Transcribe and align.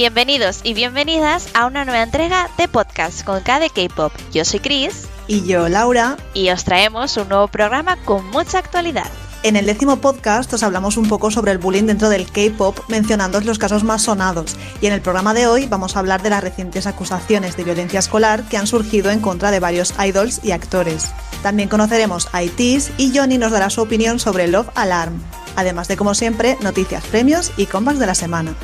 Bienvenidos 0.00 0.60
y 0.64 0.72
bienvenidas 0.72 1.50
a 1.52 1.66
una 1.66 1.84
nueva 1.84 2.02
entrega 2.02 2.48
de 2.56 2.68
podcast 2.68 3.22
con 3.22 3.42
K 3.42 3.60
de 3.60 3.68
K-Pop. 3.68 4.10
Yo 4.32 4.46
soy 4.46 4.58
Chris. 4.58 5.06
Y 5.26 5.44
yo, 5.44 5.68
Laura. 5.68 6.16
Y 6.32 6.48
os 6.48 6.64
traemos 6.64 7.18
un 7.18 7.28
nuevo 7.28 7.48
programa 7.48 8.02
con 8.06 8.24
mucha 8.30 8.60
actualidad. 8.60 9.10
En 9.42 9.56
el 9.56 9.66
décimo 9.66 9.96
podcast 9.96 10.50
os 10.54 10.62
hablamos 10.62 10.96
un 10.96 11.06
poco 11.06 11.30
sobre 11.30 11.52
el 11.52 11.58
bullying 11.58 11.84
dentro 11.84 12.08
del 12.08 12.32
K-pop, 12.32 12.78
mencionando 12.88 13.42
los 13.42 13.58
casos 13.58 13.84
más 13.84 14.00
sonados. 14.00 14.56
Y 14.80 14.86
en 14.86 14.94
el 14.94 15.02
programa 15.02 15.34
de 15.34 15.46
hoy 15.46 15.66
vamos 15.66 15.94
a 15.94 15.98
hablar 15.98 16.22
de 16.22 16.30
las 16.30 16.42
recientes 16.42 16.86
acusaciones 16.86 17.58
de 17.58 17.64
violencia 17.64 17.98
escolar 17.98 18.48
que 18.48 18.56
han 18.56 18.66
surgido 18.66 19.10
en 19.10 19.20
contra 19.20 19.50
de 19.50 19.60
varios 19.60 19.92
idols 20.02 20.40
y 20.42 20.52
actores. 20.52 21.12
También 21.42 21.68
conoceremos 21.68 22.30
a 22.32 22.42
ITs 22.42 22.92
y 22.96 23.14
Johnny 23.14 23.36
nos 23.36 23.52
dará 23.52 23.68
su 23.68 23.82
opinión 23.82 24.18
sobre 24.18 24.48
Love 24.48 24.70
Alarm. 24.76 25.20
Además 25.56 25.88
de, 25.88 25.98
como 25.98 26.14
siempre, 26.14 26.56
noticias, 26.62 27.04
premios 27.04 27.52
y 27.58 27.66
comebacks 27.66 27.98
de 27.98 28.06
la 28.06 28.14
semana. 28.14 28.56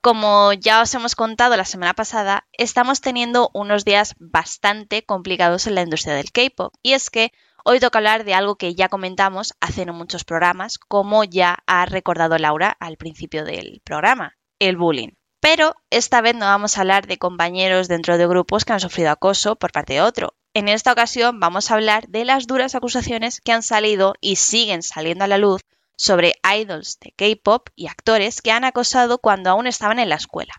Como 0.00 0.52
ya 0.52 0.80
os 0.80 0.94
hemos 0.94 1.16
contado 1.16 1.56
la 1.56 1.64
semana 1.64 1.92
pasada, 1.92 2.46
estamos 2.52 3.00
teniendo 3.00 3.50
unos 3.52 3.84
días 3.84 4.14
bastante 4.20 5.04
complicados 5.04 5.66
en 5.66 5.74
la 5.74 5.82
industria 5.82 6.14
del 6.14 6.30
K-pop. 6.30 6.72
Y 6.82 6.92
es 6.92 7.10
que 7.10 7.32
hoy 7.64 7.80
toca 7.80 7.98
hablar 7.98 8.22
de 8.22 8.32
algo 8.32 8.54
que 8.54 8.76
ya 8.76 8.88
comentamos 8.88 9.54
hace 9.60 9.86
no 9.86 9.92
muchos 9.92 10.22
programas, 10.22 10.78
como 10.78 11.24
ya 11.24 11.58
ha 11.66 11.84
recordado 11.84 12.38
Laura 12.38 12.76
al 12.78 12.96
principio 12.96 13.44
del 13.44 13.80
programa, 13.84 14.36
el 14.60 14.76
bullying. 14.76 15.10
Pero 15.40 15.74
esta 15.90 16.20
vez 16.20 16.36
no 16.36 16.46
vamos 16.46 16.78
a 16.78 16.82
hablar 16.82 17.08
de 17.08 17.18
compañeros 17.18 17.88
dentro 17.88 18.18
de 18.18 18.28
grupos 18.28 18.64
que 18.64 18.74
han 18.74 18.80
sufrido 18.80 19.10
acoso 19.10 19.56
por 19.56 19.72
parte 19.72 19.94
de 19.94 20.02
otro. 20.02 20.34
En 20.54 20.68
esta 20.68 20.92
ocasión 20.92 21.40
vamos 21.40 21.70
a 21.70 21.74
hablar 21.74 22.06
de 22.06 22.24
las 22.24 22.46
duras 22.46 22.76
acusaciones 22.76 23.40
que 23.40 23.50
han 23.50 23.64
salido 23.64 24.14
y 24.20 24.36
siguen 24.36 24.84
saliendo 24.84 25.24
a 25.24 25.28
la 25.28 25.38
luz 25.38 25.62
sobre 25.98 26.36
idols 26.56 26.98
de 27.00 27.12
K-pop 27.12 27.68
y 27.76 27.88
actores 27.88 28.40
que 28.40 28.52
han 28.52 28.64
acosado 28.64 29.18
cuando 29.18 29.50
aún 29.50 29.66
estaban 29.66 29.98
en 29.98 30.08
la 30.08 30.14
escuela. 30.14 30.54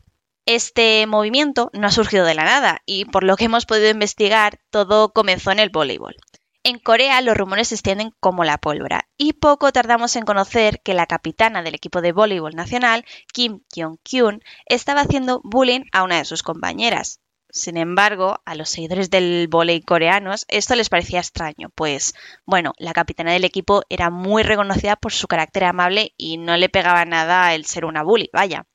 Este 0.46 1.08
movimiento 1.08 1.72
no 1.74 1.88
ha 1.88 1.92
surgido 1.92 2.26
de 2.26 2.36
la 2.36 2.44
nada 2.44 2.82
y 2.86 3.06
por 3.06 3.24
lo 3.24 3.36
que 3.38 3.46
hemos 3.46 3.66
podido 3.66 3.90
investigar 3.90 4.60
todo 4.70 5.14
comenzó 5.14 5.52
en 5.52 5.60
el 5.60 5.70
voleibol. 5.70 6.16
En 6.64 6.78
Corea 6.78 7.22
los 7.22 7.38
rumores 7.38 7.70
se 7.70 7.76
extienden 7.76 8.12
como 8.20 8.44
la 8.44 8.58
pólvora 8.58 9.08
y 9.18 9.34
poco 9.34 9.72
tardamos 9.72 10.16
en 10.18 10.26
conocer 10.26 10.82
que 10.82 10.94
la 10.94 11.06
capitana 11.06 11.64
del 11.64 11.76
equipo 11.76 12.02
de 12.02 12.12
voleibol 12.12 12.54
nacional, 12.54 13.06
Kim 13.32 13.62
Kyung-kyun, 13.74 14.44
estaba 14.66 15.02
haciendo 15.02 15.40
bullying 15.44 15.86
a 15.94 16.04
una 16.04 16.18
de 16.18 16.26
sus 16.26 16.44
compañeras. 16.44 17.22
Sin 17.52 17.78
embargo, 17.78 18.42
a 18.46 18.54
los 18.54 18.70
seguidores 18.70 19.10
del 19.10 19.48
volei 19.48 19.82
coreanos 19.82 20.46
esto 20.50 20.76
les 20.76 20.90
parecía 20.90 21.20
extraño, 21.20 21.70
pues, 21.74 22.14
bueno, 22.46 22.74
la 22.78 22.94
capitana 22.94 23.34
del 23.34 23.44
equipo 23.44 23.82
era 23.90 24.12
muy 24.12 24.44
reconocida 24.44 24.96
por 24.96 25.12
su 25.14 25.28
carácter 25.28 25.64
amable 25.64 26.14
y 26.16 26.38
no 26.38 26.58
le 26.58 26.70
pegaba 26.70 27.06
nada 27.06 27.56
el 27.56 27.66
ser 27.66 27.86
una 27.86 28.04
bully, 28.04 28.30
vaya. 28.34 28.68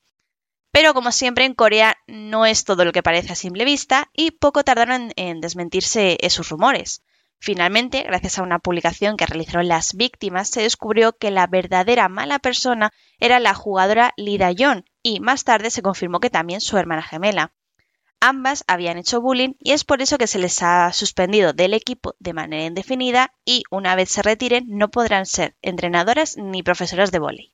Pero 0.73 0.93
como 0.93 1.13
siempre 1.13 1.45
en 1.45 1.55
Corea 1.55 1.97
no 2.09 2.47
es 2.47 2.65
todo 2.65 2.85
lo 2.85 2.91
que 2.91 3.05
parece 3.05 3.33
a 3.33 3.37
simple 3.37 3.65
vista 3.65 4.11
y 4.13 4.33
poco 4.33 4.65
tardaron 4.65 5.13
en 5.15 5.41
desmentirse 5.41 6.19
esos 6.21 6.49
rumores. 6.49 7.05
Finalmente, 7.39 8.03
gracias 8.03 8.39
a 8.39 8.43
una 8.43 8.59
publicación 8.59 9.17
que 9.17 9.27
realizaron 9.27 9.69
las 9.69 9.95
víctimas, 9.95 10.49
se 10.49 10.63
descubrió 10.63 11.17
que 11.17 11.31
la 11.31 11.47
verdadera 11.47 12.09
mala 12.09 12.41
persona 12.41 12.91
era 13.21 13.39
la 13.39 13.55
jugadora 13.55 14.15
Lida 14.17 14.51
Yeon 14.51 14.85
y 15.01 15.21
más 15.21 15.45
tarde 15.45 15.71
se 15.71 15.83
confirmó 15.83 16.19
que 16.19 16.31
también 16.31 16.61
su 16.61 16.77
hermana 16.77 17.03
gemela. 17.03 17.53
Ambas 18.27 18.65
habían 18.69 18.97
hecho 18.97 19.21
bullying 19.21 19.53
y 19.59 19.73
es 19.73 19.85
por 19.85 20.01
eso 20.01 20.17
que 20.17 20.27
se 20.27 20.39
les 20.39 20.63
ha 20.63 20.91
suspendido 20.95 21.53
del 21.53 21.75
equipo 21.75 22.15
de 22.19 22.33
manera 22.33 22.65
indefinida 22.65 23.35
y 23.45 23.65
una 23.71 23.97
vez 23.97 24.09
se 24.09 24.23
retiren 24.23 24.65
no 24.67 24.91
podrán 24.91 25.27
ser 25.27 25.57
entrenadoras 25.61 26.39
ni 26.39 26.63
profesoras 26.63 27.13
de 27.13 27.19
vóley. 27.19 27.51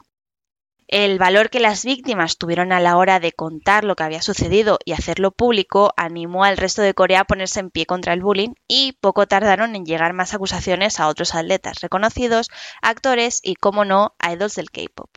El 0.87 1.19
valor 1.19 1.51
que 1.51 1.59
las 1.59 1.85
víctimas 1.85 2.39
tuvieron 2.39 2.71
a 2.71 2.79
la 2.79 2.97
hora 2.99 3.19
de 3.19 3.33
contar 3.33 3.83
lo 3.83 3.97
que 3.97 4.05
había 4.05 4.23
sucedido 4.23 4.79
y 4.85 4.93
hacerlo 4.93 5.33
público 5.33 5.93
animó 5.97 6.45
al 6.45 6.57
resto 6.57 6.83
de 6.83 6.95
Corea 6.95 7.23
a 7.23 7.25
ponerse 7.25 7.59
en 7.59 7.71
pie 7.71 7.85
contra 7.85 8.13
el 8.13 8.23
bullying 8.23 8.55
y 8.69 8.93
poco 9.01 9.27
tardaron 9.27 9.75
en 9.75 9.85
llegar 9.85 10.13
más 10.13 10.35
acusaciones 10.35 11.01
a 11.01 11.09
otros 11.09 11.35
atletas 11.35 11.81
reconocidos, 11.81 12.49
actores 12.81 13.41
y, 13.43 13.57
como 13.57 13.85
no, 13.85 14.15
idols 14.25 14.55
del 14.55 14.71
K-pop. 14.71 15.11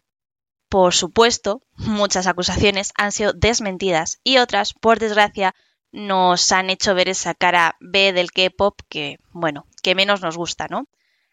Por 0.74 0.96
supuesto, 0.96 1.62
muchas 1.78 2.26
acusaciones 2.26 2.94
han 2.98 3.12
sido 3.12 3.32
desmentidas 3.32 4.20
y 4.24 4.40
otras, 4.40 4.74
por 4.74 4.98
desgracia, 4.98 5.54
nos 5.92 6.52
han 6.52 6.72
hecho 6.72 6.96
ver 6.96 7.10
esa 7.10 7.36
cara 7.36 7.78
B 7.80 8.12
del 8.12 8.32
K-pop 8.32 8.82
que, 8.90 9.20
bueno, 9.34 9.68
que 9.84 9.94
menos 9.94 10.22
nos 10.22 10.36
gusta, 10.36 10.66
¿no? 10.72 10.88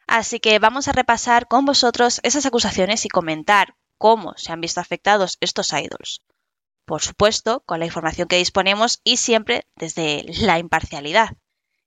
Así 0.06 0.40
que 0.40 0.58
vamos 0.58 0.88
a 0.88 0.92
repasar 0.92 1.48
con 1.48 1.64
vosotros 1.64 2.20
esas 2.22 2.44
acusaciones 2.44 3.06
y 3.06 3.08
comentar 3.08 3.76
cómo 3.96 4.34
se 4.36 4.52
han 4.52 4.60
visto 4.60 4.78
afectados 4.78 5.38
estos 5.40 5.72
idols. 5.72 6.20
Por 6.84 7.00
supuesto, 7.00 7.62
con 7.64 7.80
la 7.80 7.86
información 7.86 8.28
que 8.28 8.36
disponemos 8.36 9.00
y 9.04 9.16
siempre 9.16 9.66
desde 9.74 10.22
la 10.42 10.58
imparcialidad. 10.58 11.30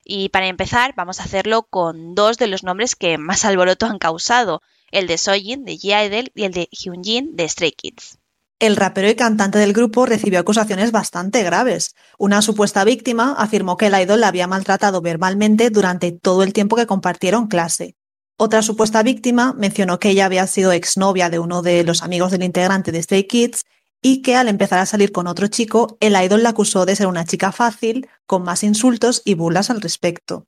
Y 0.04 0.30
para 0.30 0.48
empezar, 0.48 0.96
vamos 0.96 1.20
a 1.20 1.26
hacerlo 1.26 1.68
con 1.70 2.16
dos 2.16 2.40
de 2.40 2.48
los 2.48 2.64
nombres 2.64 2.96
que 2.96 3.20
más 3.20 3.46
alboroto 3.46 3.86
han 3.86 4.00
causado, 4.00 4.64
el 4.94 5.08
de 5.08 5.18
Sojin 5.18 5.66
de 5.66 5.74
G-Idol 5.74 6.32
y 6.36 6.44
el 6.44 6.54
de 6.54 6.70
Hyunjin 6.72 7.36
de 7.36 7.50
Stray 7.50 7.72
Kids. 7.72 8.20
El 8.60 8.78
rapero 8.78 9.10
y 9.10 9.16
cantante 9.16 9.58
del 9.58 9.74
grupo 9.74 10.06
recibió 10.06 10.40
acusaciones 10.40 10.92
bastante 10.92 11.44
graves. 11.44 11.96
Una 12.18 12.42
supuesta 12.42 12.86
víctima 12.86 13.36
afirmó 13.38 13.76
que 13.76 13.88
el 13.88 14.00
idol 14.00 14.22
la 14.22 14.30
había 14.30 14.48
maltratado 14.48 15.02
verbalmente 15.02 15.70
durante 15.70 16.12
todo 16.14 16.44
el 16.44 16.54
tiempo 16.54 16.78
que 16.78 16.86
compartieron 16.86 17.48
clase. 17.48 17.96
Otra 18.38 18.62
supuesta 18.62 19.04
víctima 19.04 19.54
mencionó 19.54 20.00
que 20.00 20.12
ella 20.12 20.26
había 20.26 20.48
sido 20.48 20.72
exnovia 20.72 21.30
de 21.30 21.40
uno 21.40 21.62
de 21.62 21.84
los 21.84 22.04
amigos 22.04 22.32
del 22.32 22.44
integrante 22.44 22.92
de 22.92 23.04
Stray 23.04 23.26
Kids 23.26 23.66
y 24.02 24.22
que 24.22 24.36
al 24.36 24.48
empezar 24.48 24.80
a 24.80 24.86
salir 24.86 25.12
con 25.12 25.28
otro 25.28 25.48
chico, 25.48 25.98
el 26.00 26.16
idol 26.22 26.44
la 26.44 26.50
acusó 26.50 26.86
de 26.86 26.96
ser 26.96 27.08
una 27.08 27.26
chica 27.26 27.52
fácil, 27.52 28.08
con 28.26 28.44
más 28.44 28.64
insultos 28.64 29.22
y 29.26 29.34
burlas 29.34 29.70
al 29.70 29.82
respecto. 29.82 30.46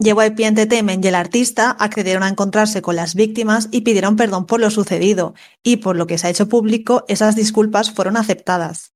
JYP 0.00 0.40
Entertainment 0.40 1.04
y 1.04 1.08
el 1.08 1.14
artista 1.14 1.70
accedieron 1.70 2.24
a 2.24 2.28
encontrarse 2.28 2.82
con 2.82 2.96
las 2.96 3.14
víctimas 3.14 3.68
y 3.70 3.82
pidieron 3.82 4.16
perdón 4.16 4.44
por 4.44 4.60
lo 4.60 4.70
sucedido, 4.70 5.34
y 5.62 5.76
por 5.76 5.94
lo 5.94 6.08
que 6.08 6.18
se 6.18 6.26
ha 6.26 6.30
hecho 6.30 6.48
público, 6.48 7.04
esas 7.06 7.36
disculpas 7.36 7.92
fueron 7.92 8.16
aceptadas. 8.16 8.92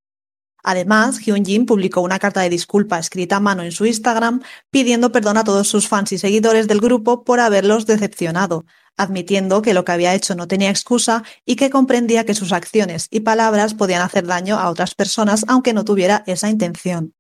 Además, 0.65 1.21
Hyunjin 1.21 1.67
publicó 1.67 2.01
una 2.01 2.19
carta 2.19 2.41
de 2.41 2.51
disculpa 2.51 2.99
escrita 2.99 3.37
a 3.37 3.41
mano 3.41 3.63
en 3.63 3.71
su 3.71 3.87
Instagram 3.87 4.43
pidiendo 4.71 5.13
perdón 5.13 5.37
a 5.37 5.45
todos 5.45 5.69
sus 5.69 5.87
fans 5.87 6.11
y 6.13 6.19
seguidores 6.19 6.67
del 6.67 6.81
grupo 6.81 7.23
por 7.23 7.39
haberlos 7.39 7.87
decepcionado, 7.87 8.65
admitiendo 8.97 9.63
que 9.63 9.75
lo 9.75 9.85
que 9.85 9.93
había 9.93 10.15
hecho 10.15 10.35
no 10.35 10.49
tenía 10.49 10.71
excusa 10.71 11.23
y 11.47 11.55
que 11.55 11.71
comprendía 11.71 12.27
que 12.27 12.35
sus 12.35 12.53
acciones 12.53 13.07
y 13.11 13.21
palabras 13.21 13.75
podían 13.75 14.03
hacer 14.03 14.27
daño 14.27 14.59
a 14.59 14.69
otras 14.69 14.97
personas 14.97 15.45
aunque 15.47 15.73
no 15.73 15.85
tuviera 15.85 16.25
esa 16.27 16.51
intención. 16.51 17.15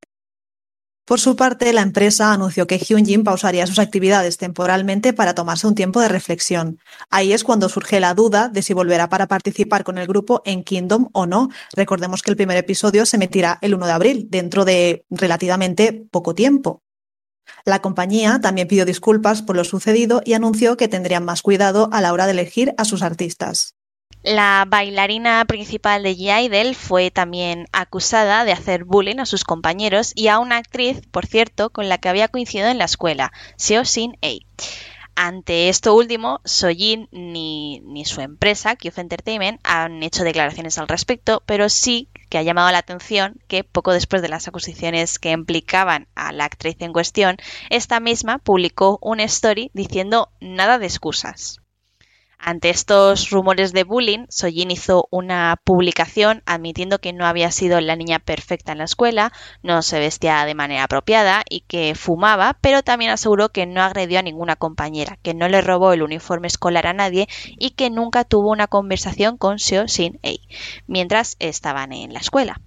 Por 1.08 1.20
su 1.20 1.36
parte, 1.36 1.72
la 1.72 1.80
empresa 1.80 2.34
anunció 2.34 2.66
que 2.66 2.76
Hyunjin 2.76 3.24
pausaría 3.24 3.66
sus 3.66 3.78
actividades 3.78 4.36
temporalmente 4.36 5.14
para 5.14 5.34
tomarse 5.34 5.66
un 5.66 5.74
tiempo 5.74 6.02
de 6.02 6.08
reflexión. 6.08 6.80
Ahí 7.08 7.32
es 7.32 7.44
cuando 7.44 7.70
surge 7.70 7.98
la 7.98 8.12
duda 8.12 8.50
de 8.50 8.60
si 8.60 8.74
volverá 8.74 9.08
para 9.08 9.26
participar 9.26 9.84
con 9.84 9.96
el 9.96 10.06
grupo 10.06 10.42
en 10.44 10.62
Kingdom 10.62 11.08
o 11.14 11.24
no. 11.24 11.48
Recordemos 11.72 12.20
que 12.20 12.30
el 12.30 12.36
primer 12.36 12.58
episodio 12.58 13.06
se 13.06 13.16
emitirá 13.16 13.56
el 13.62 13.74
1 13.74 13.86
de 13.86 13.92
abril, 13.92 14.26
dentro 14.28 14.66
de 14.66 15.06
relativamente 15.08 15.94
poco 16.10 16.34
tiempo. 16.34 16.82
La 17.64 17.80
compañía 17.80 18.42
también 18.42 18.68
pidió 18.68 18.84
disculpas 18.84 19.40
por 19.40 19.56
lo 19.56 19.64
sucedido 19.64 20.20
y 20.26 20.34
anunció 20.34 20.76
que 20.76 20.88
tendrían 20.88 21.24
más 21.24 21.40
cuidado 21.40 21.88
a 21.90 22.02
la 22.02 22.12
hora 22.12 22.26
de 22.26 22.32
elegir 22.32 22.74
a 22.76 22.84
sus 22.84 23.00
artistas. 23.00 23.77
La 24.24 24.66
bailarina 24.68 25.42
principal 25.46 26.02
de 26.02 26.14
G-Idol 26.14 26.74
fue 26.74 27.10
también 27.10 27.66
acusada 27.72 28.44
de 28.44 28.52
hacer 28.52 28.84
bullying 28.84 29.20
a 29.20 29.26
sus 29.26 29.42
compañeros 29.42 30.12
y 30.14 30.28
a 30.28 30.38
una 30.38 30.56
actriz, 30.56 31.00
por 31.10 31.24
cierto, 31.24 31.70
con 31.70 31.88
la 31.88 31.96
que 31.96 32.10
había 32.10 32.28
coincidido 32.28 32.68
en 32.68 32.76
la 32.76 32.84
escuela, 32.84 33.32
Seo 33.56 33.84
Shin 33.84 34.18
A. 34.20 34.32
Ante 35.14 35.70
esto 35.70 35.94
último, 35.94 36.40
Sojin 36.44 37.08
ni, 37.10 37.80
ni 37.80 38.04
su 38.04 38.20
empresa, 38.20 38.76
Kyuf 38.76 38.98
Entertainment, 38.98 39.60
han 39.62 40.02
hecho 40.02 40.24
declaraciones 40.24 40.76
al 40.78 40.88
respecto, 40.88 41.42
pero 41.46 41.68
sí 41.68 42.08
que 42.28 42.38
ha 42.38 42.42
llamado 42.42 42.70
la 42.70 42.78
atención 42.78 43.40
que 43.46 43.64
poco 43.64 43.92
después 43.92 44.20
de 44.20 44.28
las 44.28 44.46
acusaciones 44.46 45.18
que 45.18 45.30
implicaban 45.30 46.06
a 46.14 46.32
la 46.32 46.44
actriz 46.44 46.76
en 46.80 46.92
cuestión, 46.92 47.36
esta 47.70 47.98
misma 47.98 48.38
publicó 48.38 48.98
un 49.00 49.20
story 49.20 49.70
diciendo 49.72 50.30
nada 50.40 50.78
de 50.78 50.86
excusas. 50.86 51.60
Ante 52.38 52.70
estos 52.70 53.30
rumores 53.30 53.72
de 53.72 53.84
bullying, 53.84 54.26
Sojin 54.30 54.70
hizo 54.70 55.06
una 55.10 55.60
publicación 55.62 56.42
admitiendo 56.46 56.98
que 57.00 57.12
no 57.12 57.26
había 57.26 57.50
sido 57.50 57.80
la 57.80 57.94
niña 57.96 58.18
perfecta 58.18 58.72
en 58.72 58.78
la 58.78 58.84
escuela, 58.84 59.32
no 59.62 59.82
se 59.82 59.98
vestía 60.00 60.44
de 60.44 60.54
manera 60.54 60.84
apropiada 60.84 61.42
y 61.48 61.60
que 61.60 61.94
fumaba, 61.94 62.56
pero 62.60 62.82
también 62.82 63.10
aseguró 63.10 63.50
que 63.50 63.66
no 63.66 63.82
agredió 63.82 64.18
a 64.18 64.22
ninguna 64.22 64.56
compañera, 64.56 65.18
que 65.22 65.34
no 65.34 65.48
le 65.48 65.60
robó 65.60 65.92
el 65.92 66.02
uniforme 66.02 66.48
escolar 66.48 66.86
a 66.86 66.92
nadie 66.92 67.28
y 67.58 67.70
que 67.70 67.90
nunca 67.90 68.24
tuvo 68.24 68.50
una 68.50 68.66
conversación 68.66 69.36
con 69.36 69.58
Seo 69.58 69.86
Shin 69.86 70.18
Ei 70.22 70.40
mientras 70.86 71.36
estaban 71.40 71.92
en 71.92 72.12
la 72.12 72.20
escuela. 72.20 72.60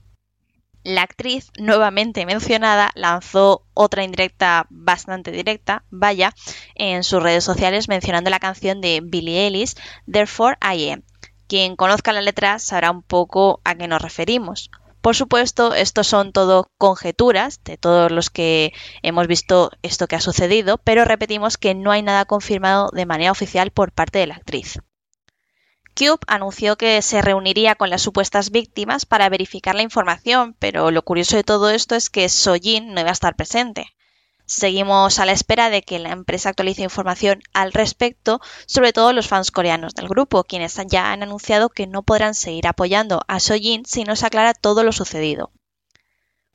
La 0.84 1.04
actriz, 1.04 1.52
nuevamente 1.60 2.26
mencionada, 2.26 2.92
lanzó 2.96 3.68
otra 3.76 4.04
indirecta 4.04 4.66
bastante 4.70 5.32
directa, 5.32 5.84
vaya, 5.92 6.34
en 6.74 7.04
sus 7.04 7.22
redes 7.22 7.44
sociales 7.44 7.88
mencionando 7.88 8.32
la 8.32 8.40
canción 8.40 8.82
de 8.82 9.02
Billie 9.04 9.46
Ellis, 9.46 9.76
Therefore 10.12 10.58
I 10.62 10.90
Am. 10.90 11.04
Quien 11.48 11.76
conozca 11.76 12.14
la 12.14 12.22
letra 12.22 12.58
sabrá 12.58 12.90
un 12.90 13.04
poco 13.04 13.62
a 13.64 13.76
qué 13.76 13.88
nos 13.88 14.02
referimos. 14.02 14.72
Por 15.02 15.16
supuesto, 15.16 15.74
esto 15.74 16.04
son 16.04 16.32
todo 16.32 16.72
conjeturas 16.78 17.64
de 17.64 17.78
todos 17.78 18.12
los 18.12 18.30
que 18.30 18.72
hemos 19.04 19.28
visto 19.28 19.72
esto 19.82 20.08
que 20.08 20.16
ha 20.16 20.22
sucedido, 20.22 20.78
pero 20.78 21.06
repetimos 21.06 21.58
que 21.58 21.76
no 21.76 21.92
hay 21.92 22.04
nada 22.04 22.26
confirmado 22.26 22.90
de 22.94 23.06
manera 23.06 23.32
oficial 23.32 23.72
por 23.72 23.92
parte 23.92 24.20
de 24.20 24.28
la 24.28 24.36
actriz. 24.36 24.80
Cube 25.96 26.20
anunció 26.28 26.78
que 26.78 27.02
se 27.02 27.22
reuniría 27.22 27.76
con 27.76 27.90
las 27.90 28.02
supuestas 28.02 28.50
víctimas 28.50 29.06
para 29.06 29.30
verificar 29.30 29.76
la 29.76 29.82
información, 29.82 30.56
pero 30.58 30.90
lo 30.90 31.04
curioso 31.04 31.36
de 31.36 31.44
todo 31.44 31.70
esto 31.70 31.96
es 31.96 32.10
que 32.10 32.30
Sojin 32.30 32.94
no 32.94 33.02
iba 33.02 33.10
a 33.10 33.14
estar 33.14 33.36
presente. 33.36 33.88
Seguimos 34.46 35.20
a 35.20 35.26
la 35.26 35.32
espera 35.32 35.70
de 35.70 35.82
que 35.82 36.00
la 36.00 36.12
empresa 36.12 36.50
actualice 36.50 36.84
información 36.84 37.42
al 37.54 37.72
respecto, 37.72 38.42
sobre 38.66 38.94
todo 38.94 39.14
los 39.14 39.28
fans 39.28 39.52
coreanos 39.52 39.94
del 39.94 40.08
grupo, 40.08 40.44
quienes 40.44 40.78
ya 40.88 41.12
han 41.12 41.24
anunciado 41.24 41.70
que 41.70 41.88
no 41.88 42.04
podrán 42.04 42.36
seguir 42.36 42.68
apoyando 42.68 43.22
a 43.28 43.40
Sojin 43.40 43.86
si 43.86 44.04
no 44.04 44.16
se 44.16 44.26
aclara 44.26 44.54
todo 44.54 44.84
lo 44.84 44.92
sucedido. 44.92 45.52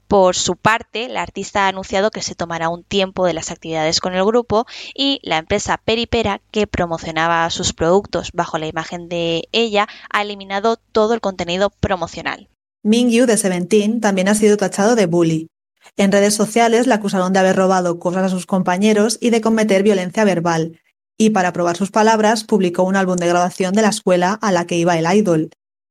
Por 0.08 0.36
su 0.36 0.54
parte, 0.54 1.08
la 1.08 1.22
artista 1.22 1.64
ha 1.64 1.68
anunciado 1.68 2.10
que 2.10 2.22
se 2.22 2.36
tomará 2.36 2.68
un 2.68 2.84
tiempo 2.84 3.26
de 3.26 3.34
las 3.34 3.50
actividades 3.50 4.00
con 4.00 4.14
el 4.14 4.24
grupo 4.24 4.66
y 4.94 5.20
la 5.22 5.38
empresa 5.38 5.80
Peripera, 5.84 6.40
que 6.52 6.68
promocionaba 6.68 7.48
sus 7.50 7.72
productos 7.72 8.30
bajo 8.32 8.58
la 8.58 8.68
imagen 8.68 9.08
de 9.08 9.48
ella, 9.50 9.88
ha 10.10 10.22
eliminado 10.22 10.76
todo 10.76 11.14
el 11.14 11.20
contenido 11.20 11.70
promocional. 11.70 12.48
Mingyu 12.84 13.26
de 13.26 13.36
Seventeen 13.36 14.00
también 14.00 14.28
ha 14.28 14.36
sido 14.36 14.56
tachado 14.56 14.94
de 14.94 15.06
bully. 15.06 15.48
En 15.96 16.12
redes 16.12 16.34
sociales 16.34 16.86
la 16.86 16.96
acusaron 16.96 17.32
de 17.32 17.40
haber 17.40 17.56
robado 17.56 17.98
cosas 17.98 18.24
a 18.24 18.28
sus 18.28 18.46
compañeros 18.46 19.18
y 19.20 19.30
de 19.30 19.40
cometer 19.40 19.82
violencia 19.82 20.24
verbal, 20.24 20.80
y 21.18 21.30
para 21.30 21.52
probar 21.52 21.76
sus 21.76 21.90
palabras 21.90 22.44
publicó 22.44 22.84
un 22.84 22.94
álbum 22.94 23.16
de 23.16 23.26
grabación 23.26 23.74
de 23.74 23.82
la 23.82 23.88
escuela 23.88 24.38
a 24.40 24.52
la 24.52 24.66
que 24.66 24.76
iba 24.76 24.96
el 24.96 25.12
idol. 25.16 25.50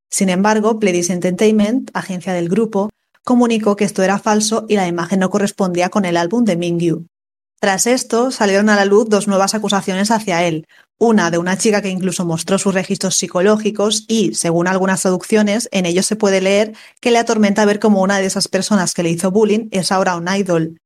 Sin 0.10 0.30
embargo, 0.30 0.80
Pledis 0.80 1.10
Entertainment, 1.10 1.90
agencia 1.94 2.32
del 2.32 2.48
grupo, 2.48 2.90
comunicó 3.26 3.76
que 3.76 3.84
esto 3.84 4.04
era 4.04 4.20
falso 4.20 4.66
y 4.70 4.76
la 4.76 4.88
imagen 4.88 5.20
no 5.20 5.30
correspondía 5.30 5.90
con 5.90 6.06
el 6.06 6.16
álbum 6.16 6.46
de 6.46 6.56
Mingyu. 6.56 7.08
Tras 7.60 7.88
esto, 7.88 8.30
salieron 8.32 8.70
a 8.70 8.76
la 8.76 8.86
luz 8.86 9.10
dos 9.10 9.28
nuevas 9.28 9.56
acusaciones 9.56 10.12
hacia 10.12 10.44
él, 10.44 10.68
una 11.00 11.32
de 11.32 11.40
una 11.40 11.58
chica 11.58 11.82
que 11.82 11.90
incluso 11.90 12.24
mostró 12.24 12.60
sus 12.60 12.74
registros 12.74 13.16
psicológicos 13.16 14.06
y, 14.08 14.36
según 14.36 14.68
algunas 14.68 15.02
traducciones, 15.02 15.68
en 15.72 15.88
ellos 15.88 16.06
se 16.06 16.16
puede 16.16 16.40
leer 16.40 16.74
que 17.02 17.10
le 17.12 17.18
atormenta 17.18 17.66
ver 17.66 17.80
como 17.80 18.04
una 18.04 18.20
de 18.20 18.28
esas 18.28 18.48
personas 18.48 18.94
que 18.94 19.04
le 19.04 19.10
hizo 19.10 19.32
bullying 19.32 19.70
es 19.72 19.92
ahora 19.92 20.16
un 20.16 20.28
idol. 20.28 20.78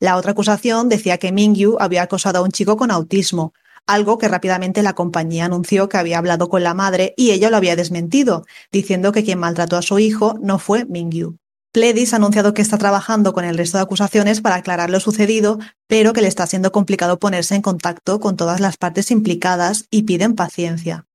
La 0.00 0.16
otra 0.16 0.32
acusación 0.32 0.88
decía 0.88 1.18
que 1.18 1.30
Mingyu 1.30 1.76
había 1.78 2.02
acosado 2.02 2.40
a 2.40 2.42
un 2.42 2.50
chico 2.50 2.76
con 2.76 2.90
autismo, 2.90 3.52
algo 3.86 4.18
que 4.18 4.28
rápidamente 4.28 4.82
la 4.82 4.94
compañía 4.94 5.44
anunció 5.44 5.88
que 5.88 5.98
había 5.98 6.18
hablado 6.18 6.48
con 6.48 6.64
la 6.64 6.74
madre 6.74 7.14
y 7.16 7.30
ella 7.30 7.50
lo 7.50 7.56
había 7.56 7.76
desmentido, 7.76 8.44
diciendo 8.72 9.12
que 9.12 9.22
quien 9.22 9.38
maltrató 9.38 9.76
a 9.76 9.82
su 9.82 10.00
hijo 10.00 10.34
no 10.40 10.58
fue 10.58 10.84
Mingyu. 10.86 11.36
Pledis 11.74 12.12
ha 12.12 12.16
anunciado 12.18 12.54
que 12.54 12.62
está 12.62 12.78
trabajando 12.78 13.32
con 13.32 13.44
el 13.44 13.58
resto 13.58 13.78
de 13.78 13.82
acusaciones 13.82 14.40
para 14.40 14.54
aclarar 14.54 14.90
lo 14.90 15.00
sucedido, 15.00 15.58
pero 15.88 16.12
que 16.12 16.22
le 16.22 16.28
está 16.28 16.46
siendo 16.46 16.70
complicado 16.70 17.18
ponerse 17.18 17.56
en 17.56 17.62
contacto 17.62 18.20
con 18.20 18.36
todas 18.36 18.60
las 18.60 18.76
partes 18.76 19.10
implicadas 19.10 19.86
y 19.90 20.04
piden 20.04 20.36
paciencia. 20.36 21.06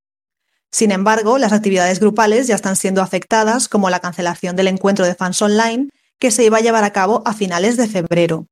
Sin 0.70 0.92
embargo, 0.92 1.38
las 1.38 1.54
actividades 1.54 2.02
grupales 2.02 2.48
ya 2.48 2.56
están 2.56 2.76
siendo 2.76 3.02
afectadas, 3.02 3.70
como 3.70 3.90
la 3.90 4.02
cancelación 4.02 4.58
del 4.58 4.68
encuentro 4.68 5.06
de 5.06 5.16
fans 5.16 5.42
online, 5.42 5.92
que 6.20 6.30
se 6.30 6.44
iba 6.44 6.58
a 6.58 6.62
llevar 6.62 6.84
a 6.84 6.92
cabo 6.92 7.24
a 7.26 7.34
finales 7.34 7.78
de 7.78 7.88
febrero. 7.88 8.46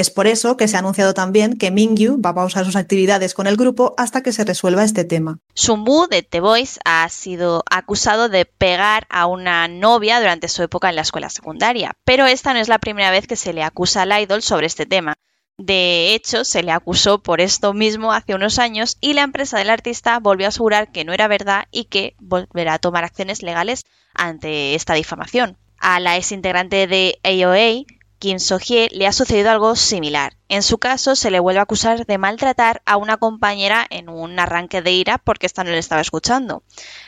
Es 0.00 0.08
por 0.08 0.26
eso 0.26 0.56
que 0.56 0.66
se 0.66 0.76
ha 0.76 0.78
anunciado 0.78 1.12
también 1.12 1.58
que 1.58 1.70
Mingyu 1.70 2.22
va 2.22 2.30
a 2.30 2.34
pausar 2.34 2.64
sus 2.64 2.74
actividades 2.74 3.34
con 3.34 3.46
el 3.46 3.58
grupo 3.58 3.92
hasta 3.98 4.22
que 4.22 4.32
se 4.32 4.46
resuelva 4.46 4.82
este 4.82 5.04
tema. 5.04 5.40
Sumbu 5.52 6.06
de 6.08 6.22
The 6.22 6.40
Voice 6.40 6.80
ha 6.86 7.06
sido 7.10 7.64
acusado 7.70 8.30
de 8.30 8.46
pegar 8.46 9.06
a 9.10 9.26
una 9.26 9.68
novia 9.68 10.18
durante 10.18 10.48
su 10.48 10.62
época 10.62 10.88
en 10.88 10.96
la 10.96 11.02
escuela 11.02 11.28
secundaria, 11.28 11.98
pero 12.04 12.24
esta 12.24 12.54
no 12.54 12.60
es 12.60 12.68
la 12.68 12.78
primera 12.78 13.10
vez 13.10 13.26
que 13.26 13.36
se 13.36 13.52
le 13.52 13.62
acusa 13.62 14.00
al 14.00 14.22
idol 14.22 14.40
sobre 14.40 14.68
este 14.68 14.86
tema. 14.86 15.18
De 15.58 16.14
hecho, 16.14 16.46
se 16.46 16.62
le 16.62 16.72
acusó 16.72 17.22
por 17.22 17.42
esto 17.42 17.74
mismo 17.74 18.14
hace 18.14 18.34
unos 18.34 18.58
años 18.58 18.96
y 19.02 19.12
la 19.12 19.20
empresa 19.20 19.58
del 19.58 19.68
artista 19.68 20.18
volvió 20.18 20.46
a 20.46 20.48
asegurar 20.48 20.92
que 20.92 21.04
no 21.04 21.12
era 21.12 21.28
verdad 21.28 21.66
y 21.70 21.84
que 21.84 22.14
volverá 22.20 22.72
a 22.72 22.78
tomar 22.78 23.04
acciones 23.04 23.42
legales 23.42 23.84
ante 24.14 24.74
esta 24.74 24.94
difamación. 24.94 25.58
A 25.76 26.00
la 26.00 26.16
ex 26.16 26.32
integrante 26.32 26.86
de 26.86 27.18
AOA, 27.22 27.84
Kim 28.20 28.38
So-hye 28.38 28.90
le 28.92 29.06
ha 29.06 29.12
sucedido 29.12 29.50
algo 29.50 29.74
similar. 29.76 30.36
En 30.50 30.62
su 30.62 30.76
caso, 30.76 31.16
se 31.16 31.30
le 31.30 31.40
vuelve 31.40 31.60
a 31.60 31.62
acusar 31.62 32.04
de 32.04 32.18
maltratar 32.18 32.82
a 32.84 32.98
una 32.98 33.16
compañera 33.16 33.86
en 33.88 34.10
un 34.10 34.38
arranque 34.38 34.82
de 34.82 34.92
ira 34.92 35.16
porque 35.16 35.46
esta 35.46 35.64
no 35.64 35.70
le 35.70 35.78
estaba 35.78 36.02
escuchando. 36.02 36.62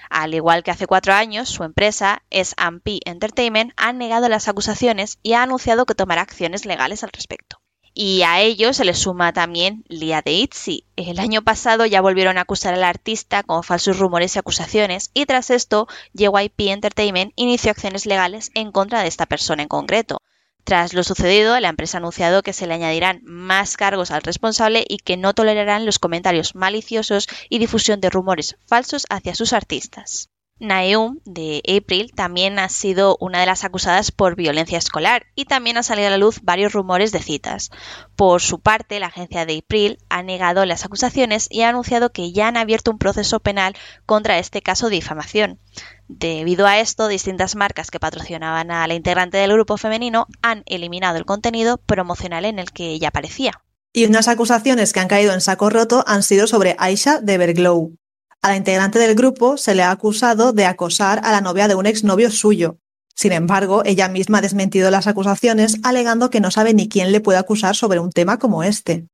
Al 0.09 0.33
igual 0.33 0.63
que 0.63 0.71
hace 0.71 0.87
cuatro 0.87 1.13
años, 1.13 1.51
su 1.51 1.65
empresa, 1.65 2.23
S&P 2.31 3.01
Entertainment, 3.05 3.75
ha 3.77 3.93
negado 3.93 4.31
las 4.31 4.49
acusaciones 4.49 5.19
y 5.23 5.35
ha 5.35 5.43
anunciado 5.43 5.85
que 5.85 5.95
tomará 5.95 6.23
acciones 6.23 6.65
legales 6.65 7.05
al 7.05 7.11
respecto. 7.13 7.61
Y 7.93 8.23
a 8.23 8.41
ello 8.41 8.73
se 8.73 8.87
le 8.87 8.95
suma 8.95 9.35
también 9.35 9.85
Lia 9.89 10.23
de 10.23 10.33
Itzy. 10.33 10.87
El 10.97 11.19
año 11.19 11.43
pasado 11.43 11.85
ya 11.85 12.01
volvieron 12.01 12.39
a 12.39 12.43
acusar 12.43 12.73
al 12.73 12.85
artista 12.85 13.43
con 13.43 13.65
falsos 13.65 13.99
rumores 13.99 14.35
y 14.35 14.39
acusaciones, 14.39 15.11
y 15.13 15.27
tras 15.27 15.51
esto, 15.51 15.89
JYP 16.15 16.71
Entertainment 16.71 17.35
inició 17.37 17.71
acciones 17.71 18.07
legales 18.07 18.51
en 18.55 18.73
contra 18.73 19.03
de 19.03 19.09
esta 19.09 19.27
persona 19.27 19.61
en 19.61 19.69
concreto. 19.69 20.23
Tras 20.65 20.95
lo 20.95 21.05
sucedido, 21.05 21.59
la 21.61 21.69
empresa 21.69 21.99
ha 21.99 22.01
anunciado 22.01 22.43
que 22.43 22.53
se 22.53 22.67
le 22.67 22.75
añadirán 22.75 23.21
más 23.25 23.77
cargos 23.77 24.11
al 24.11 24.23
responsable 24.23 24.85
y 24.89 24.99
que 24.99 25.17
no 25.17 25.35
tolerarán 25.35 25.87
los 25.87 25.99
comentarios 25.99 26.55
maliciosos 26.55 27.29
y 27.49 27.59
difusión 27.59 28.01
de 28.01 28.11
rumores 28.11 28.57
falsos 28.67 29.07
hacia 29.11 29.35
sus 29.35 29.53
artistas. 29.53 30.32
Naeum, 30.63 31.19
de 31.25 31.61
April, 31.77 32.13
también 32.15 32.61
ha 32.61 32.69
sido 32.69 33.17
una 33.21 33.41
de 33.41 33.47
las 33.47 33.65
acusadas 33.65 34.13
por 34.13 34.37
violencia 34.37 34.79
escolar 34.79 35.27
y 35.35 35.47
también 35.47 35.77
ha 35.77 35.83
salido 35.83 36.07
a 36.07 36.11
la 36.13 36.19
luz 36.19 36.39
varios 36.43 36.73
rumores 36.73 37.11
de 37.11 37.21
citas. 37.21 37.71
Por 38.15 38.41
su 38.41 38.61
parte, 38.61 39.01
la 39.01 39.09
agencia 39.09 39.45
de 39.45 39.59
April 39.59 39.99
ha 40.09 40.23
negado 40.23 40.65
las 40.65 40.85
acusaciones 40.85 41.49
y 41.51 41.63
ha 41.63 41.69
anunciado 41.69 42.13
que 42.13 42.31
ya 42.31 42.47
han 42.47 42.57
abierto 42.57 42.93
un 42.93 42.99
proceso 42.99 43.41
penal 43.41 43.75
contra 44.07 44.39
este 44.39 44.63
caso 44.63 44.89
de 44.89 44.95
difamación. 44.95 45.59
Debido 46.07 46.69
a 46.69 46.79
esto, 46.79 47.09
distintas 47.09 47.57
marcas 47.57 47.91
que 47.91 47.99
patrocinaban 47.99 48.71
a 48.71 48.87
la 48.87 48.95
integrante 48.95 49.39
del 49.39 49.55
grupo 49.55 49.77
femenino 49.79 50.29
han 50.43 50.63
eliminado 50.67 51.19
el 51.19 51.25
contenido 51.25 51.79
promocional 51.79 52.45
en 52.45 52.61
el 52.61 52.71
que 52.71 52.91
ella 52.91 53.09
aparecía. 53.09 53.63
Y 53.93 54.05
unas 54.05 54.29
acusaciones 54.29 54.93
que 54.93 55.01
han 55.01 55.09
caído 55.09 55.35
en 55.35 55.41
saco 55.41 55.71
roto 55.71 56.05
han 56.07 56.23
sido 56.23 56.47
sobre 56.47 56.77
Aisha 56.79 57.21
de 57.21 57.35
Everglow. 57.35 57.97
A 58.45 58.49
la 58.49 58.57
integrante 58.57 58.99
del 58.99 59.15
grupo 59.15 59.57
se 59.57 59.73
le 59.77 59.85
ha 59.85 59.93
acusado 59.93 60.53
de 60.53 60.67
acosar 60.67 61.21
a 61.23 61.31
la 61.31 61.41
novia 61.41 61.69
de 61.69 61.77
un 61.77 61.87
exnovio 61.87 62.29
suyo. 62.29 62.79
Sin 63.15 63.31
embargo, 63.31 63.83
ella 63.85 64.09
misma 64.09 64.39
ha 64.39 64.43
desmentido 64.43 64.91
las 64.91 65.07
acusaciones, 65.07 65.79
alegando 65.85 66.29
que 66.29 66.41
no 66.41 66.51
sabe 66.51 66.75
ni 66.75 66.89
quién 66.89 67.13
le 67.13 67.21
puede 67.21 67.39
acusar 67.39 67.77
sobre 67.77 68.01
un 68.01 68.11
tema 68.11 68.41
como 68.41 68.65
este. 68.65 69.07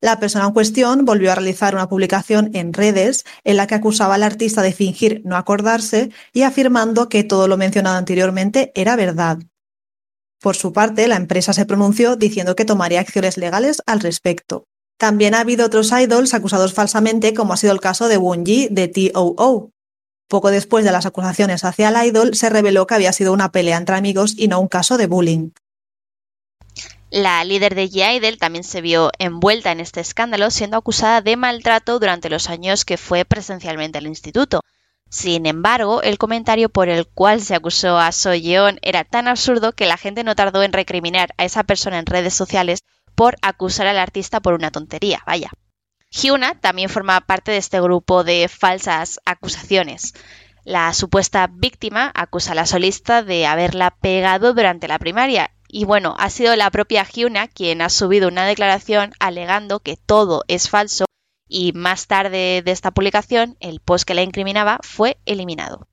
La 0.00 0.20
persona 0.20 0.46
en 0.46 0.52
cuestión 0.52 1.04
volvió 1.04 1.32
a 1.32 1.34
realizar 1.34 1.74
una 1.74 1.88
publicación 1.88 2.50
en 2.54 2.72
redes 2.72 3.24
en 3.42 3.56
la 3.56 3.66
que 3.66 3.74
acusaba 3.74 4.14
al 4.14 4.22
artista 4.22 4.62
de 4.62 4.72
fingir 4.72 5.22
no 5.24 5.36
acordarse 5.36 6.10
y 6.32 6.42
afirmando 6.42 7.08
que 7.08 7.24
todo 7.24 7.48
lo 7.48 7.56
mencionado 7.56 7.96
anteriormente 7.96 8.70
era 8.76 8.94
verdad. 8.94 9.38
Por 10.40 10.54
su 10.54 10.72
parte, 10.72 11.08
la 11.08 11.16
empresa 11.16 11.52
se 11.52 11.66
pronunció 11.66 12.14
diciendo 12.14 12.54
que 12.54 12.64
tomaría 12.64 13.00
acciones 13.00 13.38
legales 13.38 13.82
al 13.86 13.98
respecto. 13.98 14.66
También 15.04 15.34
ha 15.34 15.40
habido 15.40 15.66
otros 15.66 15.92
idols 15.92 16.32
acusados 16.32 16.72
falsamente, 16.72 17.34
como 17.34 17.52
ha 17.52 17.58
sido 17.58 17.74
el 17.74 17.80
caso 17.80 18.08
de 18.08 18.16
Wonji 18.16 18.68
de 18.70 18.88
TOO. 18.88 19.70
Poco 20.28 20.50
después 20.50 20.82
de 20.82 20.92
las 20.92 21.04
acusaciones 21.04 21.62
hacia 21.62 21.90
el 21.90 22.08
idol, 22.08 22.34
se 22.34 22.48
reveló 22.48 22.86
que 22.86 22.94
había 22.94 23.12
sido 23.12 23.34
una 23.34 23.52
pelea 23.52 23.76
entre 23.76 23.96
amigos 23.96 24.32
y 24.34 24.48
no 24.48 24.58
un 24.58 24.68
caso 24.68 24.96
de 24.96 25.06
bullying. 25.06 25.50
La 27.10 27.44
líder 27.44 27.74
de 27.74 27.90
G-Idol 27.90 28.38
también 28.38 28.64
se 28.64 28.80
vio 28.80 29.10
envuelta 29.18 29.72
en 29.72 29.80
este 29.80 30.00
escándalo, 30.00 30.50
siendo 30.50 30.78
acusada 30.78 31.20
de 31.20 31.36
maltrato 31.36 31.98
durante 31.98 32.30
los 32.30 32.48
años 32.48 32.86
que 32.86 32.96
fue 32.96 33.26
presencialmente 33.26 33.98
al 33.98 34.06
instituto. 34.06 34.62
Sin 35.10 35.44
embargo, 35.44 36.00
el 36.00 36.16
comentario 36.16 36.70
por 36.70 36.88
el 36.88 37.06
cual 37.06 37.42
se 37.42 37.54
acusó 37.54 37.98
a 37.98 38.10
Soyeon 38.10 38.78
era 38.80 39.04
tan 39.04 39.28
absurdo 39.28 39.74
que 39.74 39.84
la 39.84 39.98
gente 39.98 40.24
no 40.24 40.34
tardó 40.34 40.62
en 40.62 40.72
recriminar 40.72 41.34
a 41.36 41.44
esa 41.44 41.62
persona 41.62 41.98
en 41.98 42.06
redes 42.06 42.32
sociales 42.32 42.84
por 43.14 43.36
acusar 43.42 43.86
al 43.86 43.98
artista 43.98 44.40
por 44.40 44.54
una 44.54 44.70
tontería, 44.70 45.22
vaya. 45.26 45.50
Hyuna 46.10 46.60
también 46.60 46.88
forma 46.88 47.20
parte 47.22 47.52
de 47.52 47.58
este 47.58 47.80
grupo 47.80 48.22
de 48.22 48.48
falsas 48.48 49.18
acusaciones. 49.24 50.14
La 50.64 50.92
supuesta 50.94 51.48
víctima 51.52 52.10
acusa 52.14 52.52
a 52.52 52.54
la 52.54 52.66
solista 52.66 53.22
de 53.22 53.46
haberla 53.46 53.90
pegado 53.90 54.54
durante 54.54 54.88
la 54.88 54.98
primaria 54.98 55.50
y 55.68 55.84
bueno, 55.84 56.14
ha 56.18 56.30
sido 56.30 56.54
la 56.54 56.70
propia 56.70 57.04
Hyuna 57.04 57.48
quien 57.48 57.82
ha 57.82 57.88
subido 57.88 58.28
una 58.28 58.46
declaración 58.46 59.12
alegando 59.18 59.80
que 59.80 59.96
todo 59.96 60.44
es 60.46 60.70
falso 60.70 61.04
y 61.48 61.72
más 61.72 62.06
tarde 62.06 62.62
de 62.64 62.70
esta 62.70 62.92
publicación 62.92 63.56
el 63.60 63.80
post 63.80 64.06
que 64.06 64.14
la 64.14 64.22
incriminaba 64.22 64.78
fue 64.82 65.18
eliminado. 65.26 65.88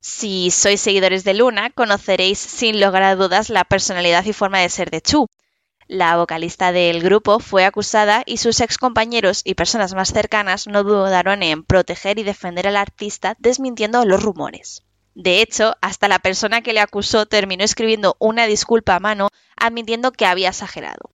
Si 0.00 0.50
sois 0.50 0.80
seguidores 0.80 1.24
de 1.24 1.34
Luna, 1.34 1.70
conoceréis 1.70 2.38
sin 2.38 2.80
lugar 2.80 3.02
a 3.02 3.16
dudas 3.16 3.50
la 3.50 3.64
personalidad 3.64 4.24
y 4.24 4.32
forma 4.32 4.60
de 4.60 4.68
ser 4.68 4.90
de 4.90 5.00
Chu. 5.00 5.26
La 5.88 6.16
vocalista 6.16 6.72
del 6.72 7.00
grupo 7.00 7.38
fue 7.38 7.64
acusada 7.64 8.24
y 8.26 8.38
sus 8.38 8.60
ex 8.60 8.76
compañeros 8.76 9.42
y 9.44 9.54
personas 9.54 9.94
más 9.94 10.12
cercanas 10.12 10.66
no 10.66 10.82
dudaron 10.82 11.44
en 11.44 11.62
proteger 11.62 12.18
y 12.18 12.24
defender 12.24 12.66
al 12.66 12.76
artista 12.76 13.36
desmintiendo 13.38 14.04
los 14.04 14.20
rumores. 14.20 14.82
De 15.14 15.40
hecho, 15.40 15.76
hasta 15.80 16.08
la 16.08 16.18
persona 16.18 16.60
que 16.60 16.72
le 16.72 16.80
acusó 16.80 17.26
terminó 17.26 17.62
escribiendo 17.62 18.16
una 18.18 18.46
disculpa 18.46 18.96
a 18.96 19.00
mano 19.00 19.28
admitiendo 19.56 20.10
que 20.10 20.26
había 20.26 20.48
exagerado. 20.48 21.12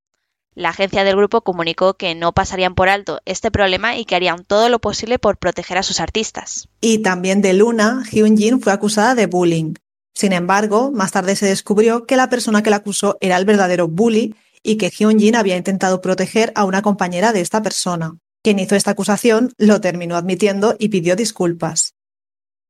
La 0.55 0.71
agencia 0.71 1.05
del 1.05 1.17
grupo 1.17 1.43
comunicó 1.43 1.95
que 1.95 2.15
no 2.15 2.33
pasarían 2.33 2.75
por 2.75 2.89
alto 2.89 3.21
este 3.27 3.51
problema 3.51 3.97
y 3.99 4.07
que 4.07 4.17
harían 4.17 4.45
todo 4.45 4.71
lo 4.71 4.81
posible 4.81 5.19
por 5.19 5.37
proteger 5.37 5.77
a 5.77 5.83
sus 5.83 6.01
artistas. 6.01 6.69
Y 6.81 6.99
también 6.99 7.43
de 7.43 7.53
Luna, 7.53 8.05
Hyun-jin 8.11 8.61
fue 8.61 8.73
acusada 8.73 9.15
de 9.15 9.27
bullying. 9.27 9.75
Sin 10.15 10.33
embargo, 10.33 10.91
más 10.91 11.13
tarde 11.13 11.37
se 11.37 11.47
descubrió 11.47 12.07
que 12.07 12.17
la 12.17 12.31
persona 12.31 12.63
que 12.63 12.71
la 12.71 12.77
acusó 12.77 13.19
era 13.21 13.37
el 13.37 13.45
verdadero 13.45 13.89
bully 13.89 14.35
y 14.63 14.77
que 14.77 14.91
Hyun-jin 14.91 15.37
había 15.37 15.57
intentado 15.57 16.01
proteger 16.01 16.53
a 16.55 16.65
una 16.65 16.83
compañera 16.83 17.33
de 17.33 17.41
esta 17.41 17.63
persona. 17.63 18.17
Quien 18.43 18.59
hizo 18.59 18.75
esta 18.75 18.93
acusación 18.93 19.53
lo 19.57 19.81
terminó 19.81 20.17
admitiendo 20.17 20.77
y 20.79 20.89
pidió 20.89 21.17
disculpas. 21.17 21.95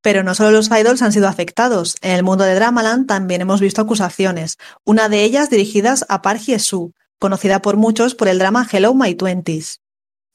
Pero 0.03 0.23
no 0.23 0.35
solo 0.35 0.51
los 0.51 0.71
idols 0.71 1.01
han 1.03 1.13
sido 1.13 1.29
afectados. 1.29 1.97
En 2.03 2.11
el 2.11 2.25
mundo 2.25 2.45
de 2.45 2.55
Dramaland 2.55 3.07
también 3.07 3.41
hemos 3.41 3.61
visto 3.61 3.81
acusaciones, 3.81 4.59
una 4.85 5.09
de 5.09 5.23
ellas 5.23 5.49
dirigidas 5.49 6.05
a 6.09 6.23
Park 6.23 6.41
Hye-soo, 6.41 6.93
conocida 7.19 7.63
por 7.63 7.77
muchos 7.77 8.15
por 8.15 8.29
el 8.29 8.39
drama 8.39 8.69
Hello 8.71 8.95
My 8.95 9.15
Twenties. 9.15 9.81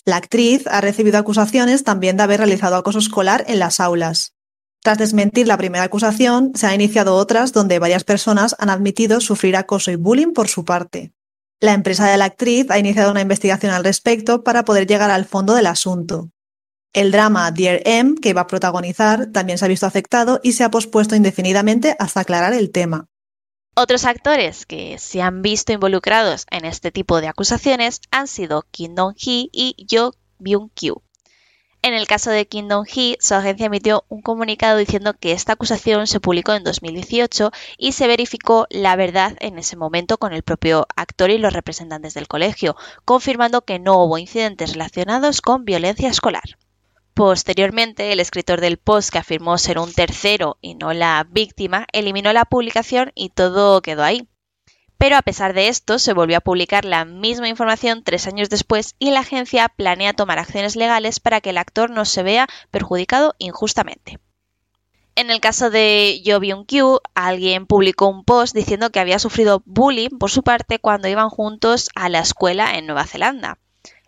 La 0.05 0.15
actriz 0.15 0.65
ha 0.67 0.79
recibido 0.79 1.17
acusaciones 1.17 1.83
también 1.83 2.15
de 2.15 2.23
haber 2.23 2.39
realizado 2.39 2.77
acoso 2.77 2.99
escolar 2.99 3.43
en 3.47 3.59
las 3.59 3.81
aulas. 3.81 4.33
Tras 4.81 4.97
desmentir 4.97 5.47
la 5.47 5.57
primera 5.57 5.83
acusación, 5.83 6.53
se 6.55 6.65
han 6.65 6.75
iniciado 6.75 7.15
otras 7.15 7.51
donde 7.51 7.77
varias 7.77 8.05
personas 8.05 8.55
han 8.57 8.69
admitido 8.69 9.19
sufrir 9.19 9.57
acoso 9.57 9.91
y 9.91 9.97
bullying 9.97 10.31
por 10.31 10.47
su 10.47 10.63
parte. 10.63 11.11
La 11.59 11.73
empresa 11.73 12.07
de 12.07 12.17
la 12.17 12.25
actriz 12.25 12.69
ha 12.69 12.77
iniciado 12.77 13.09
una 13.09 13.21
investigación 13.21 13.73
al 13.73 13.83
respecto 13.83 14.43
para 14.43 14.63
poder 14.63 14.85
llegar 14.85 15.09
al 15.09 15.25
fondo 15.25 15.55
del 15.55 15.65
asunto. 15.65 16.29
El 16.93 17.11
drama 17.11 17.49
Dear 17.51 17.81
M, 17.85 18.15
que 18.21 18.29
iba 18.29 18.41
a 18.41 18.47
protagonizar, 18.47 19.31
también 19.31 19.57
se 19.57 19.65
ha 19.65 19.67
visto 19.67 19.87
afectado 19.87 20.39
y 20.43 20.51
se 20.51 20.63
ha 20.63 20.69
pospuesto 20.69 21.15
indefinidamente 21.15 21.95
hasta 21.97 22.19
aclarar 22.19 22.53
el 22.53 22.71
tema. 22.71 23.07
Otros 23.75 24.05
actores 24.05 24.67
que 24.67 24.99
se 24.99 25.21
han 25.21 25.41
visto 25.41 25.73
involucrados 25.73 26.45
en 26.51 26.65
este 26.65 26.91
tipo 26.91 27.21
de 27.21 27.27
acusaciones 27.27 28.01
han 28.11 28.27
sido 28.27 28.65
Kim 28.69 28.93
Dong-hee 28.93 29.49
y 29.51 29.87
Jo 29.89 30.13
Byung-kyu. 30.39 31.01
En 31.87 31.93
el 31.93 32.05
caso 32.05 32.31
de 32.31 32.45
Kim 32.45 32.67
Dong-hee, 32.67 33.15
su 33.21 33.33
agencia 33.33 33.67
emitió 33.67 34.03
un 34.09 34.21
comunicado 34.21 34.77
diciendo 34.77 35.13
que 35.17 35.31
esta 35.31 35.53
acusación 35.53 36.05
se 36.05 36.19
publicó 36.19 36.51
en 36.51 36.65
2018 36.65 37.51
y 37.77 37.93
se 37.93 38.07
verificó 38.07 38.67
la 38.69 38.97
verdad 38.97 39.37
en 39.39 39.57
ese 39.57 39.77
momento 39.77 40.17
con 40.17 40.33
el 40.33 40.43
propio 40.43 40.85
actor 40.97 41.29
y 41.29 41.37
los 41.37 41.53
representantes 41.53 42.13
del 42.13 42.27
colegio, 42.27 42.75
confirmando 43.05 43.61
que 43.61 43.79
no 43.79 44.03
hubo 44.03 44.17
incidentes 44.17 44.73
relacionados 44.73 45.39
con 45.39 45.63
violencia 45.63 46.09
escolar. 46.09 46.57
Posteriormente, 47.13 48.11
el 48.11 48.19
escritor 48.19 48.59
del 48.59 48.75
post, 48.79 49.09
que 49.09 49.19
afirmó 49.19 49.57
ser 49.57 49.79
un 49.79 49.93
tercero 49.93 50.57
y 50.59 50.75
no 50.75 50.91
la 50.91 51.25
víctima, 51.29 51.87
eliminó 51.93 52.33
la 52.33 52.43
publicación 52.43 53.13
y 53.15 53.29
todo 53.29 53.81
quedó 53.81 54.03
ahí. 54.03 54.27
Pero 54.97 55.15
a 55.15 55.21
pesar 55.21 55.53
de 55.53 55.67
esto, 55.67 55.99
se 55.99 56.13
volvió 56.13 56.37
a 56.37 56.41
publicar 56.41 56.83
la 56.83 57.05
misma 57.05 57.49
información 57.49 58.03
tres 58.03 58.25
años 58.27 58.49
después 58.49 58.95
y 58.97 59.11
la 59.11 59.19
agencia 59.19 59.69
planea 59.69 60.13
tomar 60.13 60.39
acciones 60.39 60.75
legales 60.75 61.19
para 61.19 61.39
que 61.39 61.51
el 61.51 61.57
actor 61.57 61.89
no 61.89 62.05
se 62.05 62.23
vea 62.23 62.47
perjudicado 62.71 63.35
injustamente. 63.37 64.19
En 65.15 65.31
el 65.31 65.39
caso 65.39 65.71
de 65.71 66.21
Jo 66.23 66.39
Byung-kyu, 66.39 67.01
alguien 67.15 67.65
publicó 67.65 68.07
un 68.07 68.23
post 68.23 68.55
diciendo 68.55 68.91
que 68.91 68.99
había 68.99 69.17
sufrido 69.17 69.63
bullying 69.65 70.17
por 70.19 70.29
su 70.29 70.43
parte 70.43 70.77
cuando 70.77 71.07
iban 71.07 71.29
juntos 71.29 71.89
a 71.95 72.07
la 72.09 72.19
escuela 72.19 72.77
en 72.77 72.85
Nueva 72.85 73.05
Zelanda. 73.05 73.57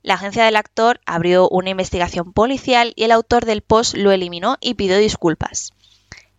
La 0.01 0.13
agencia 0.13 0.45
del 0.45 0.55
actor 0.55 1.01
abrió 1.05 1.49
una 1.49 1.71
investigación 1.71 2.31
policial 2.31 2.93
y 2.95 3.03
el 3.03 3.11
autor 3.11 3.45
del 3.45 3.61
post 3.61 3.95
lo 3.95 4.11
eliminó 4.11 4.57
y 4.61 4.75
pidió 4.75 4.97
disculpas. 4.97 5.73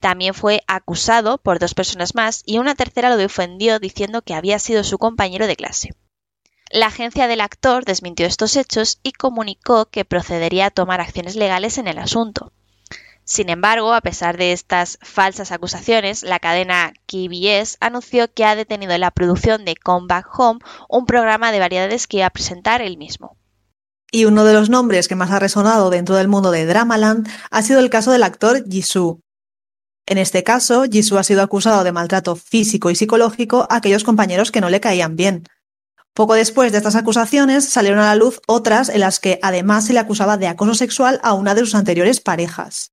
También 0.01 0.35
fue 0.35 0.63
acusado 0.67 1.39
por 1.39 1.59
dos 1.59 1.75
personas 1.75 2.15
más 2.15 2.43
y 2.47 2.59
una 2.59 2.75
tercera 2.75 3.11
lo 3.11 3.17
defendió 3.17 3.79
diciendo 3.79 4.23
que 4.23 4.35
había 4.35 4.59
sido 4.59 4.83
su 4.83 4.99
compañero 4.99 5.47
de 5.47 5.57
clase. 5.57 5.91
La 6.73 6.87
agencia 6.87 7.27
del 7.27 7.41
actor 7.41 7.85
desmintió 7.85 8.27
estos 8.27 8.57
hechos 8.57 8.99
y 9.03 9.13
comunicó 9.13 9.87
que 9.87 10.05
procedería 10.05 10.67
a 10.67 10.71
tomar 10.71 11.01
acciones 11.01 11.37
legales 11.37 11.79
en 11.79 11.89
el 11.89 11.99
asunto. 11.99 12.53
Sin 13.25 13.49
embargo, 13.49 13.93
a 13.93 14.01
pesar 14.01 14.39
de 14.39 14.53
estas 14.53 14.99
falsas 15.03 15.53
acusaciones, 15.53 16.23
la 16.23 16.41
cadena 16.41 16.93
KBS 17.07 17.77
anunció 17.81 18.33
que 18.33 18.45
ha 18.45 18.57
detenido 18.57 18.97
la 18.99 19.11
producción 19.11 19.65
de 19.65 19.77
Come 19.77 20.07
Back 20.09 20.27
Home, 20.37 20.61
un 20.89 21.07
programa 21.07 21.53
de 21.53 21.61
variedades 21.61 22.07
que 22.07 22.19
iba 22.19 22.27
a 22.27 22.31
presentar 22.31 22.83
él 22.83 22.97
mismo. 22.97 23.37
Y 24.11 24.25
uno 24.25 24.45
de 24.45 24.53
los 24.53 24.71
nombres 24.71 25.07
que 25.07 25.15
más 25.15 25.31
ha 25.31 25.39
resonado 25.39 25.91
dentro 25.91 26.17
del 26.17 26.27
mundo 26.27 26.51
de 26.51 26.67
Dramaland 26.67 27.29
ha 27.51 27.63
sido 27.63 27.79
el 27.79 27.91
caso 27.91 28.11
del 28.11 28.25
actor 28.25 28.65
Jisoo. 28.69 29.21
En 30.07 30.19
este 30.19 30.43
caso, 30.43 30.85
Jisoo 30.91 31.19
ha 31.19 31.25
sido 31.25 31.43
acusado 31.43 31.85
de 31.85 31.93
maltrato 31.93 32.37
físico 32.37 32.91
y 32.91 32.97
psicológico 32.97 33.67
a 33.71 33.77
aquellos 33.77 34.05
compañeros 34.05 34.51
que 34.51 34.61
no 34.61 34.71
le 34.71 34.81
caían 34.81 35.17
bien. 35.17 35.45
Poco 36.15 36.35
después 36.35 36.73
de 36.73 36.79
estas 36.79 36.97
acusaciones 36.97 37.69
salieron 37.69 38.01
a 38.01 38.07
la 38.07 38.17
luz 38.17 38.41
otras 38.47 38.89
en 38.89 39.01
las 39.01 39.21
que 39.21 39.39
además 39.43 39.87
se 39.87 39.93
le 39.93 40.01
acusaba 40.01 40.37
de 40.37 40.49
acoso 40.49 40.75
sexual 40.75 41.21
a 41.23 41.35
una 41.35 41.55
de 41.55 41.61
sus 41.61 41.75
anteriores 41.75 42.21
parejas. 42.21 42.93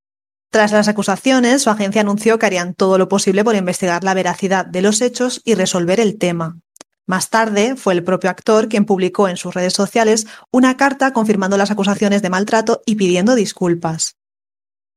Tras 0.50 0.72
las 0.72 0.88
acusaciones, 0.88 1.64
su 1.64 1.70
agencia 1.70 2.02
anunció 2.02 2.40
que 2.40 2.46
harían 2.46 2.74
todo 2.74 2.98
lo 2.98 3.10
posible 3.10 3.44
por 3.44 3.56
investigar 3.56 4.04
la 4.04 4.14
veracidad 4.14 4.66
de 4.66 4.82
los 4.82 5.02
hechos 5.02 5.42
y 5.44 5.56
resolver 5.56 6.00
el 6.00 6.18
tema. 6.18 6.60
Más 7.06 7.30
tarde, 7.30 7.76
fue 7.76 7.94
el 7.94 8.04
propio 8.04 8.30
actor 8.30 8.68
quien 8.68 8.86
publicó 8.86 9.28
en 9.28 9.38
sus 9.38 9.54
redes 9.54 9.74
sociales 9.74 10.28
una 10.52 10.78
carta 10.78 11.12
confirmando 11.14 11.58
las 11.58 11.72
acusaciones 11.72 12.22
de 12.22 12.30
maltrato 12.30 12.82
y 12.86 12.96
pidiendo 12.96 13.36
disculpas. 13.36 14.18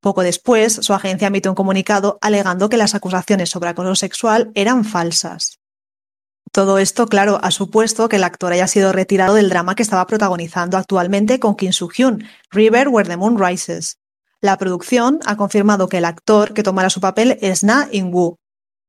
Poco 0.00 0.22
después, 0.22 0.74
su 0.74 0.94
agencia 0.94 1.28
emitió 1.28 1.50
un 1.50 1.54
comunicado 1.54 2.18
alegando 2.20 2.68
que 2.68 2.76
las 2.76 2.94
acusaciones 2.94 3.50
sobre 3.50 3.70
acoso 3.70 3.94
sexual 3.94 4.50
eran 4.54 4.84
falsas. 4.84 5.58
Todo 6.52 6.78
esto, 6.78 7.06
claro, 7.06 7.38
ha 7.42 7.50
supuesto 7.50 8.08
que 8.08 8.16
el 8.16 8.24
actor 8.24 8.52
haya 8.52 8.66
sido 8.66 8.92
retirado 8.92 9.34
del 9.34 9.50
drama 9.50 9.74
que 9.74 9.82
estaba 9.82 10.06
protagonizando 10.06 10.76
actualmente 10.76 11.38
con 11.38 11.54
Kim 11.54 11.72
Soo-hyun, 11.72 12.24
River 12.50 12.88
Where 12.88 13.08
the 13.08 13.16
Moon 13.16 13.38
Rises. 13.38 13.98
La 14.40 14.58
producción 14.58 15.20
ha 15.26 15.36
confirmado 15.36 15.88
que 15.88 15.98
el 15.98 16.06
actor 16.06 16.54
que 16.54 16.62
tomará 16.62 16.90
su 16.90 17.00
papel 17.00 17.38
es 17.40 17.62
Na 17.62 17.88
In-woo, 17.92 18.40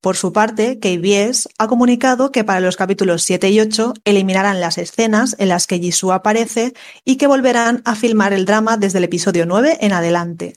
por 0.02 0.18
su 0.18 0.34
parte, 0.34 0.80
KBS 0.80 1.48
ha 1.60 1.68
comunicado 1.68 2.32
que 2.32 2.44
para 2.44 2.60
los 2.60 2.76
capítulos 2.76 3.22
7 3.22 3.52
y 3.52 3.60
8 3.60 3.94
eliminarán 4.04 4.60
las 4.60 4.80
escenas 4.80 5.36
en 5.38 5.50
las 5.50 5.68
que 5.68 5.78
Jisoo 5.78 6.12
aparece 6.12 6.74
y 7.06 7.18
que 7.18 7.28
volverán 7.28 7.84
a 7.86 7.94
filmar 7.94 8.34
el 8.34 8.46
drama 8.46 8.78
desde 8.78 8.98
el 8.98 9.04
episodio 9.04 9.46
9 9.46 9.78
en 9.80 9.94
adelante. 9.94 10.56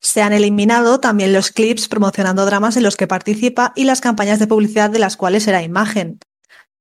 Se 0.00 0.22
han 0.22 0.32
eliminado 0.32 1.00
también 1.00 1.32
los 1.32 1.50
clips 1.50 1.88
promocionando 1.88 2.46
dramas 2.46 2.76
en 2.76 2.82
los 2.82 2.96
que 2.96 3.06
participa 3.06 3.72
y 3.76 3.84
las 3.84 4.00
campañas 4.00 4.38
de 4.38 4.46
publicidad 4.46 4.90
de 4.90 4.98
las 4.98 5.16
cuales 5.16 5.46
era 5.46 5.62
imagen. 5.62 6.18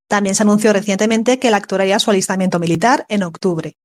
También 0.07 0.35
se 0.35 0.43
anunció 0.43 0.73
recientemente 0.73 1.39
que 1.39 1.49
el 1.49 1.53
actor 1.53 1.81
haría 1.81 1.99
su 1.99 2.09
alistamiento 2.09 2.59
militar 2.59 3.05
en 3.09 3.23
octubre 3.23 3.77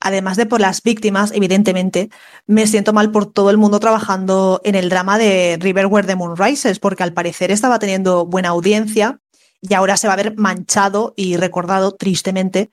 además 0.00 0.36
de 0.36 0.46
por 0.46 0.60
las 0.60 0.82
víctimas, 0.82 1.30
evidentemente, 1.32 2.10
me 2.46 2.66
siento 2.66 2.92
mal 2.92 3.12
por 3.12 3.26
todo 3.26 3.50
el 3.50 3.58
mundo 3.58 3.78
trabajando 3.78 4.60
en 4.64 4.74
el 4.74 4.88
drama 4.88 5.18
de 5.18 5.58
River 5.60 5.86
Where 5.86 6.06
the 6.06 6.16
Moon 6.16 6.36
Rises, 6.36 6.80
porque 6.80 7.02
al 7.02 7.12
parecer 7.12 7.50
estaba 7.50 7.78
teniendo 7.78 8.26
buena 8.26 8.48
audiencia 8.48 9.20
y 9.60 9.74
ahora 9.74 9.98
se 9.98 10.08
va 10.08 10.14
a 10.14 10.16
ver 10.16 10.36
manchado 10.36 11.12
y 11.16 11.36
recordado 11.36 11.92
tristemente 11.92 12.70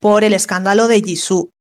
por 0.00 0.24
el 0.24 0.32
escándalo 0.32 0.88
de 0.88 1.02
Jisoo. 1.02 1.52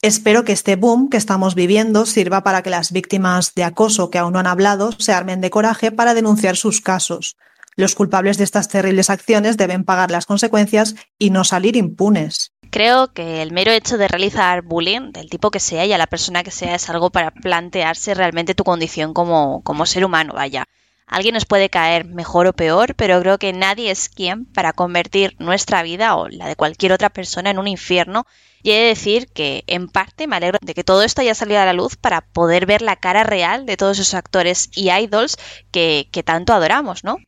Espero 0.00 0.44
que 0.44 0.52
este 0.52 0.76
boom 0.76 1.10
que 1.10 1.16
estamos 1.16 1.56
viviendo 1.56 2.06
sirva 2.06 2.44
para 2.44 2.62
que 2.62 2.70
las 2.70 2.92
víctimas 2.92 3.54
de 3.54 3.64
acoso 3.64 4.10
que 4.10 4.18
aún 4.18 4.32
no 4.32 4.38
han 4.38 4.46
hablado 4.46 4.92
se 4.92 5.12
armen 5.12 5.40
de 5.40 5.50
coraje 5.50 5.90
para 5.90 6.14
denunciar 6.14 6.56
sus 6.56 6.80
casos. 6.80 7.36
Los 7.74 7.96
culpables 7.96 8.38
de 8.38 8.44
estas 8.44 8.68
terribles 8.68 9.10
acciones 9.10 9.56
deben 9.56 9.84
pagar 9.84 10.12
las 10.12 10.24
consecuencias 10.24 10.94
y 11.18 11.30
no 11.30 11.42
salir 11.42 11.74
impunes. 11.74 12.52
Creo 12.70 13.12
que 13.12 13.42
el 13.42 13.50
mero 13.50 13.72
hecho 13.72 13.98
de 13.98 14.06
realizar 14.06 14.62
bullying, 14.62 15.10
del 15.10 15.28
tipo 15.28 15.50
que 15.50 15.58
sea 15.58 15.84
y 15.84 15.92
a 15.92 15.98
la 15.98 16.06
persona 16.06 16.44
que 16.44 16.52
sea, 16.52 16.76
es 16.76 16.88
algo 16.88 17.10
para 17.10 17.32
plantearse 17.32 18.14
realmente 18.14 18.54
tu 18.54 18.62
condición 18.62 19.12
como, 19.12 19.62
como 19.64 19.84
ser 19.84 20.04
humano, 20.04 20.34
vaya. 20.34 20.64
Alguien 21.08 21.34
nos 21.34 21.46
puede 21.46 21.70
caer 21.70 22.04
mejor 22.04 22.46
o 22.46 22.52
peor, 22.52 22.94
pero 22.94 23.18
creo 23.20 23.38
que 23.38 23.52
nadie 23.52 23.90
es 23.90 24.08
quien 24.08 24.44
para 24.44 24.72
convertir 24.72 25.34
nuestra 25.40 25.82
vida 25.82 26.14
o 26.14 26.28
la 26.28 26.46
de 26.46 26.54
cualquier 26.54 26.92
otra 26.92 27.10
persona 27.10 27.50
en 27.50 27.58
un 27.58 27.66
infierno. 27.66 28.26
Y 28.62 28.70
he 28.72 28.80
de 28.80 28.88
decir 28.88 29.28
que, 29.32 29.64
en 29.66 29.88
parte, 29.88 30.26
me 30.26 30.36
alegro 30.36 30.58
de 30.62 30.74
que 30.74 30.84
todo 30.84 31.02
esto 31.02 31.20
haya 31.20 31.34
salido 31.34 31.60
a 31.60 31.64
la 31.64 31.72
luz 31.72 31.96
para 31.96 32.22
poder 32.22 32.66
ver 32.66 32.82
la 32.82 32.96
cara 32.96 33.24
real 33.24 33.66
de 33.66 33.76
todos 33.76 33.98
esos 33.98 34.14
actores 34.14 34.70
y 34.74 34.90
idols 34.90 35.36
que, 35.70 36.08
que 36.12 36.22
tanto 36.22 36.52
adoramos, 36.52 37.04
¿no? 37.04 37.18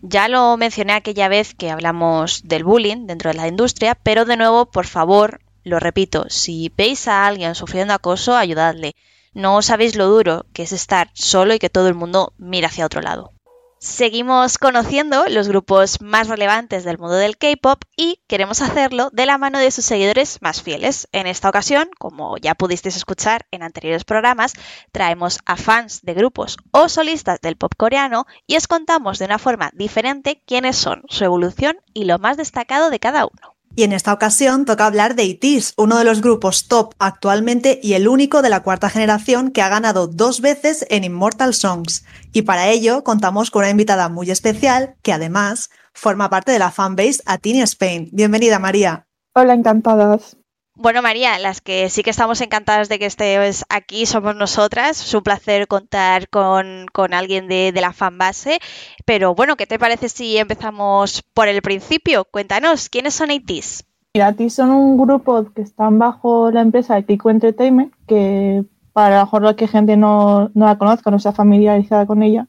Ya 0.00 0.28
lo 0.28 0.56
mencioné 0.56 0.92
aquella 0.94 1.28
vez 1.28 1.54
que 1.54 1.70
hablamos 1.70 2.42
del 2.44 2.64
bullying 2.64 3.06
dentro 3.06 3.30
de 3.30 3.36
la 3.36 3.48
industria, 3.48 3.94
pero 3.94 4.24
de 4.24 4.36
nuevo, 4.36 4.70
por 4.70 4.86
favor, 4.86 5.40
lo 5.64 5.80
repito, 5.80 6.26
si 6.28 6.72
veis 6.76 7.08
a 7.08 7.26
alguien 7.26 7.54
sufriendo 7.54 7.92
acoso, 7.94 8.36
ayudadle. 8.36 8.94
No 9.34 9.60
sabéis 9.62 9.96
lo 9.96 10.06
duro 10.06 10.46
que 10.52 10.62
es 10.62 10.72
estar 10.72 11.10
solo 11.12 11.54
y 11.54 11.58
que 11.58 11.70
todo 11.70 11.88
el 11.88 11.94
mundo 11.94 12.32
mira 12.38 12.68
hacia 12.68 12.86
otro 12.86 13.00
lado. 13.02 13.35
Seguimos 13.78 14.56
conociendo 14.56 15.26
los 15.28 15.48
grupos 15.48 16.00
más 16.00 16.28
relevantes 16.28 16.82
del 16.82 16.96
mundo 16.96 17.14
del 17.14 17.36
K-pop 17.36 17.82
y 17.94 18.22
queremos 18.26 18.62
hacerlo 18.62 19.10
de 19.12 19.26
la 19.26 19.36
mano 19.36 19.58
de 19.58 19.70
sus 19.70 19.84
seguidores 19.84 20.40
más 20.40 20.62
fieles. 20.62 21.08
En 21.12 21.26
esta 21.26 21.50
ocasión, 21.50 21.90
como 21.98 22.38
ya 22.38 22.54
pudisteis 22.54 22.96
escuchar 22.96 23.46
en 23.50 23.62
anteriores 23.62 24.04
programas, 24.04 24.54
traemos 24.92 25.40
a 25.44 25.56
fans 25.56 26.00
de 26.02 26.14
grupos 26.14 26.56
o 26.70 26.88
solistas 26.88 27.42
del 27.42 27.56
pop 27.56 27.72
coreano 27.76 28.26
y 28.46 28.56
os 28.56 28.66
contamos 28.66 29.18
de 29.18 29.26
una 29.26 29.38
forma 29.38 29.70
diferente 29.74 30.42
quiénes 30.46 30.76
son, 30.76 31.02
su 31.08 31.24
evolución 31.24 31.76
y 31.92 32.04
lo 32.04 32.18
más 32.18 32.38
destacado 32.38 32.88
de 32.88 32.98
cada 32.98 33.26
uno. 33.26 33.55
Y 33.78 33.82
en 33.82 33.92
esta 33.92 34.14
ocasión 34.14 34.64
toca 34.64 34.86
hablar 34.86 35.16
de 35.16 35.24
ITZY, 35.24 35.74
uno 35.76 35.98
de 35.98 36.04
los 36.04 36.22
grupos 36.22 36.66
top 36.66 36.94
actualmente 36.98 37.78
y 37.82 37.92
el 37.92 38.08
único 38.08 38.40
de 38.40 38.48
la 38.48 38.62
cuarta 38.62 38.88
generación 38.88 39.50
que 39.50 39.60
ha 39.60 39.68
ganado 39.68 40.06
dos 40.06 40.40
veces 40.40 40.86
en 40.88 41.04
Immortal 41.04 41.52
Songs. 41.52 42.06
Y 42.32 42.42
para 42.42 42.68
ello 42.68 43.04
contamos 43.04 43.50
con 43.50 43.60
una 43.60 43.70
invitada 43.70 44.08
muy 44.08 44.30
especial 44.30 44.96
que 45.02 45.12
además 45.12 45.68
forma 45.92 46.30
parte 46.30 46.52
de 46.52 46.58
la 46.58 46.70
fanbase 46.70 47.20
Atini 47.26 47.60
Spain. 47.60 48.08
Bienvenida 48.12 48.58
María. 48.58 49.06
Hola, 49.34 49.52
encantadas. 49.52 50.38
Bueno, 50.78 51.00
María, 51.00 51.38
las 51.38 51.62
que 51.62 51.88
sí 51.88 52.02
que 52.02 52.10
estamos 52.10 52.42
encantadas 52.42 52.90
de 52.90 52.98
que 52.98 53.06
estés 53.06 53.64
aquí 53.70 54.04
somos 54.04 54.36
nosotras. 54.36 55.00
Es 55.00 55.14
un 55.14 55.22
placer 55.22 55.68
contar 55.68 56.28
con, 56.28 56.86
alguien 57.14 57.48
de, 57.48 57.72
de, 57.72 57.80
la 57.80 57.94
fanbase. 57.94 58.58
Pero 59.06 59.34
bueno, 59.34 59.56
¿qué 59.56 59.66
te 59.66 59.78
parece 59.78 60.10
si 60.10 60.36
empezamos 60.36 61.22
por 61.32 61.48
el 61.48 61.62
principio? 61.62 62.26
Cuéntanos, 62.26 62.90
¿quiénes 62.90 63.14
son 63.14 63.30
ATs? 63.30 63.86
Mira, 64.12 64.26
ATs 64.26 64.52
son 64.52 64.70
un 64.70 64.98
grupo 64.98 65.50
que 65.54 65.62
están 65.62 65.98
bajo 65.98 66.50
la 66.50 66.60
empresa 66.60 67.00
Kiko 67.00 67.30
Entertainment, 67.30 67.94
que 68.06 68.62
para 68.92 69.16
lo 69.16 69.24
mejor 69.24 69.42
lo 69.42 69.56
que 69.56 69.68
gente 69.68 69.96
no, 69.96 70.50
la 70.54 70.76
conozca, 70.76 71.10
no 71.10 71.16
está 71.16 71.32
familiarizada 71.32 72.04
con 72.04 72.22
ella. 72.22 72.48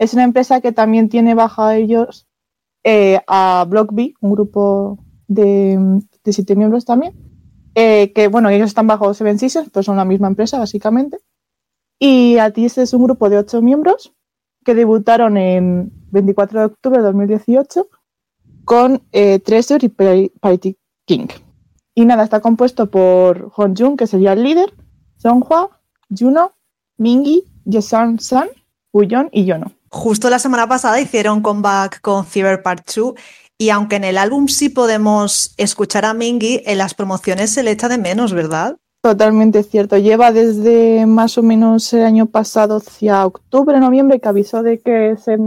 Es 0.00 0.14
una 0.14 0.24
empresa 0.24 0.60
que 0.60 0.72
también 0.72 1.08
tiene 1.08 1.34
bajo 1.34 1.70
ellos 1.70 2.26
eh, 2.82 3.20
a 3.28 3.64
Block 3.68 3.92
B, 3.92 4.14
un 4.20 4.32
grupo 4.32 4.98
de, 5.28 5.78
de 6.24 6.32
siete 6.32 6.56
miembros 6.56 6.84
también 6.84 7.31
eh, 7.74 8.12
que 8.12 8.28
bueno, 8.28 8.48
ellos 8.50 8.68
están 8.68 8.86
bajo 8.86 9.14
Seven 9.14 9.38
Seasons, 9.38 9.70
pues 9.70 9.86
son 9.86 9.96
la 9.96 10.04
misma 10.04 10.28
empresa 10.28 10.58
básicamente. 10.58 11.18
Y 11.98 12.38
ATIS 12.38 12.78
es 12.78 12.92
un 12.94 13.04
grupo 13.04 13.30
de 13.30 13.38
ocho 13.38 13.62
miembros 13.62 14.12
que 14.64 14.74
debutaron 14.74 15.36
en 15.36 15.92
24 16.10 16.60
de 16.60 16.66
octubre 16.66 16.98
de 16.98 17.04
2018 17.04 17.88
con 18.64 19.02
eh, 19.12 19.38
Treasure 19.40 19.86
y 19.86 20.28
Party 20.40 20.76
King. 21.06 21.28
Y 21.94 22.04
nada, 22.04 22.24
está 22.24 22.40
compuesto 22.40 22.90
por 22.90 23.50
Jun, 23.50 23.96
que 23.96 24.06
sería 24.06 24.32
el 24.32 24.42
líder, 24.42 24.72
Songhua, 25.16 25.80
Juno, 26.10 26.52
Mingi, 26.96 27.44
Yesan 27.64 28.18
San, 28.18 28.48
Uyon 28.92 29.28
y 29.32 29.44
Yono. 29.44 29.72
Justo 29.90 30.30
la 30.30 30.38
semana 30.38 30.66
pasada 30.66 31.00
hicieron 31.00 31.42
comeback 31.42 32.00
con 32.00 32.24
Cyber 32.24 32.62
Part 32.62 32.88
2 32.94 33.14
y 33.62 33.70
aunque 33.70 33.94
en 33.94 34.02
el 34.02 34.18
álbum 34.18 34.48
sí 34.48 34.70
podemos 34.70 35.54
escuchar 35.56 36.04
a 36.04 36.14
Mingy, 36.14 36.62
en 36.66 36.78
las 36.78 36.94
promociones 36.94 37.50
se 37.50 37.62
le 37.62 37.70
echa 37.70 37.88
de 37.88 37.96
menos, 37.96 38.32
¿verdad? 38.32 38.76
Totalmente 39.02 39.62
cierto. 39.62 39.98
Lleva 39.98 40.32
desde 40.32 41.06
más 41.06 41.38
o 41.38 41.44
menos 41.44 41.92
el 41.92 42.02
año 42.02 42.26
pasado 42.26 42.78
hacia 42.78 43.24
octubre, 43.24 43.78
noviembre, 43.78 44.18
que 44.18 44.28
avisó 44.28 44.64
de 44.64 44.80
que 44.80 45.16
se, 45.16 45.38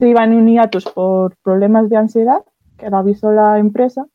iba 0.00 0.24
en 0.24 0.32
un 0.32 0.48
hiatus 0.48 0.86
por 0.86 1.36
problemas 1.44 1.88
de 1.88 1.98
ansiedad, 1.98 2.42
que 2.76 2.90
lo 2.90 2.96
avisó 2.96 3.30
la 3.30 3.60
empresa. 3.60 4.08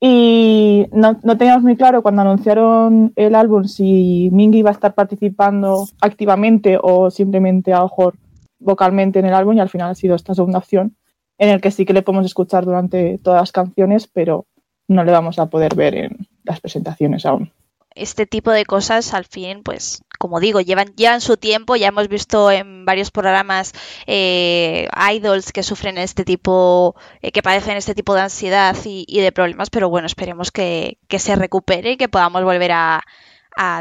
Y 0.00 0.88
no, 0.90 1.16
teníamos 1.38 1.62
muy 1.62 1.76
claro 1.76 2.02
cuando 2.02 2.22
anunciaron 2.22 3.12
el 3.14 3.36
álbum 3.36 3.66
si 3.66 4.30
Mingy 4.32 4.58
iba 4.58 4.70
a 4.70 4.72
estar 4.72 4.94
participando 4.94 5.86
activamente 6.00 6.76
o 6.82 7.08
simplemente 7.12 7.72
a 7.72 7.82
lo 7.82 8.14
vocalmente 8.58 9.20
en 9.20 9.26
el 9.26 9.34
álbum 9.34 9.56
y 9.56 9.60
al 9.60 9.68
final 9.68 9.90
ha 9.90 9.94
sido 9.94 10.16
esta 10.16 10.34
segunda 10.34 10.58
opción 10.58 10.96
en 11.38 11.48
el 11.50 11.60
que 11.60 11.70
sí 11.70 11.84
que 11.84 11.92
le 11.92 12.02
podemos 12.02 12.26
escuchar 12.26 12.64
durante 12.64 13.18
todas 13.18 13.40
las 13.40 13.52
canciones, 13.52 14.08
pero 14.08 14.46
no 14.88 15.04
le 15.04 15.12
vamos 15.12 15.38
a 15.38 15.46
poder 15.46 15.74
ver 15.74 15.94
en 15.94 16.28
las 16.44 16.60
presentaciones 16.60 17.24
aún. 17.24 17.52
Este 17.94 18.26
tipo 18.26 18.50
de 18.50 18.64
cosas, 18.64 19.12
al 19.12 19.24
fin, 19.24 19.62
pues, 19.64 20.02
como 20.18 20.40
digo, 20.40 20.60
llevan, 20.60 20.94
llevan 20.94 21.20
su 21.20 21.36
tiempo. 21.36 21.74
Ya 21.74 21.88
hemos 21.88 22.08
visto 22.08 22.50
en 22.50 22.84
varios 22.84 23.10
programas 23.10 23.72
eh, 24.06 24.88
idols 25.12 25.52
que 25.52 25.62
sufren 25.62 25.98
este 25.98 26.24
tipo, 26.24 26.94
eh, 27.22 27.32
que 27.32 27.42
padecen 27.42 27.76
este 27.76 27.94
tipo 27.94 28.14
de 28.14 28.22
ansiedad 28.22 28.76
y, 28.84 29.20
de 29.20 29.32
problemas, 29.32 29.70
pero 29.70 29.88
bueno, 29.88 30.06
esperemos 30.06 30.52
que, 30.52 30.98
se 31.08 31.34
recupere 31.34 31.92
y 31.92 31.96
que 31.96 32.08
podamos 32.08 32.44
volver 32.44 32.72
a 32.72 33.02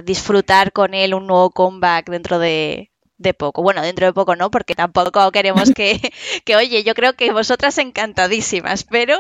disfrutar 0.04 0.72
con 0.72 0.96
él 0.96 1.14
un 1.14 1.28
nuevo 1.28 1.52
comeback 1.52 2.10
dentro 2.10 2.40
de, 2.40 2.90
de 3.18 3.34
poco. 3.34 3.62
Bueno, 3.64 3.82
dentro 3.82 4.06
de 4.06 4.14
poco 4.14 4.36
no, 4.36 4.52
porque 4.52 4.76
tampoco 4.76 5.32
queremos 5.32 5.72
que, 5.72 6.00
que 6.46 6.56
oye, 6.56 6.84
yo 6.84 6.94
creo 6.94 7.14
que 7.14 7.32
vosotras 7.32 7.78
encantadísimas, 7.78 8.84
pero... 8.84 9.18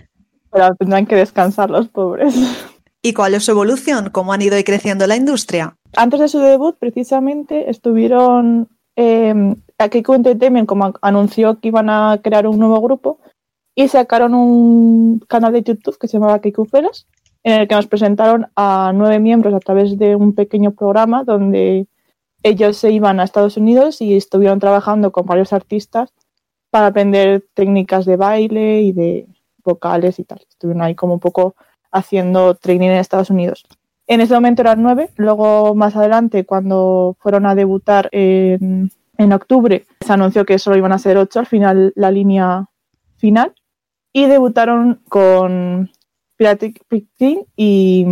pero 0.52 0.74
tendrán 0.76 1.06
que 1.06 1.16
descansar 1.16 1.70
los 1.70 1.88
pobres. 1.88 2.34
¿Y 3.02 3.14
cuál 3.14 3.34
es 3.34 3.44
su 3.44 3.52
evolución? 3.52 4.10
¿Cómo 4.10 4.32
han 4.32 4.42
ido 4.42 4.58
y 4.58 4.64
creciendo 4.64 5.06
la 5.06 5.16
industria? 5.16 5.76
Antes 5.96 6.20
de 6.20 6.28
su 6.28 6.38
debut, 6.38 6.76
precisamente, 6.78 7.70
estuvieron 7.70 8.68
eh, 8.96 9.54
a 9.78 9.88
Keiko 9.88 10.14
Entertainment, 10.14 10.68
como 10.68 10.92
anunció 11.00 11.58
que 11.60 11.68
iban 11.68 11.88
a 11.88 12.20
crear 12.22 12.46
un 12.46 12.58
nuevo 12.58 12.80
grupo, 12.80 13.18
y 13.74 13.88
sacaron 13.88 14.34
un 14.34 15.20
canal 15.20 15.52
de 15.52 15.62
YouTube 15.62 15.98
que 15.98 16.08
se 16.08 16.18
llamaba 16.18 16.40
Keiko 16.40 16.66
Feras, 16.66 17.06
en 17.42 17.62
el 17.62 17.68
que 17.68 17.74
nos 17.74 17.86
presentaron 17.86 18.48
a 18.54 18.92
nueve 18.94 19.18
miembros 19.18 19.54
a 19.54 19.60
través 19.60 19.96
de 19.96 20.14
un 20.14 20.34
pequeño 20.34 20.72
programa 20.72 21.24
donde 21.24 21.86
ellos 22.42 22.76
se 22.76 22.90
iban 22.90 23.20
a 23.20 23.24
Estados 23.24 23.56
Unidos 23.56 24.00
y 24.00 24.16
estuvieron 24.16 24.60
trabajando 24.60 25.12
con 25.12 25.26
varios 25.26 25.52
artistas 25.52 26.12
para 26.70 26.86
aprender 26.86 27.44
técnicas 27.54 28.06
de 28.06 28.16
baile 28.16 28.82
y 28.82 28.92
de 28.92 29.26
vocales 29.64 30.18
y 30.18 30.24
tal. 30.24 30.40
Estuvieron 30.48 30.82
ahí 30.82 30.94
como 30.94 31.14
un 31.14 31.20
poco 31.20 31.54
haciendo 31.92 32.54
training 32.54 32.88
en 32.88 32.96
Estados 32.96 33.30
Unidos. 33.30 33.64
En 34.06 34.20
ese 34.20 34.34
momento 34.34 34.62
eran 34.62 34.82
nueve, 34.82 35.10
luego 35.16 35.74
más 35.74 35.94
adelante, 35.96 36.44
cuando 36.44 37.16
fueron 37.20 37.46
a 37.46 37.54
debutar 37.54 38.08
en, 38.12 38.90
octubre, 39.32 39.84
se 40.00 40.12
anunció 40.12 40.44
que 40.44 40.58
solo 40.58 40.76
iban 40.76 40.92
a 40.92 40.98
ser 40.98 41.16
ocho, 41.18 41.40
al 41.40 41.46
final 41.46 41.92
la 41.94 42.10
línea 42.10 42.66
final, 43.18 43.54
y 44.12 44.26
debutaron 44.26 45.02
con 45.08 45.90
Piratic 46.36 46.82
Team 47.16 47.44
y, 47.54 48.06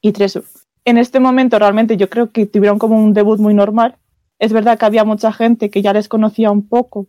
y 0.00 0.12
Treasure 0.12 0.46
en 0.86 0.98
este 0.98 1.20
momento 1.20 1.58
realmente 1.58 1.96
yo 1.96 2.08
creo 2.08 2.30
que 2.30 2.46
tuvieron 2.46 2.78
como 2.78 2.96
un 2.96 3.12
debut 3.12 3.38
muy 3.38 3.52
normal. 3.52 3.96
Es 4.38 4.52
verdad 4.52 4.78
que 4.78 4.86
había 4.86 5.04
mucha 5.04 5.32
gente 5.32 5.68
que 5.68 5.82
ya 5.82 5.92
les 5.92 6.08
conocía 6.08 6.50
un 6.50 6.66
poco 6.68 7.08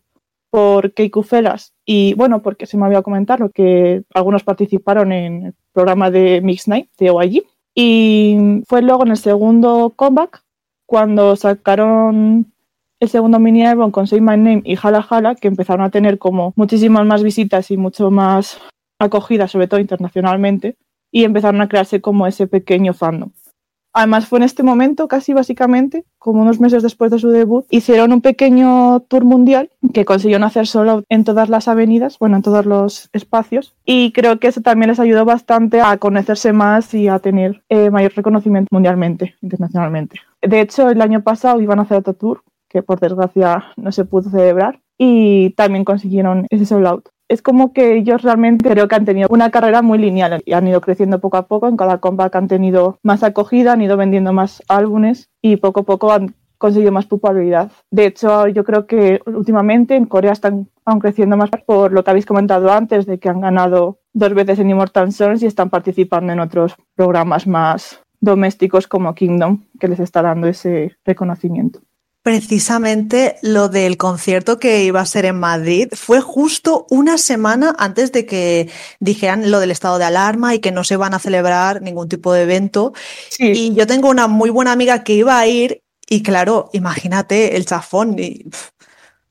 por 0.49 0.93
Keikufelas 0.93 1.73
y 1.85 2.13
bueno, 2.15 2.41
porque 2.41 2.65
se 2.65 2.77
me 2.77 2.85
había 2.85 3.03
comentado 3.03 3.49
que 3.49 4.03
algunos 4.13 4.43
participaron 4.43 5.11
en 5.11 5.45
el 5.47 5.53
programa 5.73 6.09
de 6.09 6.41
Mix 6.41 6.67
Night 6.67 6.89
de 6.97 7.11
OIG. 7.11 7.43
Y 7.75 8.63
fue 8.67 8.81
luego 8.81 9.03
en 9.03 9.11
el 9.11 9.17
segundo 9.17 9.93
comeback 9.95 10.43
cuando 10.87 11.35
sacaron 11.35 12.51
el 12.99 13.09
segundo 13.09 13.37
mini 13.39 13.63
álbum 13.63 13.91
con 13.91 14.07
Say 14.07 14.21
My 14.21 14.37
Name 14.37 14.63
y 14.65 14.75
Hala 14.81 15.05
Hala, 15.07 15.35
que 15.35 15.47
empezaron 15.47 15.85
a 15.85 15.91
tener 15.91 16.17
como 16.17 16.53
muchísimas 16.55 17.05
más 17.05 17.21
visitas 17.21 17.69
y 17.69 17.77
mucho 17.77 18.09
más 18.09 18.59
acogida, 18.97 19.47
sobre 19.47 19.67
todo 19.67 19.79
internacionalmente, 19.79 20.77
y 21.11 21.23
empezaron 21.23 21.61
a 21.61 21.67
crearse 21.67 22.01
como 22.01 22.25
ese 22.25 22.47
pequeño 22.47 22.95
fandom. 22.95 23.29
Además 23.97 24.27
fue 24.27 24.37
en 24.37 24.43
este 24.43 24.61
momento, 24.61 25.07
casi 25.07 25.33
básicamente, 25.33 26.05
como 26.19 26.43
unos 26.43 26.59
meses 26.59 26.83
después 26.83 27.09
de 27.09 27.17
su 27.17 27.29
debut, 27.29 27.65
hicieron 27.71 28.13
un 28.13 28.21
pequeño 28.21 28.99
tour 29.07 29.25
mundial 29.25 29.71
que 29.91 30.05
consiguieron 30.05 30.43
hacer 30.43 30.67
solo 30.67 31.01
en 31.09 31.23
todas 31.23 31.49
las 31.49 31.67
avenidas, 31.67 32.19
bueno, 32.19 32.35
en 32.35 32.43
todos 32.43 32.67
los 32.67 33.09
espacios. 33.11 33.73
Y 33.85 34.11
creo 34.11 34.39
que 34.39 34.49
eso 34.49 34.61
también 34.61 34.89
les 34.91 34.99
ayudó 34.99 35.25
bastante 35.25 35.81
a 35.81 35.97
conocerse 35.97 36.53
más 36.53 36.93
y 36.93 37.07
a 37.07 37.17
tener 37.17 37.63
eh, 37.69 37.89
mayor 37.89 38.13
reconocimiento 38.13 38.67
mundialmente, 38.69 39.33
internacionalmente. 39.41 40.19
De 40.43 40.61
hecho, 40.61 40.91
el 40.91 41.01
año 41.01 41.23
pasado 41.23 41.59
iban 41.59 41.79
a 41.79 41.81
hacer 41.81 41.97
otro 41.97 42.13
tour, 42.13 42.43
que 42.69 42.83
por 42.83 42.99
desgracia 42.99 43.65
no 43.77 43.91
se 43.91 44.05
pudo 44.05 44.29
celebrar, 44.29 44.79
y 44.99 45.55
también 45.55 45.83
consiguieron 45.83 46.45
ese 46.51 46.67
sold 46.67 46.85
out 46.85 47.09
es 47.29 47.41
como 47.41 47.73
que 47.73 47.95
ellos 47.95 48.21
realmente 48.21 48.69
creo 48.69 48.87
que 48.87 48.95
han 48.95 49.05
tenido 49.05 49.27
una 49.29 49.51
carrera 49.51 49.81
muy 49.81 49.97
lineal 49.97 50.41
y 50.45 50.53
han 50.53 50.67
ido 50.67 50.81
creciendo 50.81 51.19
poco 51.19 51.37
a 51.37 51.47
poco. 51.47 51.67
En 51.67 51.77
cada 51.77 51.99
comeback 51.99 52.35
han 52.35 52.47
tenido 52.47 52.99
más 53.03 53.23
acogida, 53.23 53.73
han 53.73 53.81
ido 53.81 53.97
vendiendo 53.97 54.33
más 54.33 54.63
álbumes 54.67 55.29
y 55.41 55.57
poco 55.57 55.81
a 55.81 55.83
poco 55.83 56.11
han 56.11 56.35
conseguido 56.57 56.91
más 56.91 57.05
popularidad. 57.05 57.71
De 57.91 58.05
hecho, 58.05 58.47
yo 58.47 58.63
creo 58.63 58.87
que 58.87 59.21
últimamente 59.25 59.95
en 59.95 60.05
Corea 60.05 60.31
están 60.31 60.69
aún 60.85 60.99
creciendo 60.99 61.37
más 61.37 61.49
por 61.65 61.91
lo 61.91 62.03
que 62.03 62.09
habéis 62.09 62.25
comentado 62.25 62.71
antes, 62.71 63.05
de 63.05 63.19
que 63.19 63.29
han 63.29 63.41
ganado 63.41 63.99
dos 64.13 64.33
veces 64.33 64.59
en 64.59 64.69
Immortal 64.69 65.11
Sons 65.11 65.43
y 65.43 65.45
están 65.45 65.69
participando 65.69 66.33
en 66.33 66.39
otros 66.39 66.75
programas 66.95 67.45
más 67.45 68.01
domésticos 68.19 68.87
como 68.87 69.13
Kingdom, 69.13 69.65
que 69.79 69.87
les 69.87 69.99
está 69.99 70.23
dando 70.23 70.47
ese 70.47 70.97
reconocimiento 71.05 71.81
precisamente 72.27 73.37
lo 73.41 73.69
del 73.69 73.95
concierto 73.95 74.59
que 74.59 74.83
iba 74.83 74.99
a 74.99 75.05
ser 75.05 75.23
en 75.23 75.39
Madrid 75.39 75.87
fue 75.93 76.19
justo 76.19 76.85
una 76.89 77.17
semana 77.17 77.73
antes 77.79 78.11
de 78.11 78.25
que 78.25 78.69
dijeran 78.99 79.49
lo 79.49 79.61
del 79.61 79.71
estado 79.71 79.97
de 79.97 80.03
alarma 80.03 80.53
y 80.53 80.59
que 80.59 80.73
no 80.73 80.83
se 80.83 80.97
van 80.97 81.13
a 81.13 81.19
celebrar 81.19 81.81
ningún 81.81 82.09
tipo 82.09 82.33
de 82.33 82.41
evento. 82.43 82.91
Y 83.39 83.73
yo 83.75 83.87
tengo 83.87 84.09
una 84.09 84.27
muy 84.27 84.49
buena 84.49 84.73
amiga 84.73 85.05
que 85.05 85.13
iba 85.13 85.39
a 85.39 85.47
ir 85.47 85.83
y 86.09 86.21
claro, 86.21 86.69
imagínate 86.73 87.55
el 87.55 87.65
chafón. 87.65 88.19
Y, 88.19 88.43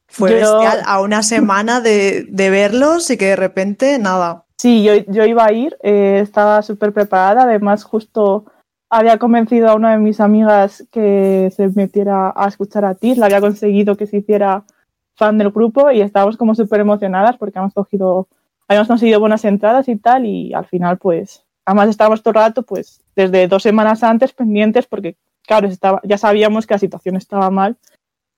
Fue 0.08 0.30
Yo- 0.30 0.58
bestial 0.60 0.80
a 0.86 1.02
una 1.02 1.22
semana 1.22 1.82
de, 1.82 2.24
de 2.30 2.48
verlos 2.48 3.10
y 3.10 3.18
que 3.18 3.26
de 3.26 3.36
repente 3.36 3.98
nada. 3.98 4.46
Sí, 4.56 4.82
yo, 4.82 4.94
yo 5.08 5.26
iba 5.26 5.44
a 5.44 5.52
ir, 5.52 5.76
eh, 5.82 6.20
estaba 6.22 6.62
súper 6.62 6.94
preparada. 6.94 7.42
Además, 7.42 7.84
justo 7.84 8.46
había 8.96 9.18
convencido 9.18 9.68
a 9.68 9.74
una 9.74 9.92
de 9.92 9.98
mis 9.98 10.20
amigas 10.20 10.86
que 10.90 11.52
se 11.54 11.68
metiera 11.68 12.32
a 12.34 12.48
escuchar 12.48 12.86
a 12.86 12.94
Tis, 12.94 13.18
la 13.18 13.26
había 13.26 13.42
conseguido 13.42 13.96
que 13.96 14.06
se 14.06 14.18
hiciera 14.18 14.64
fan 15.14 15.36
del 15.36 15.50
grupo 15.50 15.90
y 15.90 16.00
estábamos 16.00 16.38
como 16.38 16.54
súper 16.54 16.80
emocionadas 16.80 17.36
porque 17.36 17.58
habíamos 17.58 17.74
cogido, 17.74 18.28
habíamos 18.66 18.88
conseguido 18.88 19.20
buenas 19.20 19.44
entradas 19.44 19.88
y 19.88 19.96
tal 19.96 20.24
y 20.24 20.54
al 20.54 20.64
final 20.64 20.96
pues, 20.96 21.44
además 21.66 21.90
estábamos 21.90 22.22
todo 22.22 22.30
el 22.30 22.36
rato 22.36 22.62
pues 22.62 23.02
desde 23.14 23.48
dos 23.48 23.62
semanas 23.62 24.02
antes 24.02 24.32
pendientes 24.32 24.86
porque 24.86 25.16
claro, 25.46 25.68
estaba, 25.68 26.00
ya 26.02 26.16
sabíamos 26.16 26.66
que 26.66 26.74
la 26.74 26.78
situación 26.78 27.16
estaba 27.16 27.50
mal 27.50 27.76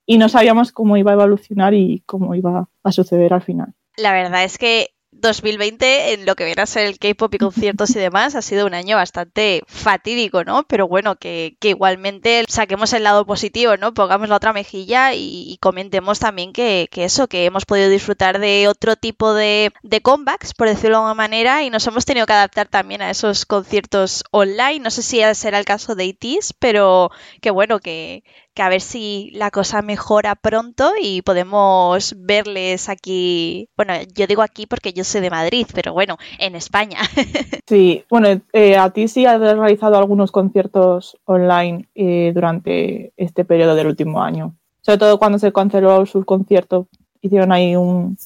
y 0.06 0.18
no 0.18 0.28
sabíamos 0.28 0.72
cómo 0.72 0.96
iba 0.96 1.12
a 1.12 1.14
evolucionar 1.14 1.72
y 1.72 2.02
cómo 2.04 2.34
iba 2.34 2.68
a 2.82 2.92
suceder 2.92 3.32
al 3.32 3.42
final. 3.42 3.74
La 3.96 4.12
verdad 4.12 4.42
es 4.42 4.58
que 4.58 4.88
2020, 5.20 6.12
en 6.14 6.26
lo 6.26 6.36
que 6.36 6.44
viene 6.44 6.62
a 6.62 6.66
ser 6.66 6.86
el 6.86 6.98
K-pop 6.98 7.34
y 7.34 7.38
conciertos 7.38 7.90
y 7.90 7.98
demás, 7.98 8.34
ha 8.34 8.42
sido 8.42 8.66
un 8.66 8.74
año 8.74 8.96
bastante 8.96 9.62
fatídico, 9.66 10.44
¿no? 10.44 10.64
Pero 10.64 10.88
bueno, 10.88 11.16
que, 11.16 11.56
que 11.60 11.70
igualmente 11.70 12.44
saquemos 12.48 12.92
el 12.92 13.04
lado 13.04 13.26
positivo, 13.26 13.76
¿no? 13.76 13.94
Pongamos 13.94 14.28
la 14.28 14.36
otra 14.36 14.52
mejilla 14.52 15.14
y, 15.14 15.58
comentemos 15.60 16.20
también 16.20 16.52
que, 16.52 16.88
que 16.90 17.04
eso, 17.04 17.26
que 17.28 17.44
hemos 17.44 17.64
podido 17.64 17.88
disfrutar 17.88 18.38
de 18.38 18.68
otro 18.68 18.96
tipo 18.96 19.34
de, 19.34 19.72
de 19.82 20.00
comebacks, 20.00 20.54
por 20.54 20.68
decirlo 20.68 20.90
de 20.90 20.96
alguna 20.96 21.14
manera, 21.14 21.62
y 21.62 21.70
nos 21.70 21.86
hemos 21.86 22.04
tenido 22.04 22.26
que 22.26 22.32
adaptar 22.32 22.68
también 22.68 23.02
a 23.02 23.10
esos 23.10 23.44
conciertos 23.44 24.24
online. 24.30 24.80
No 24.80 24.90
sé 24.90 25.02
si 25.02 25.20
será 25.34 25.58
el 25.58 25.64
caso 25.64 25.94
de 25.94 26.04
ITIS, 26.04 26.52
pero 26.58 27.10
que 27.40 27.50
bueno, 27.50 27.80
que, 27.80 28.22
que 28.58 28.62
a 28.64 28.68
ver 28.68 28.80
si 28.80 29.30
la 29.34 29.52
cosa 29.52 29.82
mejora 29.82 30.34
pronto 30.34 30.90
y 31.00 31.22
podemos 31.22 32.16
verles 32.18 32.88
aquí. 32.88 33.68
Bueno, 33.76 33.92
yo 34.16 34.26
digo 34.26 34.42
aquí 34.42 34.66
porque 34.66 34.92
yo 34.92 35.04
soy 35.04 35.20
de 35.20 35.30
Madrid, 35.30 35.64
pero 35.72 35.92
bueno, 35.92 36.16
en 36.40 36.56
España. 36.56 36.98
Sí, 37.68 38.02
bueno, 38.08 38.40
eh, 38.54 38.78
a 38.78 38.90
ti 38.90 39.08
sí 39.08 39.26
has 39.26 39.38
realizado 39.38 39.98
algunos 39.98 40.32
conciertos 40.32 41.18
online 41.26 41.86
eh, 41.94 42.32
durante 42.34 43.12
este 43.18 43.44
periodo 43.44 43.74
del 43.74 43.88
último 43.88 44.22
año. 44.22 44.54
Sobre 44.80 44.96
todo 44.96 45.18
cuando 45.18 45.38
se 45.38 45.52
canceló 45.52 46.06
su 46.06 46.24
concierto, 46.24 46.88
hicieron 47.20 47.52
ahí 47.52 47.76
un, 47.76 48.16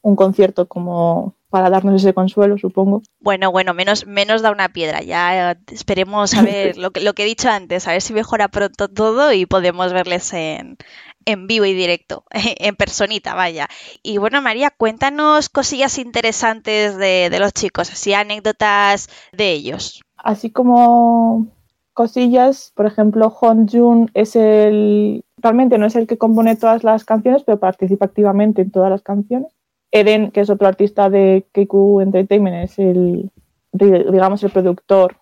un 0.00 0.16
concierto 0.16 0.66
como 0.66 1.34
para 1.50 1.68
darnos 1.68 2.02
ese 2.02 2.14
consuelo, 2.14 2.56
supongo. 2.56 3.02
Bueno, 3.18 3.50
bueno, 3.50 3.74
menos, 3.74 4.06
menos 4.06 4.40
da 4.40 4.52
una 4.52 4.70
piedra. 4.70 5.02
Ya 5.02 5.52
eh, 5.52 5.56
esperemos 5.70 6.32
a 6.34 6.42
ver 6.42 6.78
lo 6.78 6.92
que, 6.92 7.00
lo 7.00 7.12
que 7.12 7.24
he 7.24 7.26
dicho 7.26 7.50
antes, 7.50 7.86
a 7.86 7.92
ver 7.92 8.00
si 8.00 8.12
mejora 8.12 8.48
pronto 8.48 8.88
todo 8.88 9.32
y 9.32 9.46
podemos 9.46 9.92
verles 9.92 10.32
en, 10.32 10.78
en 11.24 11.46
vivo 11.46 11.66
y 11.66 11.74
directo, 11.74 12.24
en 12.30 12.76
personita, 12.76 13.34
vaya. 13.34 13.68
Y 14.02 14.18
bueno, 14.18 14.40
María, 14.40 14.70
cuéntanos 14.70 15.48
cosillas 15.48 15.98
interesantes 15.98 16.96
de, 16.96 17.28
de 17.30 17.38
los 17.40 17.52
chicos, 17.52 17.90
así 17.90 18.14
anécdotas 18.14 19.08
de 19.32 19.50
ellos. 19.50 20.00
Así 20.16 20.50
como 20.50 21.48
cosillas, 21.94 22.72
por 22.76 22.86
ejemplo, 22.86 23.28
Hon 23.40 23.68
Jun 23.68 24.10
es 24.14 24.36
el. 24.36 25.24
Realmente 25.38 25.78
no 25.78 25.86
es 25.86 25.96
el 25.96 26.06
que 26.06 26.18
compone 26.18 26.56
todas 26.56 26.84
las 26.84 27.04
canciones, 27.04 27.42
pero 27.44 27.58
participa 27.58 28.06
activamente 28.06 28.62
en 28.62 28.70
todas 28.70 28.90
las 28.90 29.02
canciones. 29.02 29.52
Eden, 29.92 30.30
que 30.30 30.40
es 30.40 30.50
otro 30.50 30.68
artista 30.68 31.10
de 31.10 31.44
KQ 31.52 32.00
Entertainment, 32.02 32.64
es 32.64 32.78
el, 32.78 33.30
digamos, 33.72 34.42
el 34.42 34.50
productor 34.50 35.16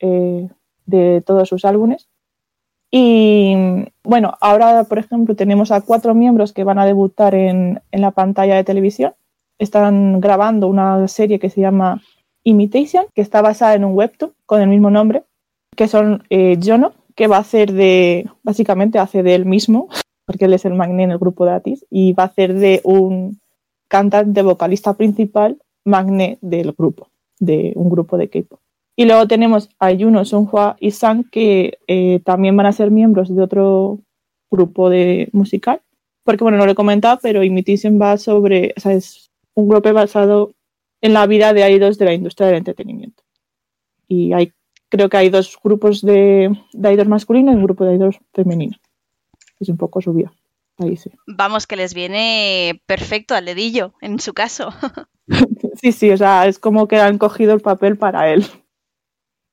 eh, 0.00 0.48
de 0.86 1.22
todos 1.24 1.48
sus 1.48 1.64
álbumes. 1.64 2.08
Y 2.90 3.54
bueno, 4.04 4.34
ahora, 4.40 4.84
por 4.84 4.98
ejemplo, 4.98 5.34
tenemos 5.34 5.72
a 5.72 5.80
cuatro 5.80 6.14
miembros 6.14 6.52
que 6.52 6.64
van 6.64 6.78
a 6.78 6.86
debutar 6.86 7.34
en, 7.34 7.80
en 7.90 8.00
la 8.00 8.10
pantalla 8.10 8.56
de 8.56 8.64
televisión. 8.64 9.14
Están 9.58 10.20
grabando 10.20 10.68
una 10.68 11.08
serie 11.08 11.38
que 11.38 11.50
se 11.50 11.60
llama 11.60 12.02
Imitation, 12.44 13.06
que 13.14 13.22
está 13.22 13.40
basada 13.40 13.74
en 13.74 13.84
un 13.84 13.94
webtoon 13.94 14.32
con 14.46 14.60
el 14.60 14.68
mismo 14.68 14.90
nombre, 14.90 15.24
que 15.76 15.88
son 15.88 16.24
eh, 16.30 16.58
Jono, 16.62 16.92
que 17.14 17.26
va 17.26 17.36
a 17.36 17.40
hacer 17.40 17.72
de, 17.72 18.28
básicamente 18.42 18.98
hace 18.98 19.22
de 19.22 19.34
él 19.34 19.46
mismo, 19.46 19.88
porque 20.26 20.46
él 20.46 20.54
es 20.54 20.64
el 20.64 20.74
magné 20.74 21.04
en 21.04 21.12
el 21.12 21.18
grupo 21.18 21.44
de 21.44 21.52
Atis, 21.52 21.86
y 21.90 22.12
va 22.12 22.24
a 22.24 22.26
hacer 22.26 22.54
de 22.54 22.80
un 22.84 23.40
cantante 23.92 24.40
vocalista 24.40 24.94
principal, 24.94 25.58
magné 25.84 26.38
del 26.40 26.72
grupo, 26.72 27.10
de 27.38 27.74
un 27.76 27.90
grupo 27.90 28.16
de 28.16 28.30
K-pop. 28.30 28.58
Y 28.96 29.04
luego 29.04 29.28
tenemos 29.28 29.68
a 29.78 29.92
Yuno, 29.92 30.24
Sunhwa 30.24 30.76
y 30.80 30.92
Sang, 30.92 31.28
que 31.30 31.78
eh, 31.88 32.20
también 32.24 32.56
van 32.56 32.64
a 32.64 32.72
ser 32.72 32.90
miembros 32.90 33.28
de 33.28 33.42
otro 33.42 33.98
grupo 34.50 34.88
de 34.88 35.28
musical. 35.32 35.82
Porque, 36.24 36.42
bueno, 36.42 36.56
no 36.56 36.64
lo 36.64 36.72
he 36.72 36.74
comentado, 36.74 37.18
pero 37.20 37.44
Imitation 37.44 38.00
va 38.00 38.16
sobre, 38.16 38.72
o 38.78 38.80
sea, 38.80 38.94
es 38.94 39.30
un 39.52 39.68
grupo 39.68 39.92
basado 39.92 40.54
en 41.02 41.12
la 41.12 41.26
vida 41.26 41.52
de 41.52 41.70
idols 41.70 41.98
de 41.98 42.06
la 42.06 42.14
industria 42.14 42.46
del 42.46 42.56
entretenimiento. 42.56 43.22
Y 44.08 44.32
hay, 44.32 44.52
creo 44.88 45.10
que 45.10 45.18
hay 45.18 45.28
dos 45.28 45.58
grupos 45.62 46.00
de, 46.00 46.56
de 46.72 46.92
idols 46.94 47.10
masculinos 47.10 47.52
y 47.52 47.58
un 47.58 47.64
grupo 47.64 47.84
de 47.84 47.96
idols 47.96 48.18
femeninos. 48.32 48.80
Es 49.60 49.68
un 49.68 49.76
poco 49.76 50.00
su 50.00 50.14
vida. 50.14 50.32
Ahí 50.78 50.96
sí. 50.96 51.10
Vamos, 51.26 51.66
que 51.66 51.76
les 51.76 51.94
viene 51.94 52.82
perfecto 52.86 53.34
al 53.34 53.44
dedillo, 53.44 53.94
en 54.00 54.20
su 54.20 54.32
caso. 54.34 54.70
sí, 55.80 55.92
sí, 55.92 56.10
o 56.10 56.16
sea, 56.16 56.46
es 56.46 56.58
como 56.58 56.88
que 56.88 56.98
han 57.00 57.18
cogido 57.18 57.52
el 57.52 57.60
papel 57.60 57.96
para 57.96 58.30
él. 58.30 58.46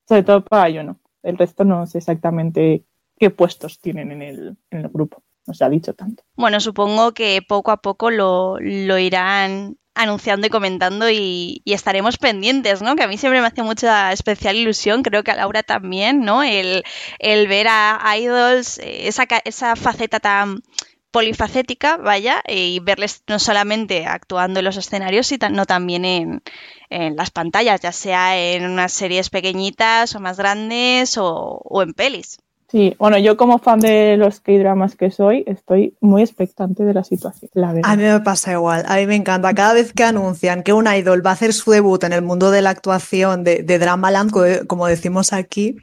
Sobre 0.07 0.23
todo 0.23 0.43
para 0.43 0.69
yo, 0.69 0.83
¿no? 0.83 0.99
El 1.21 1.37
resto 1.37 1.65
no 1.65 1.85
sé 1.85 1.99
exactamente 1.99 2.85
qué 3.17 3.29
puestos 3.29 3.79
tienen 3.79 4.11
en 4.11 4.21
el, 4.21 4.57
en 4.71 4.79
el 4.79 4.89
grupo. 4.89 5.23
No 5.45 5.53
se 5.53 5.63
ha 5.65 5.69
dicho 5.69 5.93
tanto. 5.93 6.23
Bueno, 6.35 6.59
supongo 6.59 7.13
que 7.13 7.41
poco 7.47 7.71
a 7.71 7.77
poco 7.77 8.09
lo, 8.09 8.57
lo 8.59 8.97
irán 8.97 9.77
anunciando 9.95 10.47
y 10.47 10.49
comentando 10.49 11.09
y, 11.09 11.61
y, 11.65 11.73
estaremos 11.73 12.17
pendientes, 12.17 12.81
¿no? 12.81 12.95
Que 12.95 13.03
a 13.03 13.07
mí 13.07 13.17
siempre 13.17 13.41
me 13.41 13.47
hace 13.47 13.63
mucha 13.63 14.13
especial 14.13 14.55
ilusión, 14.55 15.03
creo 15.03 15.23
que 15.23 15.31
a 15.31 15.35
Laura 15.35 15.61
también, 15.61 16.21
¿no? 16.21 16.41
El, 16.41 16.83
el 17.19 17.47
ver 17.47 17.67
a, 17.67 17.99
a 18.01 18.17
idols, 18.17 18.79
esa, 18.81 19.27
esa 19.43 19.75
faceta 19.75 20.21
tan 20.21 20.61
polifacética, 21.11 21.97
vaya, 21.97 22.43
y 22.47 22.79
verles 22.81 23.23
no 23.27 23.39
solamente 23.39 24.05
actuando 24.05 24.59
en 24.59 24.65
los 24.65 24.77
escenarios, 24.77 25.27
sino 25.27 25.65
también 25.65 26.05
en, 26.05 26.43
en 26.89 27.15
las 27.15 27.31
pantallas, 27.31 27.81
ya 27.81 27.91
sea 27.91 28.37
en 28.39 28.65
unas 28.65 28.93
series 28.93 29.29
pequeñitas 29.29 30.15
o 30.15 30.19
más 30.19 30.37
grandes 30.37 31.17
o, 31.17 31.61
o 31.63 31.81
en 31.83 31.93
pelis. 31.93 32.39
Sí, 32.71 32.95
bueno, 32.99 33.17
yo 33.17 33.35
como 33.35 33.57
fan 33.57 33.79
de 33.79 34.15
los 34.15 34.41
K-dramas 34.41 34.95
que 34.95 35.09
soy, 35.09 35.43
estoy 35.47 35.97
muy 36.01 36.21
expectante 36.21 36.83
de 36.83 36.93
la 36.93 37.03
situación, 37.03 37.49
la 37.55 37.73
verdad. 37.73 37.91
A 37.91 37.95
mí 37.95 38.03
me 38.03 38.19
pasa 38.19 38.51
igual, 38.51 38.83
a 38.87 38.97
mí 38.97 39.07
me 39.07 39.15
encanta. 39.15 39.55
Cada 39.55 39.73
vez 39.73 39.91
que 39.91 40.03
anuncian 40.03 40.61
que 40.61 40.71
un 40.71 40.85
idol 40.85 41.25
va 41.25 41.31
a 41.31 41.33
hacer 41.33 41.53
su 41.53 41.71
debut 41.71 42.03
en 42.03 42.13
el 42.13 42.21
mundo 42.21 42.51
de 42.51 42.61
la 42.61 42.69
actuación 42.69 43.43
de, 43.43 43.63
de 43.63 43.79
Dramaland, 43.79 44.31
como 44.67 44.85
decimos 44.85 45.33
aquí, 45.33 45.77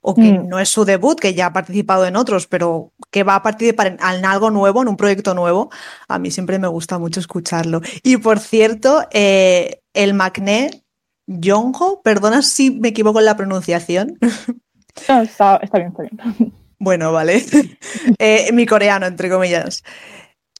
o 0.00 0.14
que 0.14 0.38
mm. 0.38 0.48
no 0.48 0.60
es 0.60 0.68
su 0.68 0.84
debut, 0.84 1.18
que 1.18 1.34
ya 1.34 1.46
ha 1.46 1.52
participado 1.52 2.06
en 2.06 2.14
otros, 2.14 2.46
pero 2.46 2.92
que 3.10 3.24
va 3.24 3.34
a 3.34 3.42
participar 3.42 3.88
en, 3.88 3.94
en 3.94 4.24
algo 4.24 4.50
nuevo, 4.50 4.80
en 4.82 4.88
un 4.88 4.96
proyecto 4.96 5.34
nuevo, 5.34 5.70
a 6.06 6.20
mí 6.20 6.30
siempre 6.30 6.60
me 6.60 6.68
gusta 6.68 6.98
mucho 6.98 7.18
escucharlo. 7.18 7.80
Y 8.04 8.16
por 8.18 8.38
cierto, 8.38 9.02
eh, 9.10 9.80
el 9.92 10.14
Macné 10.14 10.84
Yongo, 11.26 12.00
perdona 12.02 12.42
si 12.42 12.70
me 12.70 12.88
equivoco 12.88 13.18
en 13.18 13.24
la 13.24 13.36
pronunciación. 13.36 14.18
No, 15.08 15.22
está, 15.22 15.56
está, 15.56 15.78
bien, 15.78 15.90
está 15.90 16.02
bien. 16.02 16.52
Bueno, 16.78 17.12
vale. 17.12 17.42
eh, 18.18 18.52
mi 18.52 18.66
coreano, 18.66 19.06
entre 19.06 19.28
comillas. 19.28 19.82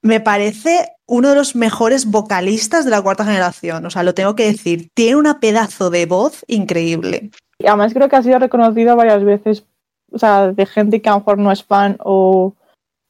Me 0.03 0.21
parece 0.21 0.89
uno 1.07 1.31
de 1.31 1.35
los 1.35 1.57
mejores 1.57 2.07
vocalistas 2.07 2.85
de 2.85 2.91
la 2.91 3.03
cuarta 3.03 3.25
generación. 3.25 3.85
O 3.87 3.91
sea, 3.91 4.03
lo 4.03 4.15
tengo 4.15 4.35
que 4.35 4.47
decir. 4.47 4.91
Tiene 4.95 5.17
una 5.17 5.41
pedazo 5.41 5.91
de 5.91 6.07
voz 6.07 6.45
increíble. 6.47 7.31
Y 7.59 7.67
además 7.67 7.93
creo 7.93 8.09
que 8.09 8.17
ha 8.17 8.23
sido 8.23 8.39
reconocido 8.39 8.95
varias 8.95 9.25
veces, 9.25 9.65
o 10.13 10.19
sea, 10.19 10.53
de 10.53 10.67
gente 10.67 11.03
que 11.03 11.09
a 11.09 11.13
lo 11.13 11.19
mejor 11.19 11.39
no 11.39 11.51
es 11.51 11.65
fan 11.65 11.97
o 12.05 12.55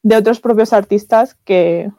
de 0.02 0.16
otros 0.16 0.40
propios 0.40 0.72
artistas 0.72 1.36
que 1.44 1.90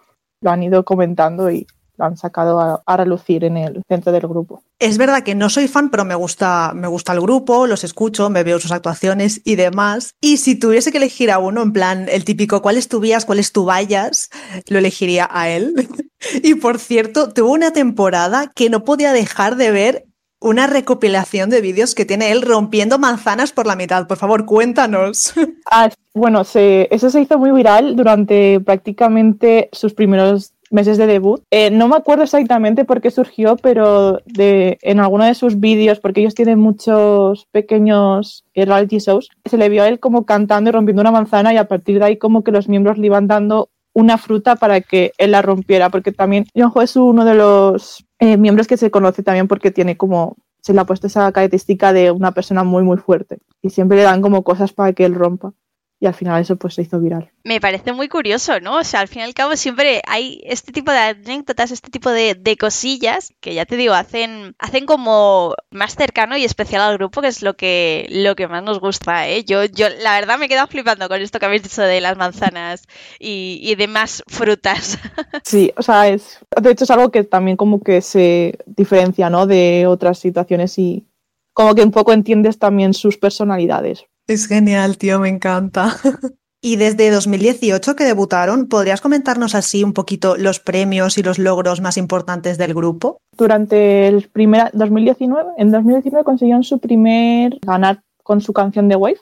lo 0.42 0.52
han 0.52 0.64
ido 0.64 0.84
comentando 0.84 1.52
y 1.52 1.68
han 2.00 2.18
sacado 2.18 2.60
a, 2.60 2.82
a, 2.86 2.98
relucir 2.98 3.44
en 3.44 3.58
el 3.58 3.84
centro 3.88 4.12
del 4.12 4.28
grupo. 4.28 4.64
Es 4.80 4.98
verdad 4.98 5.24
que 5.24 5.36
no 5.36 5.50
soy 5.50 5.68
fan, 5.68 5.90
pero 5.90 6.06
me 6.06 6.16
gusta, 6.16 6.72
me 6.76 6.88
gusta 6.88 7.14
el 7.14 7.22
grupo, 7.22 7.68
los 7.68 7.84
escucho, 7.84 8.30
me 8.30 8.44
veo 8.44 8.60
sus 8.60 8.72
actuaciones 8.72 9.42
y 9.44 9.56
demás. 9.56 10.16
Y 10.22 10.38
si 10.38 10.56
tuviese 10.56 10.92
que 10.92 10.98
elegir 10.98 11.32
a 11.32 11.40
uno, 11.40 11.62
en 11.62 11.74
plan, 11.74 12.08
el 12.10 12.26
típico, 12.26 12.62
¿cuál 12.62 12.78
es 12.78 12.88
tu 12.88 13.00
vías, 13.00 13.26
cuál 13.26 13.40
es 13.40 13.52
tu 13.52 13.66
vallas? 13.66 14.30
Lo 14.68 14.80
elegiría 14.80 15.28
a 15.32 15.50
él. 15.50 15.88
y 16.44 16.56
por 16.56 16.80
cierto, 16.80 17.34
tuvo 17.34 17.52
una 17.52 17.72
temporada 17.72 18.52
que 18.54 18.70
no 18.70 18.84
podía 18.84 19.14
dejar 19.14 19.56
de 19.56 19.72
ver 19.72 20.06
una 20.42 20.68
recopilación 20.68 21.50
de 21.50 21.62
vídeos 21.62 21.96
que 21.96 22.06
tiene 22.06 22.32
él 22.32 22.42
rompiendo 22.42 22.98
manzanas 22.98 23.52
por 23.52 23.68
la 23.68 23.76
mitad. 23.76 24.08
Por 24.08 24.18
favor, 24.18 24.46
cuéntanos. 24.46 25.34
Ah, 25.72 25.90
bueno, 26.14 26.44
se, 26.44 26.88
eso 26.90 27.10
se 27.10 27.22
hizo 27.22 27.38
muy 27.38 27.52
viral 27.52 27.96
durante 27.96 28.60
prácticamente 28.60 29.70
sus 29.72 29.94
primeros 29.94 30.54
meses 30.72 30.98
de 30.98 31.08
debut. 31.08 31.42
Eh, 31.52 31.72
no 31.72 31.88
me 31.88 31.96
acuerdo 31.96 32.24
exactamente 32.24 32.86
por 32.86 33.02
qué 33.02 33.12
surgió, 33.12 33.56
pero 33.58 34.20
en 34.38 35.00
alguno 35.00 35.26
de 35.26 35.36
sus 35.36 35.60
vídeos, 35.60 36.00
porque 36.00 36.22
ellos 36.22 36.36
tienen 36.36 36.60
muchos 36.60 37.48
pequeños 37.52 38.46
eh, 38.54 38.66
reality 38.66 39.00
shows, 39.00 39.30
se 39.46 39.58
le 39.58 39.70
vio 39.70 39.84
a 39.84 39.88
él 39.88 40.00
como 40.00 40.26
cantando 40.26 40.70
y 40.70 40.74
rompiendo 40.74 41.02
una 41.02 41.12
manzana 41.12 41.54
y 41.54 41.58
a 41.58 41.68
partir 41.68 42.00
de 42.00 42.06
ahí 42.06 42.18
como 42.18 42.44
que 42.44 42.52
los 42.52 42.68
miembros 42.68 42.98
le 42.98 43.08
iban 43.08 43.28
dando 43.28 43.70
una 43.94 44.18
fruta 44.18 44.56
para 44.56 44.82
que 44.82 45.14
él 45.18 45.32
la 45.32 45.42
rompiera, 45.42 45.90
porque 45.90 46.12
también 46.12 46.46
Jong-ho 46.56 46.82
es 46.82 46.96
uno 46.96 47.26
de 47.26 47.36
los 47.36 48.06
eh, 48.20 48.38
miembros 48.38 48.68
que 48.68 48.78
se 48.78 48.92
conoce 48.92 49.24
también 49.24 49.48
porque 49.48 49.72
tiene 49.72 49.98
como, 49.98 50.38
se 50.62 50.74
le 50.74 50.80
ha 50.80 50.86
puesto 50.86 51.08
esa 51.08 51.32
característica 51.32 51.92
de 51.92 52.12
una 52.12 52.32
persona 52.32 52.64
muy, 52.64 52.84
muy 52.84 52.98
fuerte 52.98 53.40
y 53.62 53.72
siempre 53.72 53.98
le 53.98 54.04
dan 54.04 54.22
como 54.22 54.44
cosas 54.44 54.74
para 54.74 54.94
que 54.94 55.06
él 55.06 55.16
rompa 55.16 55.54
y 56.02 56.06
al 56.06 56.14
final 56.14 56.42
eso 56.42 56.56
pues 56.56 56.76
se 56.76 56.84
hizo 56.84 57.00
viral. 57.00 57.30
Me 57.44 57.60
parece 57.60 57.92
muy 57.92 58.08
curioso, 58.08 58.62
¿no? 58.62 58.78
O 58.78 58.84
sea, 58.84 59.02
al 59.02 59.10
fin 59.10 59.20
y 59.22 59.26
al 59.26 59.34
cabo 59.34 59.56
siempre 59.58 60.02
hay 60.08 60.42
este 60.46 60.72
tipo 60.72 60.92
de 60.92 60.98
anécdotas, 60.98 61.72
este 61.72 61.90
tipo 61.90 62.10
de, 62.10 62.40
cosillas 62.60 63.34
que 63.42 63.54
ya 63.54 63.66
te 63.66 63.78
digo, 63.78 63.94
hacen, 63.94 64.56
hacen 64.60 64.86
como 64.86 65.54
más 65.72 65.96
cercano 65.96 66.38
y 66.38 66.44
especial 66.44 66.82
al 66.82 66.98
grupo, 66.98 67.22
que 67.22 67.28
es 67.28 67.42
lo 67.42 67.56
que, 67.56 68.08
lo 68.10 68.36
que 68.36 68.48
más 68.48 68.64
nos 68.64 68.80
gusta, 68.80 69.28
¿eh? 69.28 69.44
Yo, 69.44 69.66
yo 69.66 69.88
la 69.90 70.20
verdad 70.20 70.40
me 70.40 70.46
he 70.46 70.50
quedado 70.50 70.68
flipando 70.68 71.08
con 71.08 71.22
esto 71.22 71.40
que 71.40 71.46
habéis 71.46 71.64
dicho 71.64 71.82
de 71.82 72.02
las 72.02 72.18
manzanas 72.18 72.84
y, 73.20 73.60
y 73.62 73.76
demás 73.76 74.24
frutas. 74.28 74.98
Sí, 75.44 75.72
o 75.78 75.82
sea, 75.82 76.08
es, 76.08 76.40
de 76.62 76.72
hecho 76.72 76.84
es 76.84 76.92
algo 76.92 77.12
que 77.12 77.24
también 77.24 77.58
como 77.58 77.82
que 77.82 78.02
se 78.02 78.60
diferencia, 78.66 79.30
¿no? 79.30 79.48
De 79.48 79.88
otras 79.88 80.20
situaciones 80.20 80.78
y 80.78 81.08
como 81.54 81.76
que 81.76 81.84
un 81.84 81.92
poco 81.92 82.14
entiendes 82.14 82.60
también 82.60 82.94
sus 82.94 83.18
personalidades. 83.18 84.06
Es 84.30 84.46
genial, 84.46 85.00
tío, 85.00 85.20
me 85.20 85.30
encanta. 85.30 85.96
Y 86.62 86.76
desde 86.76 87.10
2018 87.10 87.96
que 87.96 88.04
debutaron, 88.04 88.68
¿podrías 88.68 89.00
comentarnos 89.00 89.56
así 89.56 89.82
un 89.82 89.94
poquito 89.94 90.36
los 90.36 90.60
premios 90.60 91.18
y 91.18 91.24
los 91.24 91.40
logros 91.40 91.80
más 91.80 91.96
importantes 91.96 92.58
del 92.58 92.74
grupo? 92.74 93.22
Durante 93.38 94.10
el 94.10 94.28
primer 94.28 94.70
2019, 94.74 95.52
en 95.58 95.72
2019 95.72 96.26
consiguieron 96.26 96.66
su 96.66 96.80
primer 96.80 97.60
ganar 97.62 98.04
con 98.24 98.42
su 98.42 98.52
canción 98.52 98.90
de 98.90 98.98
Wave 98.98 99.22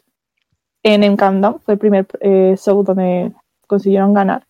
en 0.81 1.03
En 1.03 1.15
Countdown, 1.15 1.59
fue 1.59 1.75
el 1.75 1.79
primer 1.79 2.07
eh, 2.21 2.55
show 2.57 2.83
donde 2.83 3.31
consiguieron 3.67 4.15
ganar. 4.15 4.47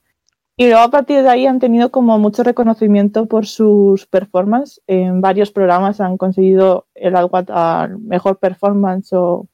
Y 0.56 0.68
luego 0.68 0.84
a 0.84 0.90
partir 0.90 1.24
de 1.24 1.30
ahí 1.30 1.46
han 1.46 1.60
tenido 1.60 1.92
como 1.92 2.18
mucho 2.20 2.44
reconocimiento 2.44 3.26
por 3.26 3.48
sus 3.48 4.06
performances. 4.06 4.82
En 4.88 5.20
varios 5.20 5.52
programas 5.52 6.00
han 6.00 6.16
conseguido 6.16 6.88
el 6.96 7.18
award 7.18 7.52
al 7.52 8.00
mejor 8.00 8.40
performance 8.40 9.12
o 9.12 9.46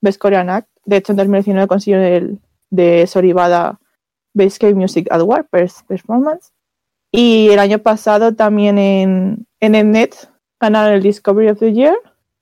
Best 0.00 0.18
Korean 0.18 0.50
Act. 0.50 0.68
De 0.84 0.96
hecho, 0.96 1.12
en 1.12 1.16
2019 1.16 1.66
consiguió 1.68 2.00
el 2.00 2.40
de 2.70 3.06
Soribada 3.06 3.78
Best 4.34 4.60
K 4.60 4.68
Music 4.74 5.08
Award 5.10 5.46
Performance. 5.86 6.52
Y 7.10 7.48
el 7.50 7.58
año 7.58 7.78
pasado 7.78 8.34
también 8.34 8.78
en, 8.78 9.46
en 9.60 9.74
el 9.74 9.90
net 9.90 10.14
ganaron 10.60 10.94
el 10.94 11.02
Discovery 11.02 11.48
of 11.48 11.58
the 11.58 11.72
Year 11.72 11.96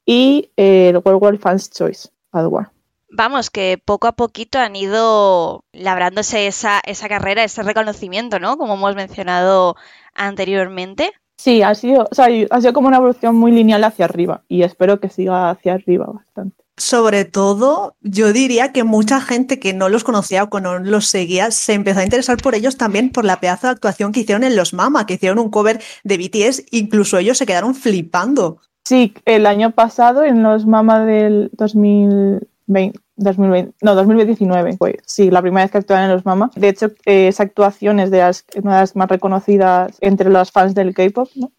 y 0.05 0.51
el 0.57 0.97
World 0.99 1.23
War 1.23 1.38
Fans 1.38 1.71
Choice 1.71 2.09
Award. 2.33 2.69
Vamos, 3.11 3.51
que 3.51 3.81
poco 3.83 4.09
a 4.09 4.12
poquito 4.12 4.59
han 4.59 4.77
ido 4.77 5.64
labrándose 5.73 6.49
esa, 6.49 6.81
esa 6.85 7.09
carrera, 7.09 7.45
ese 7.45 7.62
reconocimiento, 7.62 8.40
¿no? 8.40 8.59
Como 8.59 8.75
hemos 8.75 8.95
mencionado 8.95 9.77
anteriormente. 10.14 11.12
Sí, 11.38 11.62
ha 11.62 11.75
sido, 11.75 12.09
o 12.11 12.14
sea, 12.14 12.27
ha 12.51 12.61
sido 12.61 12.73
como 12.73 12.88
una 12.88 12.97
evolución 12.97 13.37
muy 13.37 13.53
lineal 13.53 13.85
hacia 13.85 14.07
arriba 14.07 14.42
y 14.49 14.62
espero 14.62 15.01
que 15.01 15.09
siga 15.09 15.51
hacia 15.51 15.75
arriba 15.75 16.07
bastante. 16.07 16.65
Sobre 16.78 17.24
todo, 17.24 17.96
yo 18.02 18.34
diría 18.34 18.72
que 18.72 18.84
mucha 18.84 19.20
gente 19.20 19.58
que 19.58 19.72
no 19.72 19.88
los 19.88 20.04
conocía 20.04 20.42
o 20.42 20.50
que 20.50 20.60
no 20.60 20.78
los 20.78 21.06
seguía 21.06 21.50
se 21.50 21.72
empezó 21.72 22.00
a 22.00 22.04
interesar 22.04 22.36
por 22.36 22.54
ellos 22.54 22.76
también 22.76 23.10
por 23.10 23.24
la 23.24 23.40
pedazo 23.40 23.66
de 23.66 23.72
actuación 23.72 24.12
que 24.12 24.20
hicieron 24.20 24.44
en 24.44 24.56
Los 24.56 24.74
Mama, 24.74 25.06
que 25.06 25.14
hicieron 25.14 25.38
un 25.38 25.48
cover 25.48 25.80
de 26.04 26.18
BTS, 26.18 26.64
incluso 26.72 27.16
ellos 27.16 27.38
se 27.38 27.46
quedaron 27.46 27.74
flipando. 27.74 28.58
Sí, 28.84 29.14
el 29.24 29.46
año 29.46 29.70
pasado 29.70 30.22
en 30.22 30.42
Los 30.42 30.66
Mama 30.66 31.04
del 31.06 31.50
2020, 31.54 33.00
2020 33.16 33.74
no, 33.80 33.94
2019 33.94 34.76
fue, 34.76 34.98
sí, 35.06 35.30
la 35.30 35.40
primera 35.40 35.64
vez 35.64 35.72
que 35.72 35.78
actuaron 35.78 36.04
en 36.04 36.12
Los 36.12 36.26
Mama. 36.26 36.50
De 36.56 36.68
hecho, 36.68 36.90
esa 37.06 37.42
actuación 37.42 38.00
es 38.00 38.10
de 38.10 38.18
las, 38.18 38.44
una 38.62 38.74
de 38.74 38.80
las 38.82 38.96
más 38.96 39.08
reconocidas 39.08 39.96
entre 40.02 40.28
los 40.28 40.52
fans 40.52 40.74
del 40.74 40.92
K-pop, 40.92 41.30
¿no? 41.36 41.52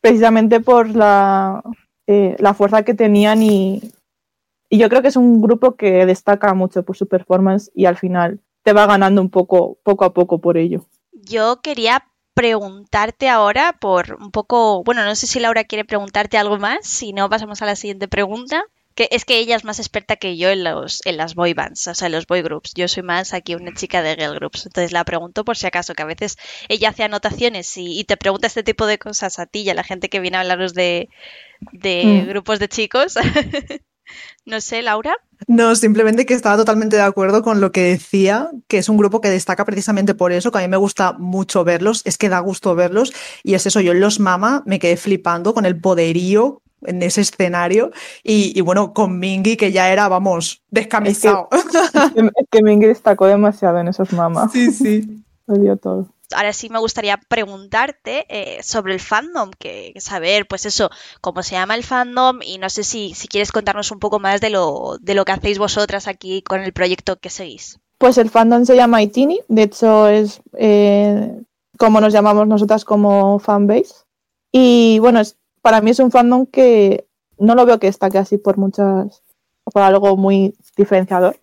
precisamente 0.00 0.60
por 0.60 0.88
la, 0.94 1.62
eh, 2.06 2.36
la 2.38 2.54
fuerza 2.54 2.82
que 2.82 2.94
tenían 2.94 3.42
y 3.42 3.92
y 4.68 4.78
yo 4.78 4.88
creo 4.88 5.02
que 5.02 5.08
es 5.08 5.16
un 5.16 5.40
grupo 5.40 5.76
que 5.76 6.04
destaca 6.06 6.52
mucho 6.54 6.82
por 6.84 6.96
su 6.96 7.08
performance 7.08 7.70
y 7.74 7.86
al 7.86 7.96
final 7.96 8.40
te 8.62 8.72
va 8.72 8.86
ganando 8.86 9.22
un 9.22 9.30
poco, 9.30 9.78
poco 9.82 10.04
a 10.04 10.12
poco 10.12 10.40
por 10.40 10.58
ello. 10.58 10.86
Yo 11.12 11.60
quería 11.62 12.04
preguntarte 12.34 13.28
ahora 13.28 13.76
por 13.80 14.16
un 14.20 14.30
poco, 14.30 14.84
bueno, 14.84 15.04
no 15.04 15.16
sé 15.16 15.26
si 15.26 15.40
Laura 15.40 15.64
quiere 15.64 15.84
preguntarte 15.84 16.38
algo 16.38 16.58
más, 16.58 16.86
si 16.86 17.12
no 17.12 17.28
pasamos 17.28 17.62
a 17.62 17.66
la 17.66 17.76
siguiente 17.76 18.08
pregunta. 18.08 18.64
Que 18.94 19.08
es 19.12 19.24
que 19.24 19.38
ella 19.38 19.54
es 19.54 19.64
más 19.64 19.78
experta 19.78 20.16
que 20.16 20.36
yo 20.36 20.48
en 20.50 20.64
los 20.64 21.06
en 21.06 21.16
las 21.16 21.36
boy 21.36 21.54
bands, 21.54 21.86
o 21.86 21.94
sea, 21.94 22.06
en 22.06 22.12
los 22.12 22.26
boy 22.26 22.42
groups. 22.42 22.74
Yo 22.74 22.88
soy 22.88 23.04
más 23.04 23.32
aquí 23.32 23.54
una 23.54 23.72
chica 23.72 24.02
de 24.02 24.16
girl 24.16 24.34
groups. 24.34 24.66
Entonces 24.66 24.90
la 24.90 25.04
pregunto 25.04 25.44
por 25.44 25.56
si 25.56 25.68
acaso, 25.68 25.94
que 25.94 26.02
a 26.02 26.06
veces 26.06 26.36
ella 26.68 26.88
hace 26.88 27.04
anotaciones 27.04 27.72
y, 27.76 28.02
te 28.02 28.16
pregunta 28.16 28.48
este 28.48 28.64
tipo 28.64 28.86
de 28.86 28.98
cosas 28.98 29.38
a 29.38 29.46
ti 29.46 29.60
y 29.60 29.70
a 29.70 29.74
la 29.74 29.84
gente 29.84 30.08
que 30.08 30.18
viene 30.18 30.36
a 30.36 30.40
hablaros 30.40 30.74
de, 30.74 31.08
de 31.72 32.24
mm. 32.24 32.28
grupos 32.28 32.58
de 32.58 32.68
chicos. 32.68 33.14
No 34.44 34.60
sé, 34.60 34.82
Laura. 34.82 35.14
No, 35.46 35.74
simplemente 35.76 36.26
que 36.26 36.34
estaba 36.34 36.56
totalmente 36.56 36.96
de 36.96 37.02
acuerdo 37.02 37.42
con 37.42 37.60
lo 37.60 37.70
que 37.70 37.82
decía, 37.82 38.50
que 38.66 38.78
es 38.78 38.88
un 38.88 38.96
grupo 38.96 39.20
que 39.20 39.30
destaca 39.30 39.64
precisamente 39.64 40.14
por 40.14 40.32
eso, 40.32 40.50
que 40.50 40.58
a 40.58 40.62
mí 40.62 40.68
me 40.68 40.76
gusta 40.76 41.12
mucho 41.12 41.64
verlos, 41.64 42.02
es 42.04 42.18
que 42.18 42.28
da 42.28 42.40
gusto 42.40 42.74
verlos, 42.74 43.12
y 43.42 43.54
es 43.54 43.66
eso, 43.66 43.80
yo 43.80 43.92
en 43.92 44.00
Los 44.00 44.20
Mama 44.20 44.62
me 44.66 44.78
quedé 44.78 44.96
flipando 44.96 45.54
con 45.54 45.64
el 45.64 45.80
poderío 45.80 46.60
en 46.82 47.02
ese 47.02 47.20
escenario, 47.20 47.90
y, 48.22 48.60
bueno, 48.60 48.92
con 48.92 49.18
Mingy, 49.18 49.56
que 49.56 49.72
ya 49.72 49.92
era, 49.92 50.08
vamos, 50.08 50.62
descamisado. 50.70 51.48
Es 51.52 52.24
que, 52.50 52.62
Mingy 52.62 52.86
destacó 52.86 53.26
demasiado 53.26 53.78
en 53.78 53.88
esos 53.88 54.12
Mama. 54.12 54.48
Sí, 54.52 54.72
sí. 54.72 55.24
Lo 55.46 55.56
dio 55.56 55.76
todo 55.76 56.08
ahora 56.34 56.52
sí 56.52 56.68
me 56.68 56.78
gustaría 56.78 57.16
preguntarte 57.16 58.26
eh, 58.28 58.62
sobre 58.62 58.94
el 58.94 59.00
fandom, 59.00 59.50
que, 59.58 59.94
saber, 59.98 60.46
pues 60.46 60.66
eso, 60.66 60.90
cómo 61.20 61.42
se 61.42 61.54
llama 61.54 61.74
el 61.74 61.84
fandom 61.84 62.40
y 62.42 62.58
no 62.58 62.70
sé 62.70 62.84
si, 62.84 63.14
si 63.14 63.28
quieres 63.28 63.52
contarnos 63.52 63.90
un 63.90 63.98
poco 63.98 64.18
más 64.20 64.40
de 64.40 64.50
lo, 64.50 64.98
de 65.00 65.14
lo 65.14 65.24
que 65.24 65.32
hacéis 65.32 65.58
vosotras 65.58 66.08
aquí 66.08 66.42
con 66.42 66.60
el 66.60 66.72
proyecto 66.72 67.16
que 67.16 67.30
seguís. 67.30 67.78
Pues 67.98 68.18
el 68.18 68.30
fandom 68.30 68.64
se 68.64 68.76
llama 68.76 69.02
Itini, 69.02 69.40
de 69.48 69.62
hecho 69.62 70.08
es 70.08 70.40
eh, 70.56 71.40
como 71.78 72.00
nos 72.00 72.12
llamamos 72.12 72.46
nosotras 72.46 72.84
como 72.84 73.38
fanbase. 73.38 73.94
Y 74.52 74.98
bueno, 75.00 75.20
es, 75.20 75.36
para 75.62 75.80
mí 75.80 75.90
es 75.90 75.98
un 75.98 76.10
fandom 76.10 76.46
que 76.46 77.06
no 77.38 77.54
lo 77.54 77.66
veo 77.66 77.78
que 77.78 77.86
destaque 77.88 78.18
así 78.18 78.38
por 78.38 78.58
muchas, 78.58 79.22
por 79.64 79.82
algo 79.82 80.16
muy 80.16 80.54
diferenciador. 80.76 81.38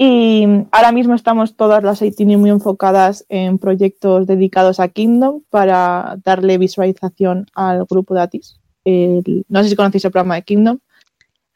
Y 0.00 0.46
ahora 0.70 0.92
mismo 0.92 1.14
estamos 1.14 1.56
todas 1.56 1.82
las 1.82 2.00
ITINI 2.00 2.36
muy 2.36 2.50
enfocadas 2.50 3.26
en 3.28 3.58
proyectos 3.58 4.28
dedicados 4.28 4.78
a 4.78 4.86
Kingdom 4.86 5.42
para 5.50 6.16
darle 6.22 6.56
visualización 6.56 7.46
al 7.52 7.84
grupo 7.84 8.14
de 8.14 8.20
Atis. 8.20 8.60
no 8.84 9.62
sé 9.62 9.68
si 9.68 9.74
conocéis 9.74 10.04
el 10.04 10.12
programa 10.12 10.36
de 10.36 10.42
Kingdom, 10.42 10.78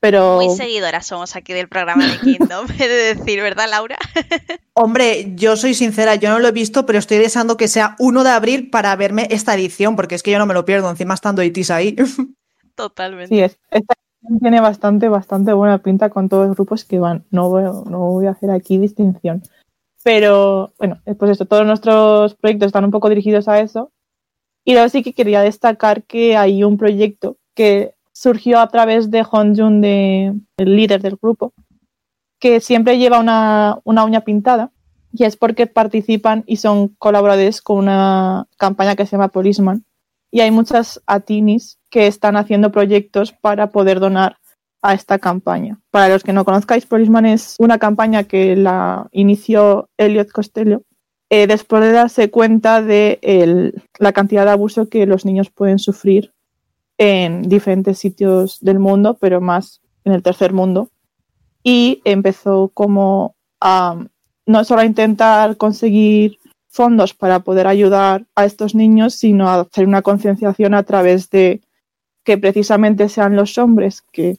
pero... 0.01 0.41
Muy 0.43 0.57
seguidoras 0.57 1.07
somos 1.07 1.37
aquí 1.37 1.53
del 1.53 1.69
programa 1.69 2.05
de 2.05 2.19
Kingdom, 2.19 2.67
he 2.81 2.89
de 2.89 3.15
decir, 3.15 3.41
¿verdad, 3.41 3.71
Laura? 3.71 3.97
Hombre, 4.75 5.33
yo 5.37 5.57
soy 5.57 5.75
sincera, 5.75 6.17
yo 6.17 6.31
no 6.31 6.41
lo 6.41 6.49
he 6.49 6.53
visto, 6.53 6.85
pero 6.85 6.99
estoy 6.99 7.19
deseando 7.19 7.57
que 7.57 7.69
sea 7.69 7.95
1 8.01 8.25
de 8.25 8.31
abril 8.31 8.71
para 8.71 8.97
verme 8.97 9.29
esta 9.31 9.55
edición, 9.55 9.95
porque 9.95 10.17
es 10.17 10.25
que 10.25 10.33
yo 10.33 10.41
no 10.41 10.47
me 10.47 10.55
lo 10.55 10.65
pierdo, 10.65 10.91
encima 10.91 11.15
estando 11.15 11.45
ITIS 11.45 11.71
ahí. 11.71 11.95
Totalmente. 12.75 13.33
Sí, 13.33 13.41
es, 13.41 13.57
tiene 14.41 14.61
bastante, 14.61 15.09
bastante 15.09 15.53
buena 15.53 15.79
pinta 15.79 16.11
con 16.11 16.29
todos 16.29 16.47
los 16.49 16.57
grupos 16.57 16.85
que 16.85 16.99
van. 16.99 17.25
No 17.31 17.49
voy, 17.49 17.65
no 17.65 17.99
voy 17.99 18.27
a 18.27 18.31
hacer 18.31 18.51
aquí 18.51 18.79
distinción. 18.79 19.43
Pero 20.05 20.73
bueno, 20.79 21.01
pues 21.19 21.33
eso, 21.33 21.47
todos 21.47 21.67
nuestros 21.67 22.35
proyectos 22.35 22.67
están 22.67 22.85
un 22.85 22.91
poco 22.91 23.09
dirigidos 23.09 23.49
a 23.49 23.61
eso. 23.61 23.93
Y 24.65 24.73
luego 24.75 24.89
sí 24.89 25.03
que 25.03 25.13
quería 25.13 25.41
destacar 25.41 26.05
que 26.05 26.37
hay 26.37 26.63
un 26.65 26.77
proyecto 26.77 27.37
que 27.55 27.95
surgió 28.13 28.61
a 28.61 28.69
través 28.69 29.11
de 29.11 29.25
Honjun, 29.29 29.81
de, 29.81 30.35
el 30.57 30.77
líder 30.77 31.03
del 31.03 31.19
grupo, 31.21 31.53
que 32.39 32.61
siempre 32.61 32.99
lleva 32.99 33.19
una, 33.19 33.79
una 33.85 34.05
uña 34.05 34.23
pintada. 34.23 34.71
Y 35.13 35.25
es 35.25 35.37
porque 35.37 35.67
participan 35.67 36.43
y 36.47 36.57
son 36.57 36.89
colaboradores 36.89 37.61
con 37.61 37.79
una 37.79 38.47
campaña 38.57 38.97
que 38.97 39.05
se 39.05 39.13
llama 39.13 39.29
Policeman. 39.29 39.85
Y 40.31 40.41
hay 40.41 40.51
muchas 40.51 41.03
atinis 41.07 41.79
que 41.93 42.07
están 42.07 42.37
haciendo 42.37 42.73
proyectos 42.73 43.33
para 43.33 43.69
poder 43.69 44.01
donar 44.01 44.39
a 44.81 44.95
esta 44.95 45.19
campaña. 45.19 45.79
Para 45.91 46.09
los 46.09 46.25
que 46.25 46.33
no 46.33 46.45
conozcáis, 46.45 46.87
Policeman 46.87 47.27
es 47.27 47.55
una 47.59 47.79
campaña 47.79 48.25
que 48.25 48.57
la 48.57 49.09
inició 49.13 49.91
Elliot 49.99 50.33
Costello 50.33 50.83
eh, 51.29 51.47
después 51.47 51.83
de 51.83 51.93
darse 51.93 52.31
cuenta 52.31 52.83
de 52.83 53.73
la 53.99 54.13
cantidad 54.13 54.45
de 54.47 54.51
abuso 54.53 54.89
que 54.89 55.07
los 55.07 55.25
niños 55.25 55.51
pueden 55.51 55.79
sufrir 55.79 56.33
en 56.99 57.43
diferentes 57.43 57.99
sitios 57.99 58.59
del 58.61 58.79
mundo, 58.79 59.17
pero 59.21 59.41
más 59.41 59.81
en 60.05 60.15
el 60.15 60.23
tercer 60.23 60.53
mundo. 60.53 60.89
Y 61.63 62.01
empezó 62.05 62.71
como 62.75 63.37
a 63.61 64.05
no 64.47 64.65
solo 64.65 64.81
a 64.81 64.87
intentar 64.87 65.57
conseguir 65.57 66.39
fondos 66.69 67.13
para 67.13 67.41
poder 67.41 67.67
ayudar 67.67 68.27
a 68.35 68.47
estos 68.47 68.75
niños, 68.75 69.15
sino 69.15 69.49
a 69.49 69.61
hacer 69.61 69.87
una 69.87 70.03
concienciación 70.03 70.75
a 70.75 70.85
través 70.85 71.29
de 71.31 71.61
que 72.25 72.39
precisamente 72.39 73.09
sean 73.09 73.37
los 73.37 73.59
hombres 73.59 74.03
que 74.13 74.39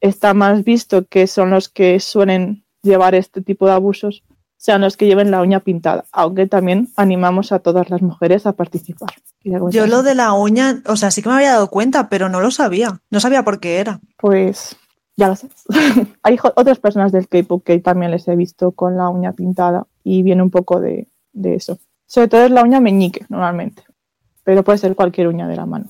está 0.00 0.34
más 0.34 0.64
visto 0.64 1.06
que 1.06 1.26
son 1.26 1.50
los 1.50 1.68
que 1.68 2.00
suelen 2.00 2.64
llevar 2.82 3.14
este 3.14 3.42
tipo 3.42 3.66
de 3.66 3.72
abusos, 3.72 4.22
sean 4.56 4.80
los 4.80 4.96
que 4.96 5.06
lleven 5.06 5.30
la 5.30 5.42
uña 5.42 5.60
pintada, 5.60 6.04
aunque 6.12 6.46
también 6.46 6.88
animamos 6.96 7.52
a 7.52 7.58
todas 7.58 7.90
las 7.90 8.02
mujeres 8.02 8.46
a 8.46 8.52
participar. 8.52 9.10
Yo 9.42 9.86
lo 9.86 10.02
de 10.02 10.14
la 10.14 10.32
uña, 10.32 10.82
o 10.86 10.96
sea, 10.96 11.10
sí 11.10 11.22
que 11.22 11.28
me 11.28 11.36
había 11.36 11.52
dado 11.52 11.68
cuenta, 11.68 12.08
pero 12.08 12.28
no 12.28 12.40
lo 12.40 12.50
sabía. 12.50 13.00
No 13.10 13.20
sabía 13.20 13.44
por 13.44 13.60
qué 13.60 13.78
era. 13.78 14.00
Pues 14.18 14.76
ya 15.16 15.28
lo 15.28 15.36
sé. 15.36 15.48
Hay 16.22 16.38
otras 16.56 16.78
personas 16.78 17.12
del 17.12 17.28
K-pop 17.28 17.62
que 17.64 17.78
también 17.78 18.10
les 18.10 18.26
he 18.28 18.34
visto 18.34 18.72
con 18.72 18.96
la 18.96 19.08
uña 19.08 19.32
pintada 19.32 19.86
y 20.02 20.22
viene 20.22 20.42
un 20.42 20.50
poco 20.50 20.80
de, 20.80 21.06
de 21.32 21.54
eso. 21.54 21.78
Sobre 22.06 22.28
todo 22.28 22.44
es 22.44 22.50
la 22.50 22.62
uña 22.62 22.80
meñique, 22.80 23.24
normalmente, 23.28 23.82
pero 24.42 24.64
puede 24.64 24.78
ser 24.78 24.96
cualquier 24.96 25.28
uña 25.28 25.46
de 25.46 25.56
la 25.56 25.66
mano. 25.66 25.86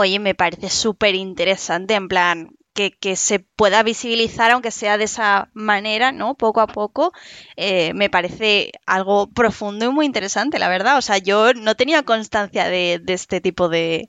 Oye, 0.00 0.20
me 0.20 0.36
parece 0.36 0.70
súper 0.70 1.16
interesante, 1.16 1.94
en 1.94 2.06
plan, 2.06 2.50
que, 2.72 3.16
se 3.16 3.40
pueda 3.40 3.82
visibilizar, 3.82 4.52
aunque 4.52 4.70
sea 4.70 4.96
de 4.96 5.02
esa 5.02 5.50
manera, 5.54 6.12
¿no? 6.12 6.36
Poco 6.36 6.60
a 6.60 6.68
poco, 6.68 7.10
eh, 7.56 7.92
me 7.94 8.08
parece 8.08 8.70
algo 8.86 9.26
profundo 9.26 9.86
y 9.86 9.88
muy 9.88 10.06
interesante, 10.06 10.60
la 10.60 10.68
verdad. 10.68 10.98
O 10.98 11.02
sea, 11.02 11.18
yo 11.18 11.52
no 11.52 11.74
tenía 11.74 12.04
constancia 12.04 12.68
de, 12.68 13.02
este 13.08 13.40
tipo 13.40 13.68
de, 13.68 14.08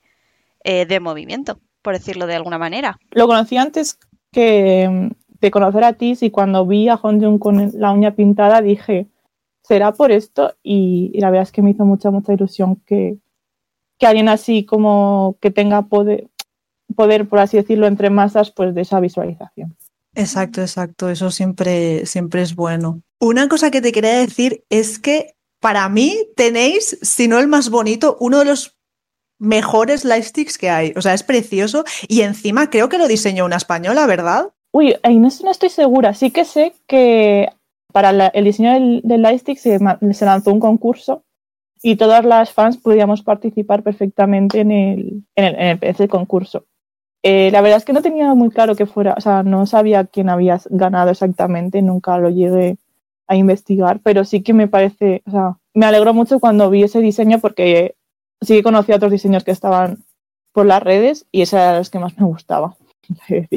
eh, 0.63 0.85
de, 0.85 0.99
movimiento, 0.99 1.59
por 1.81 1.95
decirlo 1.95 2.27
de 2.27 2.35
alguna 2.35 2.59
manera. 2.59 2.99
Lo 3.09 3.25
conocí 3.25 3.57
antes 3.57 3.97
que 4.31 5.09
de 5.41 5.49
conocer 5.49 5.83
a 5.85 5.93
ti 5.93 6.15
y 6.21 6.29
cuando 6.29 6.67
vi 6.67 6.87
a 6.87 6.99
Honjun 7.01 7.39
con 7.39 7.71
la 7.73 7.91
uña 7.91 8.13
pintada 8.13 8.61
dije, 8.61 9.07
será 9.63 9.91
por 9.93 10.11
esto 10.11 10.53
y, 10.61 11.19
la 11.19 11.31
verdad 11.31 11.47
es 11.47 11.51
que 11.51 11.63
me 11.63 11.71
hizo 11.71 11.83
mucha, 11.83 12.11
mucha 12.11 12.31
ilusión 12.31 12.75
que, 12.85 13.17
que 13.99 14.07
alguien 14.07 14.29
así 14.29 14.65
como 14.65 15.37
que 15.41 15.51
tenga 15.51 15.83
poder, 15.83 16.27
poder, 16.95 17.27
por 17.27 17.39
así 17.39 17.57
decirlo, 17.57 17.85
entre 17.85 18.09
masas, 18.09 18.51
pues 18.51 18.73
de 18.73 18.81
esa 18.81 18.99
visualización. 18.99 19.75
Exacto, 20.15 20.61
exacto. 20.61 21.09
Eso 21.09 21.29
siempre, 21.31 22.05
siempre 22.05 22.41
es 22.41 22.55
bueno. 22.55 23.01
Una 23.19 23.47
cosa 23.47 23.69
que 23.69 23.81
te 23.81 23.91
quería 23.91 24.17
decir 24.17 24.63
es 24.69 24.97
que 24.97 25.35
para 25.59 25.87
mí 25.89 26.17
tenéis, 26.35 26.97
si 27.01 27.27
no 27.27 27.39
el 27.39 27.47
más 27.47 27.69
bonito, 27.69 28.17
uno 28.19 28.39
de 28.39 28.45
los 28.45 28.77
mejores 29.37 30.05
lightsticks 30.05 30.57
que 30.57 30.69
hay. 30.69 30.93
O 30.95 31.01
sea, 31.01 31.13
es 31.13 31.23
precioso 31.23 31.83
y 32.07 32.21
encima 32.21 32.69
creo 32.69 32.89
que 32.89 32.97
lo 32.97 33.07
diseñó 33.07 33.45
una 33.45 33.57
española, 33.57 34.05
¿verdad? 34.05 34.49
Uy, 34.71 34.95
ahí 35.03 35.17
no, 35.17 35.27
estoy 35.27 35.69
segura. 35.69 36.13
Sí 36.13 36.31
que 36.31 36.45
sé 36.45 36.73
que 36.87 37.49
para 37.91 38.27
el 38.27 38.43
diseño 38.43 38.73
del, 38.73 39.01
del 39.03 39.21
lightstick 39.21 39.57
se, 39.57 39.79
se, 40.13 40.25
lanzó 40.25 40.53
un 40.53 40.59
concurso 40.59 41.23
y 41.81 41.95
todas 41.95 42.25
las 42.25 42.51
fans 42.51 42.77
podíamos 42.77 43.21
participar 43.21 43.83
perfectamente 43.83 44.61
en 44.61 44.71
el, 44.71 45.23
en 45.35 45.45
el, 45.45 45.79
en 45.81 45.95
el 45.97 46.09
concurso. 46.09 46.65
Eh, 47.23 47.51
la 47.51 47.61
verdad 47.61 47.77
es 47.77 47.85
que 47.85 47.93
no 47.93 48.01
tenía 48.01 48.33
muy 48.33 48.49
claro 48.49 48.75
que 48.75 48.85
fuera, 48.85 49.13
o 49.17 49.21
sea, 49.21 49.43
no 49.43 49.65
sabía 49.65 50.05
quién 50.05 50.29
había 50.29 50.59
ganado 50.69 51.11
exactamente, 51.11 51.81
nunca 51.81 52.17
lo 52.17 52.29
llegué 52.29 52.77
a 53.27 53.35
investigar, 53.35 53.99
pero 54.01 54.23
sí 54.23 54.41
que 54.41 54.53
me 54.53 54.67
parece, 54.67 55.21
o 55.25 55.31
sea, 55.31 55.57
me 55.73 55.85
alegró 55.85 56.13
mucho 56.13 56.39
cuando 56.39 56.69
vi 56.69 56.83
ese 56.83 56.99
diseño 56.99 57.39
porque 57.39 57.95
sí 58.41 58.55
que 58.55 58.63
conocí 58.63 58.91
a 58.91 58.95
otros 58.95 59.11
diseños 59.11 59.43
que 59.43 59.51
estaban 59.51 60.03
por 60.53 60.65
las 60.65 60.81
redes 60.81 61.27
y 61.31 61.41
ese 61.41 61.57
era 61.57 61.77
los 61.77 61.89
que 61.89 61.99
más 61.99 62.17
me 62.17 62.25
gustaba. 62.25 62.75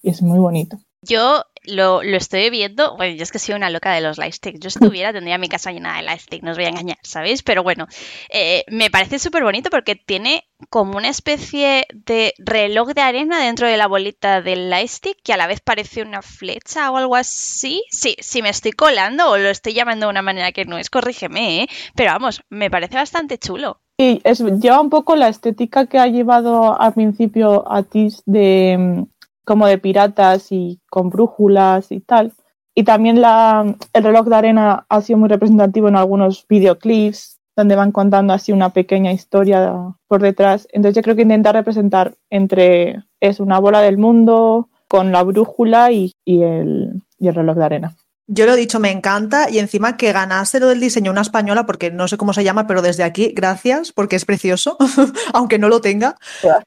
Y 0.00 0.10
es 0.10 0.22
muy 0.22 0.38
bonito. 0.38 0.78
Yo 1.02 1.42
lo, 1.68 2.02
estoy 2.02 2.50
viendo, 2.50 2.96
bueno, 2.96 3.14
yo 3.14 3.22
es 3.22 3.32
que 3.32 3.38
soy 3.38 3.54
una 3.54 3.70
loca 3.70 3.92
de 3.92 4.00
los 4.00 4.18
lightsticks. 4.18 4.60
Yo 4.60 4.68
estuviera, 4.68 5.12
tendría 5.12 5.38
mi 5.38 5.48
casa 5.48 5.72
llena 5.72 5.96
de 5.96 6.02
lightsticks, 6.02 6.42
no 6.42 6.52
os 6.52 6.56
voy 6.56 6.66
a 6.66 6.70
engañar, 6.70 6.98
¿sabéis? 7.02 7.42
Pero 7.42 7.62
bueno, 7.62 7.86
eh, 8.30 8.64
me 8.68 8.90
parece 8.90 9.18
súper 9.18 9.42
bonito 9.42 9.70
porque 9.70 9.94
tiene 9.94 10.44
como 10.70 10.96
una 10.96 11.08
especie 11.08 11.86
de 11.92 12.34
reloj 12.38 12.88
de 12.88 13.00
arena 13.00 13.44
dentro 13.44 13.68
de 13.68 13.76
la 13.76 13.86
bolita 13.86 14.42
del 14.42 14.70
lightstick 14.70 15.22
que 15.22 15.32
a 15.32 15.36
la 15.36 15.46
vez 15.46 15.60
parece 15.60 16.02
una 16.02 16.22
flecha 16.22 16.90
o 16.90 16.96
algo 16.96 17.16
así. 17.16 17.84
Sí, 17.90 18.16
si 18.20 18.42
me 18.42 18.48
estoy 18.48 18.72
colando 18.72 19.30
o 19.30 19.38
lo 19.38 19.48
estoy 19.48 19.74
llamando 19.74 20.06
de 20.06 20.10
una 20.10 20.22
manera 20.22 20.52
que 20.52 20.64
no 20.64 20.78
es, 20.78 20.90
corrígeme, 20.90 21.62
¿eh? 21.62 21.68
Pero 21.94 22.12
vamos, 22.12 22.42
me 22.50 22.70
parece 22.70 22.96
bastante 22.96 23.38
chulo. 23.38 23.80
Sí, 23.98 24.20
es, 24.22 24.38
lleva 24.60 24.80
un 24.80 24.90
poco 24.90 25.16
la 25.16 25.28
estética 25.28 25.86
que 25.86 25.98
ha 25.98 26.06
llevado 26.06 26.80
al 26.80 26.94
principio 26.94 27.70
a 27.70 27.82
Tis 27.82 28.22
de 28.26 29.06
como 29.48 29.66
de 29.66 29.78
piratas 29.78 30.52
y 30.52 30.78
con 30.90 31.08
brújulas 31.08 31.90
y 31.90 32.00
tal. 32.00 32.34
Y 32.74 32.84
también 32.84 33.22
la, 33.22 33.74
el 33.94 34.04
reloj 34.04 34.26
de 34.26 34.36
arena 34.36 34.84
ha 34.90 35.00
sido 35.00 35.18
muy 35.18 35.30
representativo 35.30 35.88
en 35.88 35.96
algunos 35.96 36.44
videoclips 36.46 37.38
donde 37.56 37.74
van 37.74 37.90
contando 37.90 38.34
así 38.34 38.52
una 38.52 38.74
pequeña 38.74 39.10
historia 39.10 39.74
por 40.06 40.20
detrás. 40.20 40.68
Entonces 40.70 40.96
yo 40.96 41.02
creo 41.02 41.16
que 41.16 41.22
intenta 41.22 41.52
representar 41.52 42.14
entre 42.28 43.02
es 43.20 43.40
una 43.40 43.58
bola 43.58 43.80
del 43.80 43.96
mundo 43.96 44.68
con 44.86 45.12
la 45.12 45.22
brújula 45.22 45.92
y, 45.92 46.12
el, 46.26 47.02
y 47.18 47.28
el 47.28 47.34
reloj 47.34 47.56
de 47.56 47.64
arena. 47.64 47.96
Yo 48.26 48.44
lo 48.44 48.52
he 48.52 48.56
dicho, 48.56 48.78
me 48.80 48.90
encanta 48.90 49.48
y 49.48 49.60
encima 49.60 49.96
que 49.96 50.12
ganase 50.12 50.60
lo 50.60 50.68
del 50.68 50.80
diseño 50.80 51.10
una 51.10 51.22
española, 51.22 51.64
porque 51.64 51.90
no 51.90 52.06
sé 52.06 52.18
cómo 52.18 52.34
se 52.34 52.44
llama, 52.44 52.66
pero 52.66 52.82
desde 52.82 53.02
aquí, 53.02 53.32
gracias, 53.34 53.92
porque 53.92 54.16
es 54.16 54.26
precioso, 54.26 54.76
aunque 55.32 55.58
no 55.58 55.70
lo 55.70 55.80
tenga, 55.80 56.16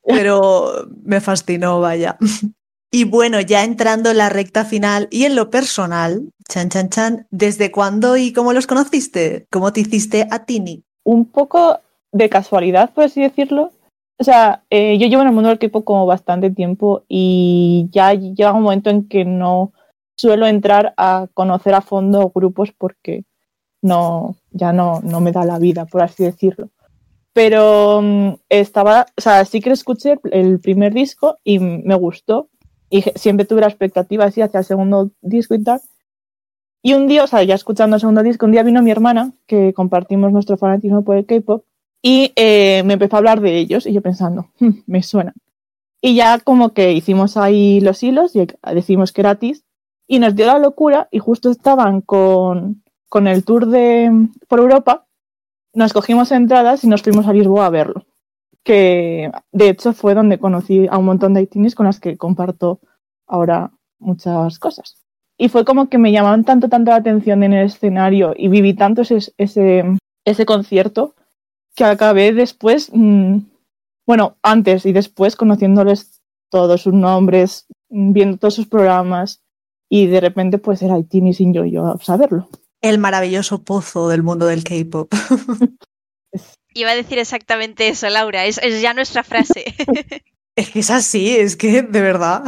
pero 0.04 0.88
me 1.04 1.22
fascinó, 1.22 1.80
vaya. 1.80 2.18
Y 2.94 3.06
bueno, 3.06 3.40
ya 3.40 3.64
entrando 3.64 4.12
en 4.12 4.18
la 4.18 4.28
recta 4.28 4.66
final 4.66 5.08
y 5.12 5.24
en 5.24 5.36
lo 5.36 5.50
personal, 5.50 6.30
chan 6.50 6.68
chan 6.68 6.90
chan, 6.90 7.28
¿desde 7.32 7.72
cuándo 7.72 8.18
y 8.18 8.34
cómo 8.34 8.52
los 8.52 8.68
conociste? 8.68 9.48
¿Cómo 9.50 9.72
te 9.72 9.80
hiciste 9.80 10.28
a 10.30 10.46
Tini? 10.46 10.84
Un 11.06 11.26
poco 11.26 11.80
de 12.12 12.30
casualidad, 12.30 12.94
por 12.94 13.06
así 13.06 13.22
decirlo. 13.22 13.72
O 14.20 14.24
sea, 14.26 14.64
eh, 14.70 14.98
yo 15.00 15.08
llevo 15.08 15.22
en 15.22 15.30
el 15.30 15.34
mundo 15.34 15.48
del 15.48 15.56
equipo 15.56 15.86
como 15.86 16.06
bastante 16.06 16.52
tiempo 16.52 17.06
y 17.08 17.88
ya 17.92 18.14
llega 18.14 18.54
un 18.54 18.64
momento 18.64 18.90
en 18.90 19.08
que 19.08 19.24
no 19.24 19.72
suelo 20.18 20.46
entrar 20.46 20.94
a 20.98 21.28
conocer 21.34 21.74
a 21.74 21.82
fondo 21.82 22.30
grupos 22.36 22.74
porque 22.78 23.24
no, 23.82 24.36
ya 24.52 24.74
no, 24.74 25.00
no 25.02 25.22
me 25.22 25.32
da 25.32 25.46
la 25.46 25.60
vida, 25.60 25.86
por 25.86 26.04
así 26.04 26.26
decirlo. 26.26 26.70
Pero 27.34 28.02
mm, 28.04 28.34
estaba, 28.50 29.06
o 29.18 29.22
sea, 29.22 29.46
sí 29.46 29.62
que 29.62 29.72
escuché 29.72 30.20
el 30.32 30.60
primer 30.60 30.94
disco 30.94 31.38
y 31.46 31.60
me 31.60 31.96
gustó, 31.96 32.50
y 32.92 33.02
siempre 33.16 33.46
tuve 33.46 33.62
la 33.62 33.68
expectativa 33.68 34.26
así 34.26 34.42
hacia 34.42 34.60
el 34.60 34.66
segundo 34.66 35.12
disco 35.22 35.56
y 35.56 35.64
tal. 35.64 35.82
Y 36.84 36.94
un 36.94 37.08
día, 37.08 37.24
o 37.24 37.28
sea, 37.28 37.42
ya 37.44 37.56
escuchando 37.56 37.96
el 37.96 38.02
segundo 38.02 38.22
disco, 38.22 38.46
un 38.46 38.52
día 38.52 38.64
vino 38.64 38.82
mi 38.82 38.92
hermana, 38.92 39.34
que 39.48 39.74
compartimos 39.74 40.32
nuestro 40.32 40.58
fanatismo 40.58 41.04
por 41.04 41.16
el 41.16 41.26
K-pop, 41.26 41.64
y 42.02 42.34
eh, 42.36 42.84
me 42.84 42.94
empezó 42.94 43.16
a 43.16 43.20
hablar 43.20 43.40
de 43.40 43.58
ellos, 43.58 43.86
y 43.86 43.94
yo 43.94 44.02
pensando, 44.02 44.48
hmm, 44.60 44.82
me 44.88 45.04
suena. 45.04 45.34
Y 46.02 46.16
ya 46.16 46.40
como 46.40 46.74
que 46.74 46.92
hicimos 46.92 47.38
ahí 47.38 47.80
los 47.80 48.04
hilos, 48.04 48.36
y 48.36 48.46
decimos 48.74 49.14
que 49.14 49.22
era 49.22 49.36
TIS, 49.36 49.64
y 50.08 50.20
nos 50.20 50.36
dio 50.36 50.48
la 50.48 50.60
locura, 50.60 51.08
y 51.12 51.20
justo 51.20 51.50
estaban 51.50 52.02
con, 52.02 52.84
con 53.08 53.28
el 53.28 53.46
tour 53.46 53.68
de, 53.68 54.12
por 54.50 54.60
Europa, 54.60 55.06
nos 55.74 55.94
cogimos 55.94 56.32
entradas 56.32 56.84
y 56.84 56.88
nos 56.88 57.04
fuimos 57.04 57.28
a 57.28 57.34
Lisboa 57.34 57.68
a 57.68 57.70
verlo 57.70 58.06
que 58.64 59.32
de 59.52 59.70
hecho 59.70 59.94
fue 59.94 60.14
donde 60.14 60.40
conocí 60.40 60.88
a 60.90 60.98
un 60.98 61.06
montón 61.06 61.34
de 61.34 61.42
haitianos 61.42 61.76
con 61.76 61.86
las 61.86 62.00
que 62.00 62.18
comparto 62.18 62.80
ahora 63.28 63.72
muchas 64.00 64.60
cosas. 64.60 64.98
Y 65.38 65.50
fue 65.50 65.66
como 65.66 65.90
que 65.90 65.98
me 65.98 66.12
llamaban 66.12 66.44
tanto, 66.44 66.70
tanto 66.70 66.92
la 66.92 66.98
atención 66.98 67.44
en 67.44 67.54
el 67.54 67.66
escenario 67.66 68.34
y 68.38 68.48
viví 68.48 68.76
tanto 68.76 69.02
ese, 69.02 69.34
ese, 69.38 69.84
ese 70.26 70.46
concierto 70.46 71.16
que 71.76 71.84
acabé 71.84 72.34
después, 72.34 72.92
mmm, 72.94 73.38
bueno, 74.06 74.38
antes 74.44 74.86
y 74.86 74.92
después 74.92 75.36
conociéndoles 75.36 76.22
todos 76.50 76.82
sus 76.82 76.94
nombres, 76.94 77.66
viendo 77.90 78.38
todos 78.38 78.54
sus 78.54 78.68
programas 78.68 79.42
y 79.90 80.08
de 80.08 80.22
repente 80.22 80.58
pues 80.58 80.82
era 80.82 80.96
Haitini 80.96 81.34
sin 81.34 81.54
yo 81.54 81.66
yo 81.66 81.98
saberlo. 82.02 82.48
El 82.82 82.98
maravilloso 82.98 83.64
pozo 83.64 84.10
del 84.10 84.24
mundo 84.24 84.48
del 84.48 84.64
K-pop. 84.64 85.12
Iba 86.74 86.92
a 86.92 86.96
decir 86.96 87.20
exactamente 87.20 87.90
eso, 87.90 88.10
Laura, 88.10 88.46
es, 88.46 88.60
ya 88.82 88.94
nuestra 88.94 89.24
frase. 89.24 89.66
es 90.56 90.70
que 90.70 90.80
es 90.80 90.90
así, 90.90 91.36
es 91.36 91.56
que 91.56 91.82
de 91.82 92.02
verdad 92.02 92.44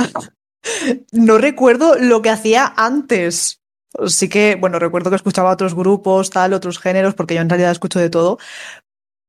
no 1.12 1.38
recuerdo 1.38 1.96
lo 2.00 2.22
que 2.22 2.30
hacía 2.30 2.74
antes. 2.78 3.62
Sí 4.08 4.30
que, 4.30 4.56
bueno, 4.56 4.80
recuerdo 4.80 5.10
que 5.10 5.18
escuchaba 5.18 5.52
otros 5.52 5.76
grupos, 5.76 6.30
tal, 6.30 6.54
otros 6.54 6.80
géneros, 6.80 7.14
porque 7.14 7.36
yo 7.36 7.42
en 7.42 7.50
realidad 7.50 7.72
escucho 7.72 8.00
de 8.00 8.10
todo, 8.10 8.40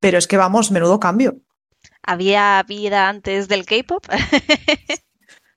pero 0.01 0.17
es 0.17 0.27
que 0.27 0.37
vamos, 0.37 0.71
menudo 0.71 1.01
cambio. 1.01 1.37
¿Había 2.03 2.63
vida 2.67 3.09
antes 3.09 3.49
del 3.49 3.67
K-pop? 3.67 4.05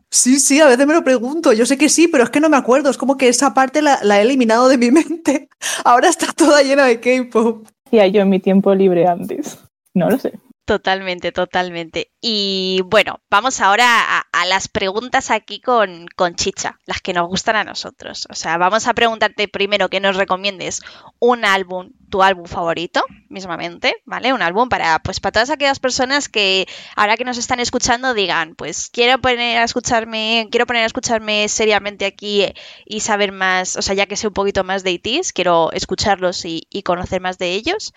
Sí, 0.10 0.40
sí, 0.40 0.62
a 0.62 0.68
veces 0.68 0.88
me 0.88 0.94
lo 0.94 1.04
pregunto. 1.04 1.52
Yo 1.52 1.66
sé 1.66 1.78
que 1.78 1.90
sí, 1.90 2.08
pero 2.08 2.24
es 2.24 2.30
que 2.30 2.40
no 2.40 2.48
me 2.48 2.56
acuerdo. 2.56 2.90
Es 2.90 2.98
como 2.98 3.18
que 3.18 3.28
esa 3.28 3.54
parte 3.54 3.82
la, 3.82 4.00
la 4.04 4.20
he 4.20 4.22
eliminado 4.22 4.70
de 4.70 4.78
mi 4.78 4.90
mente. 4.92 5.50
Ahora 5.84 6.08
está 6.08 6.32
toda 6.32 6.64
llena 6.64 6.86
de 6.86 7.02
K-pop 7.02 7.68
hacía 7.88 8.08
yo 8.08 8.22
en 8.22 8.30
mi 8.30 8.40
tiempo 8.40 8.76
libre 8.76 9.08
antes? 9.08 9.60
No 9.94 10.10
lo 10.10 10.18
sé. 10.18 10.34
Totalmente, 10.66 11.32
totalmente. 11.32 12.12
Y 12.30 12.82
bueno, 12.84 13.22
vamos 13.30 13.62
ahora 13.62 14.20
a, 14.34 14.46
las 14.48 14.68
preguntas 14.68 15.32
aquí 15.32 15.62
con, 15.62 16.08
con, 16.18 16.36
chicha, 16.36 16.78
las 16.86 17.00
que 17.00 17.14
nos 17.14 17.26
gustan 17.26 17.56
a 17.56 17.64
nosotros. 17.64 18.28
O 18.30 18.36
sea, 18.36 18.58
vamos 18.58 18.86
a 18.86 18.94
preguntarte 18.94 19.48
primero 19.48 19.88
que 19.88 20.02
nos 20.02 20.18
recomiendes 20.18 20.82
un 21.20 21.46
álbum 21.46 21.90
tu 22.10 22.24
álbum 22.24 22.46
favorito, 22.46 23.04
mismamente, 23.30 23.96
¿vale? 24.06 24.34
Un 24.34 24.42
álbum 24.42 24.70
para, 24.70 25.00
pues, 25.00 25.20
para 25.20 25.34
todas 25.34 25.50
aquellas 25.50 25.80
personas 25.80 26.30
que 26.30 26.68
ahora 26.96 27.18
que 27.18 27.26
nos 27.26 27.38
están 27.38 27.60
escuchando 27.60 28.14
digan, 28.14 28.56
pues 28.56 28.90
quiero 28.90 29.20
poner 29.20 29.58
a 29.58 29.64
escucharme, 29.64 30.48
quiero 30.50 30.66
poner 30.66 30.84
a 30.84 30.86
escucharme 30.86 31.50
seriamente 31.50 32.06
aquí 32.06 32.46
y 32.86 33.00
saber 33.02 33.32
más, 33.32 33.76
o 33.76 33.82
sea, 33.82 33.96
ya 33.96 34.06
que 34.06 34.16
sé 34.16 34.28
un 34.28 34.34
poquito 34.34 34.64
más 34.64 34.84
de 34.84 34.92
ITs, 34.92 35.34
quiero 35.34 35.72
escucharlos 35.72 36.46
y, 36.46 36.66
conocer 36.86 37.20
más 37.20 37.38
de 37.38 37.52
ellos. 37.52 37.94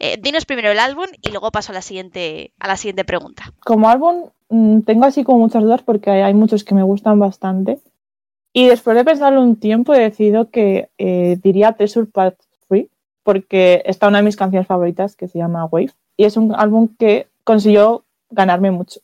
Eh, 0.00 0.18
dinos 0.20 0.44
primero 0.44 0.70
el 0.70 0.78
álbum 0.78 1.06
y 1.22 1.30
luego 1.30 1.50
paso 1.50 1.72
a 1.72 1.74
la 1.74 1.80
siguiente, 1.80 2.52
a 2.58 2.68
la 2.68 2.76
siguiente 2.76 3.04
pregunta. 3.04 3.54
Como 3.74 3.88
álbum, 3.88 4.30
mm, 4.50 4.82
tengo 4.82 5.04
así 5.04 5.24
como 5.24 5.40
muchas 5.40 5.64
dudas 5.64 5.82
porque 5.82 6.08
hay 6.08 6.32
muchos 6.32 6.62
que 6.62 6.76
me 6.76 6.84
gustan 6.84 7.18
bastante. 7.18 7.80
Y 8.52 8.68
después 8.68 8.96
de 8.96 9.04
pensarlo 9.04 9.42
un 9.42 9.56
tiempo 9.56 9.92
he 9.92 9.98
decidido 9.98 10.48
que 10.48 10.90
eh, 10.96 11.40
diría 11.42 11.72
Treasure 11.72 12.06
Part 12.06 12.36
porque 13.24 13.82
está 13.84 14.06
una 14.06 14.18
de 14.18 14.24
mis 14.26 14.36
canciones 14.36 14.68
favoritas 14.68 15.16
que 15.16 15.26
se 15.26 15.38
llama 15.38 15.64
Wave 15.64 15.90
y 16.16 16.22
es 16.22 16.36
un 16.36 16.54
álbum 16.54 16.88
que 16.96 17.26
consiguió 17.42 18.04
ganarme 18.30 18.70
mucho. 18.70 19.00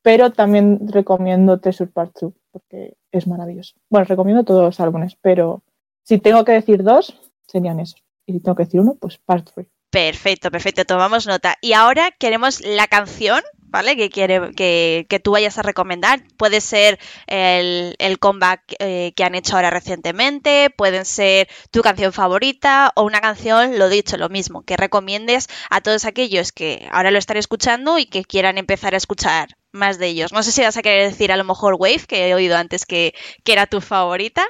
Pero 0.00 0.32
también 0.32 0.88
recomiendo 0.88 1.60
Treasure 1.60 1.90
Part 1.90 2.16
2 2.18 2.32
porque 2.52 2.94
es 3.12 3.26
maravilloso. 3.26 3.74
Bueno, 3.90 4.06
recomiendo 4.06 4.44
todos 4.44 4.62
los 4.62 4.80
álbumes, 4.80 5.18
pero 5.20 5.60
si 6.04 6.16
tengo 6.16 6.42
que 6.46 6.52
decir 6.52 6.82
dos, 6.82 7.20
serían 7.46 7.80
esos. 7.80 8.02
Y 8.24 8.32
si 8.32 8.40
tengo 8.40 8.56
que 8.56 8.64
decir 8.64 8.80
uno, 8.80 8.96
pues 8.98 9.18
Part 9.18 9.50
3. 9.54 9.66
Perfecto, 9.90 10.50
perfecto, 10.50 10.86
tomamos 10.86 11.26
nota. 11.26 11.56
Y 11.60 11.74
ahora 11.74 12.12
queremos 12.18 12.64
la 12.64 12.86
canción 12.86 13.42
¿vale? 13.68 13.96
Que, 13.96 14.10
quiere, 14.10 14.52
que, 14.54 15.06
que, 15.08 15.20
tú 15.20 15.32
vayas 15.32 15.58
a 15.58 15.62
recomendar. 15.62 16.20
Puede 16.36 16.60
ser 16.60 16.98
el, 17.26 17.94
el 17.98 18.18
comeback 18.18 18.62
eh, 18.78 19.12
que 19.16 19.24
han 19.24 19.34
hecho 19.34 19.56
ahora 19.56 19.70
recientemente, 19.70 20.70
pueden 20.70 21.04
ser 21.04 21.48
tu 21.70 21.82
canción 21.82 22.12
favorita 22.12 22.92
o 22.94 23.04
una 23.04 23.20
canción, 23.20 23.78
lo 23.78 23.88
dicho, 23.88 24.16
lo 24.16 24.28
mismo, 24.28 24.62
que 24.62 24.76
recomiendes 24.76 25.48
a 25.70 25.80
todos 25.80 26.04
aquellos 26.04 26.52
que 26.52 26.88
ahora 26.90 27.10
lo 27.10 27.18
están 27.18 27.36
escuchando 27.36 27.98
y 27.98 28.06
que 28.06 28.24
quieran 28.24 28.58
empezar 28.58 28.94
a 28.94 28.98
escuchar 28.98 29.56
más 29.72 29.98
de 29.98 30.08
ellos. 30.08 30.32
No 30.32 30.42
sé 30.42 30.52
si 30.52 30.62
vas 30.62 30.76
a 30.76 30.82
querer 30.82 31.10
decir 31.10 31.32
a 31.32 31.36
lo 31.36 31.44
mejor 31.44 31.74
Wave, 31.78 32.04
que 32.08 32.28
he 32.28 32.34
oído 32.34 32.56
antes 32.56 32.86
que, 32.86 33.14
que 33.44 33.52
era 33.52 33.66
tu 33.66 33.80
favorita. 33.80 34.44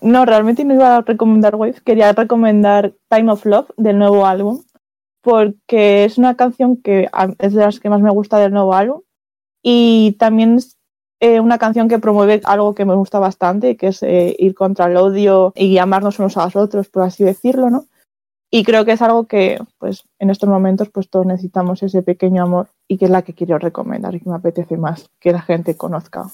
no, 0.00 0.24
realmente 0.24 0.64
no 0.64 0.74
iba 0.74 0.96
a 0.96 1.02
recomendar 1.02 1.54
Wave, 1.56 1.82
quería 1.84 2.12
recomendar 2.12 2.94
Time 3.10 3.30
of 3.32 3.44
Love 3.44 3.68
del 3.76 3.98
nuevo 3.98 4.26
álbum 4.26 4.62
porque 5.24 6.04
es 6.04 6.18
una 6.18 6.36
canción 6.36 6.76
que 6.76 7.08
es 7.38 7.54
de 7.54 7.62
las 7.62 7.80
que 7.80 7.88
más 7.88 8.02
me 8.02 8.10
gusta 8.10 8.38
del 8.38 8.52
nuevo 8.52 8.74
álbum 8.74 9.00
y 9.62 10.12
también 10.18 10.56
es 10.56 10.76
eh, 11.18 11.40
una 11.40 11.56
canción 11.56 11.88
que 11.88 11.98
promueve 11.98 12.42
algo 12.44 12.74
que 12.74 12.84
me 12.84 12.94
gusta 12.94 13.18
bastante, 13.18 13.78
que 13.78 13.88
es 13.88 14.02
eh, 14.02 14.36
ir 14.38 14.54
contra 14.54 14.84
el 14.84 14.96
odio 14.98 15.54
y 15.56 15.78
amarnos 15.78 16.18
unos 16.18 16.36
a 16.36 16.44
los 16.44 16.56
otros, 16.56 16.90
por 16.90 17.04
así 17.04 17.24
decirlo, 17.24 17.70
¿no? 17.70 17.86
Y 18.50 18.62
creo 18.64 18.84
que 18.84 18.92
es 18.92 19.02
algo 19.02 19.24
que, 19.24 19.58
pues, 19.78 20.04
en 20.18 20.28
estos 20.28 20.48
momentos, 20.48 20.90
pues 20.90 21.08
todos 21.08 21.24
necesitamos 21.24 21.82
ese 21.82 22.02
pequeño 22.02 22.42
amor 22.42 22.68
y 22.86 22.98
que 22.98 23.06
es 23.06 23.10
la 23.10 23.22
que 23.22 23.32
quiero 23.32 23.58
recomendar 23.58 24.14
y 24.14 24.20
que 24.20 24.28
me 24.28 24.36
apetece 24.36 24.76
más 24.76 25.08
que 25.18 25.32
la 25.32 25.40
gente 25.40 25.76
conozca. 25.76 26.26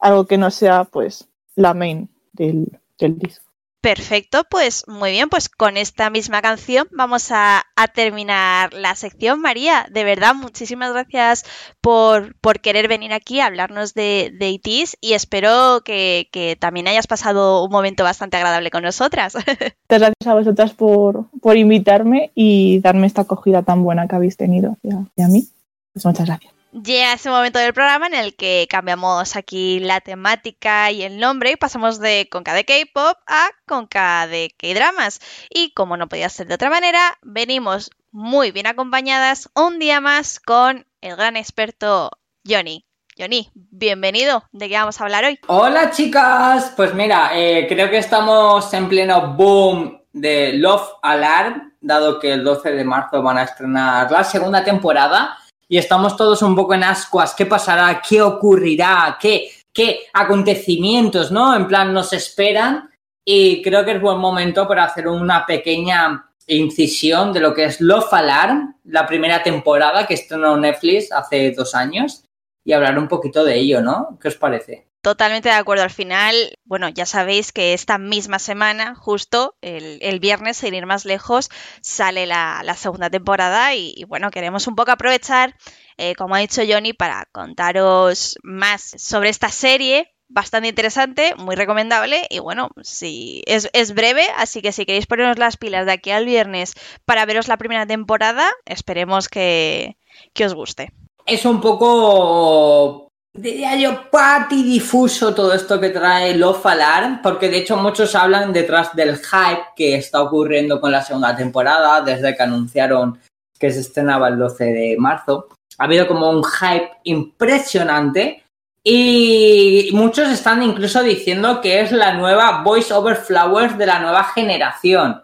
Algo 0.00 0.26
que 0.26 0.38
no 0.38 0.50
sea, 0.50 0.84
pues, 0.84 1.28
la 1.54 1.74
main 1.74 2.08
del, 2.32 2.80
del 2.98 3.18
disco. 3.18 3.47
Perfecto, 3.80 4.42
pues 4.50 4.84
muy 4.88 5.12
bien, 5.12 5.28
pues 5.28 5.48
con 5.48 5.76
esta 5.76 6.10
misma 6.10 6.42
canción 6.42 6.88
vamos 6.90 7.28
a, 7.30 7.64
terminar 7.94 8.74
la 8.74 8.94
sección. 8.96 9.40
María, 9.40 9.86
de 9.90 10.02
verdad, 10.02 10.34
muchísimas 10.34 10.92
gracias 10.92 11.44
por, 11.80 12.34
querer 12.60 12.88
venir 12.88 13.12
aquí 13.12 13.40
a 13.40 13.46
hablarnos 13.46 13.94
de, 13.94 14.32
de 14.36 14.50
ITs 14.50 14.96
y 15.00 15.12
espero 15.12 15.82
que, 15.84 16.56
también 16.60 16.88
hayas 16.88 17.06
pasado 17.06 17.64
un 17.64 17.70
momento 17.70 18.02
bastante 18.02 18.36
agradable 18.36 18.70
con 18.70 18.82
nosotras. 18.82 19.34
Muchas 19.36 19.76
gracias 19.88 20.26
a 20.26 20.34
vosotras 20.34 20.72
por, 20.72 21.28
invitarme 21.56 22.32
y 22.34 22.80
darme 22.80 23.06
esta 23.06 23.22
acogida 23.22 23.62
tan 23.62 23.84
buena 23.84 24.08
que 24.08 24.16
habéis 24.16 24.36
tenido 24.36 24.76
y 24.82 25.22
a 25.22 25.28
mí. 25.28 25.48
Pues 25.92 26.04
muchas 26.04 26.26
gracias. 26.26 26.57
Llega 26.70 27.14
ese 27.14 27.30
momento 27.30 27.58
del 27.58 27.72
programa 27.72 28.08
en 28.08 28.14
el 28.14 28.36
que 28.36 28.66
cambiamos 28.68 29.36
aquí 29.36 29.80
la 29.80 30.02
temática 30.02 30.90
y 30.90 31.02
el 31.02 31.18
nombre 31.18 31.52
y 31.52 31.56
pasamos 31.56 31.98
de 31.98 32.28
Conca 32.30 32.52
de 32.52 32.66
K-pop 32.66 33.16
a 33.26 33.48
Conca 33.66 34.26
de 34.26 34.54
K-dramas. 34.58 35.18
Y 35.48 35.72
como 35.72 35.96
no 35.96 36.10
podía 36.10 36.28
ser 36.28 36.46
de 36.46 36.56
otra 36.56 36.68
manera, 36.68 37.16
venimos 37.22 37.90
muy 38.12 38.50
bien 38.50 38.66
acompañadas 38.66 39.48
un 39.54 39.78
día 39.78 40.02
más 40.02 40.40
con 40.40 40.86
el 41.00 41.16
gran 41.16 41.38
experto 41.38 42.10
Johnny. 42.46 42.84
Johnny, 43.18 43.50
bienvenido. 43.54 44.44
¿De 44.52 44.68
qué 44.68 44.74
vamos 44.74 45.00
a 45.00 45.04
hablar 45.04 45.24
hoy? 45.24 45.40
Hola 45.46 45.90
chicas, 45.90 46.74
pues 46.76 46.92
mira, 46.92 47.30
eh, 47.32 47.66
creo 47.66 47.88
que 47.88 47.98
estamos 47.98 48.72
en 48.74 48.90
pleno 48.90 49.32
boom 49.32 50.02
de 50.12 50.52
Love 50.52 50.86
Alarm, 51.02 51.72
dado 51.80 52.18
que 52.20 52.34
el 52.34 52.44
12 52.44 52.72
de 52.72 52.84
marzo 52.84 53.22
van 53.22 53.38
a 53.38 53.44
estrenar 53.44 54.10
la 54.10 54.22
segunda 54.22 54.62
temporada 54.62 55.38
y 55.68 55.78
estamos 55.78 56.16
todos 56.16 56.42
un 56.42 56.56
poco 56.56 56.74
en 56.74 56.84
ascuas. 56.84 57.34
¿Qué 57.34 57.46
pasará? 57.46 58.00
¿Qué 58.06 58.22
ocurrirá? 58.22 59.18
¿Qué, 59.20 59.50
qué 59.72 60.00
acontecimientos, 60.12 61.30
no? 61.30 61.54
En 61.54 61.66
plan, 61.66 61.92
nos 61.92 62.12
esperan 62.12 62.90
y 63.24 63.62
creo 63.62 63.84
que 63.84 63.92
es 63.92 64.00
buen 64.00 64.18
momento 64.18 64.66
para 64.66 64.84
hacer 64.84 65.06
una 65.06 65.44
pequeña 65.44 66.24
incisión 66.46 67.32
de 67.32 67.40
lo 67.40 67.52
que 67.52 67.64
es 67.64 67.80
Love 67.80 68.12
Alarm, 68.14 68.76
la 68.84 69.06
primera 69.06 69.42
temporada 69.42 70.06
que 70.06 70.14
estrenó 70.14 70.56
Netflix 70.56 71.12
hace 71.12 71.50
dos 71.50 71.74
años 71.74 72.24
y 72.68 72.74
hablar 72.74 72.98
un 72.98 73.08
poquito 73.08 73.44
de 73.44 73.56
ello, 73.56 73.80
¿no? 73.80 74.18
¿Qué 74.20 74.28
os 74.28 74.36
parece? 74.36 74.86
Totalmente 75.00 75.48
de 75.48 75.54
acuerdo. 75.54 75.84
Al 75.84 75.90
final, 75.90 76.34
bueno, 76.66 76.90
ya 76.90 77.06
sabéis 77.06 77.50
que 77.50 77.72
esta 77.72 77.96
misma 77.96 78.38
semana, 78.38 78.94
justo 78.94 79.56
el, 79.62 80.20
viernes, 80.20 80.58
sin 80.58 80.74
ir 80.74 80.84
más 80.84 81.06
lejos, 81.06 81.48
sale 81.80 82.26
la, 82.26 82.62
segunda 82.76 83.08
temporada 83.08 83.74
y, 83.74 84.04
bueno, 84.06 84.30
queremos 84.30 84.66
un 84.66 84.76
poco 84.76 84.90
aprovechar, 84.90 85.56
eh, 85.96 86.14
como 86.14 86.34
ha 86.34 86.40
dicho 86.40 86.60
Johnny, 86.68 86.92
para 86.92 87.26
contaros 87.32 88.36
más 88.42 88.82
sobre 88.98 89.30
esta 89.30 89.48
serie. 89.48 90.12
Bastante 90.28 90.68
interesante, 90.68 91.34
muy 91.38 91.56
recomendable 91.56 92.26
y 92.28 92.38
bueno, 92.40 92.68
sí, 92.82 93.40
es, 93.46 93.70
es 93.72 93.94
breve, 93.94 94.26
así 94.36 94.60
que 94.60 94.72
si 94.72 94.84
queréis 94.84 95.06
ponernos 95.06 95.38
las 95.38 95.56
pilas 95.56 95.86
de 95.86 95.92
aquí 95.92 96.10
al 96.10 96.26
viernes 96.26 96.74
para 97.06 97.24
veros 97.24 97.48
la 97.48 97.56
primera 97.56 97.86
temporada, 97.86 98.50
esperemos 98.66 99.30
que 99.30 99.96
os 100.44 100.52
guste. 100.52 100.92
Es 101.28 101.44
un 101.44 101.60
poco 101.60 103.08
diría 103.34 103.76
yo, 103.76 104.08
difuso 104.50 105.34
todo 105.34 105.52
esto 105.52 105.80
que 105.80 105.90
trae 105.90 106.34
Love 106.34 106.66
Alarm, 106.66 107.20
porque 107.22 107.48
de 107.48 107.58
hecho 107.58 107.76
muchos 107.76 108.14
hablan 108.14 108.52
detrás 108.52 108.94
del 108.94 109.16
hype 109.16 109.64
que 109.76 109.96
está 109.96 110.22
ocurriendo 110.22 110.80
con 110.80 110.90
la 110.90 111.02
segunda 111.02 111.36
temporada, 111.36 112.00
desde 112.00 112.36
que 112.36 112.42
anunciaron 112.42 113.20
que 113.58 113.70
se 113.70 113.80
estrenaba 113.80 114.28
el 114.28 114.38
12 114.38 114.64
de 114.64 114.96
marzo. 114.98 115.48
Ha 115.78 115.84
habido 115.84 116.06
como 116.08 116.30
un 116.30 116.42
hype 116.44 116.90
impresionante 117.04 118.42
y 118.82 119.90
muchos 119.92 120.28
están 120.28 120.62
incluso 120.62 121.02
diciendo 121.02 121.60
que 121.60 121.80
es 121.80 121.92
la 121.92 122.14
nueva 122.14 122.62
Voice 122.62 122.92
Over 122.92 123.16
Flowers 123.16 123.76
de 123.76 123.86
la 123.86 124.00
nueva 124.00 124.24
generación. 124.24 125.22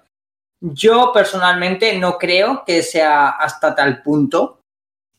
Yo 0.61 1.11
personalmente 1.13 1.99
no 1.99 2.17
creo 2.17 2.65
que 2.65 2.83
sea 2.83 3.31
hasta 3.31 3.75
tal 3.75 4.03
punto, 4.03 4.61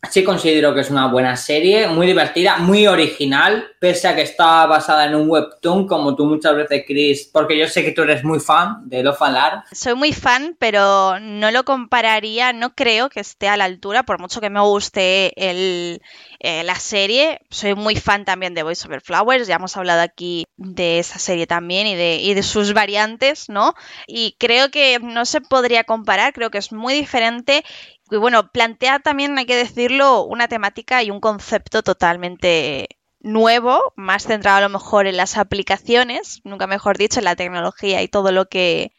Sí 0.10 0.24
considero 0.24 0.74
que 0.74 0.82
es 0.82 0.90
una 0.90 1.08
buena 1.08 1.36
serie, 1.36 1.88
muy 1.88 2.08
divertida, 2.08 2.58
muy 2.58 2.88
original, 2.88 3.66
pese 3.80 4.08
a 4.08 4.16
que 4.16 4.22
está 4.22 4.66
basada 4.66 5.06
en 5.06 5.16
un 5.16 5.30
webtoon, 5.30 5.88
como 5.88 6.16
tú 6.16 6.26
muchas 6.26 6.56
veces, 6.56 6.84
Chris, 6.88 7.30
porque 7.32 7.58
yo 7.58 7.68
sé 7.68 7.84
que 7.84 7.92
tú 7.92 8.04
eres 8.04 8.24
muy 8.24 8.40
fan 8.40 8.88
de 8.88 9.04
Love 9.04 9.22
Alarm. 9.22 9.64
Soy 9.72 9.96
muy 9.96 10.14
fan, 10.14 10.56
pero 10.60 11.20
no 11.20 11.52
lo 11.52 11.64
compararía, 11.64 12.54
no 12.54 12.74
creo 12.76 13.10
que 13.10 13.20
esté 13.20 13.48
a 13.48 13.58
la 13.58 13.66
altura, 13.66 14.04
por 14.04 14.20
mucho 14.20 14.42
que 14.42 14.50
me 14.50 14.62
guste 14.62 15.34
el, 15.36 16.02
eh, 16.46 16.64
la 16.64 16.76
serie. 16.76 17.42
Soy 17.50 17.76
muy 17.76 17.96
fan 17.96 18.24
también 18.24 18.54
de 18.54 18.64
Voice 18.64 18.88
Over 18.88 19.02
Flowers, 19.02 19.48
ya 19.48 19.56
hemos 19.56 19.76
hablado 19.78 20.02
aquí 20.02 20.46
de 20.58 21.00
esa 21.00 21.20
serie 21.20 21.48
también 21.48 21.88
y 21.88 21.96
de, 21.96 22.18
y 22.18 22.34
de 22.34 22.44
sus 22.44 22.74
variantes, 22.74 23.50
¿no? 23.50 23.74
Y 24.08 24.36
creo 24.40 24.70
que 24.70 25.00
no 25.00 25.26
se 25.26 25.42
podría 25.42 25.84
comparar, 25.84 26.34
creo 26.34 26.52
que 26.52 26.60
es 26.60 26.72
muy 26.72 26.94
diferente 26.94 27.64
y 28.12 28.18
bueno, 28.18 28.52
plantea 28.52 29.00
también, 29.00 29.38
hay 29.38 29.46
que 29.46 29.56
decirlo, 29.56 30.24
una 30.24 30.48
temática 30.48 31.02
y 31.02 31.10
un 31.10 31.20
concepto 31.20 31.82
totalmente 31.82 32.90
nuevo, 33.20 33.80
más 33.96 34.28
centrado 34.28 34.58
a 34.58 34.62
lo 34.62 34.70
mejor 34.70 35.08
en 35.08 35.18
las 35.18 35.38
aplicaciones, 35.38 36.42
nunca 36.44 36.68
mejor 36.68 36.98
dicho, 36.98 37.20
en 37.20 37.26
la 37.26 37.36
tecnología 37.36 38.04
y 38.04 38.08
todo 38.08 38.32
lo 38.32 38.48
que 38.48 38.92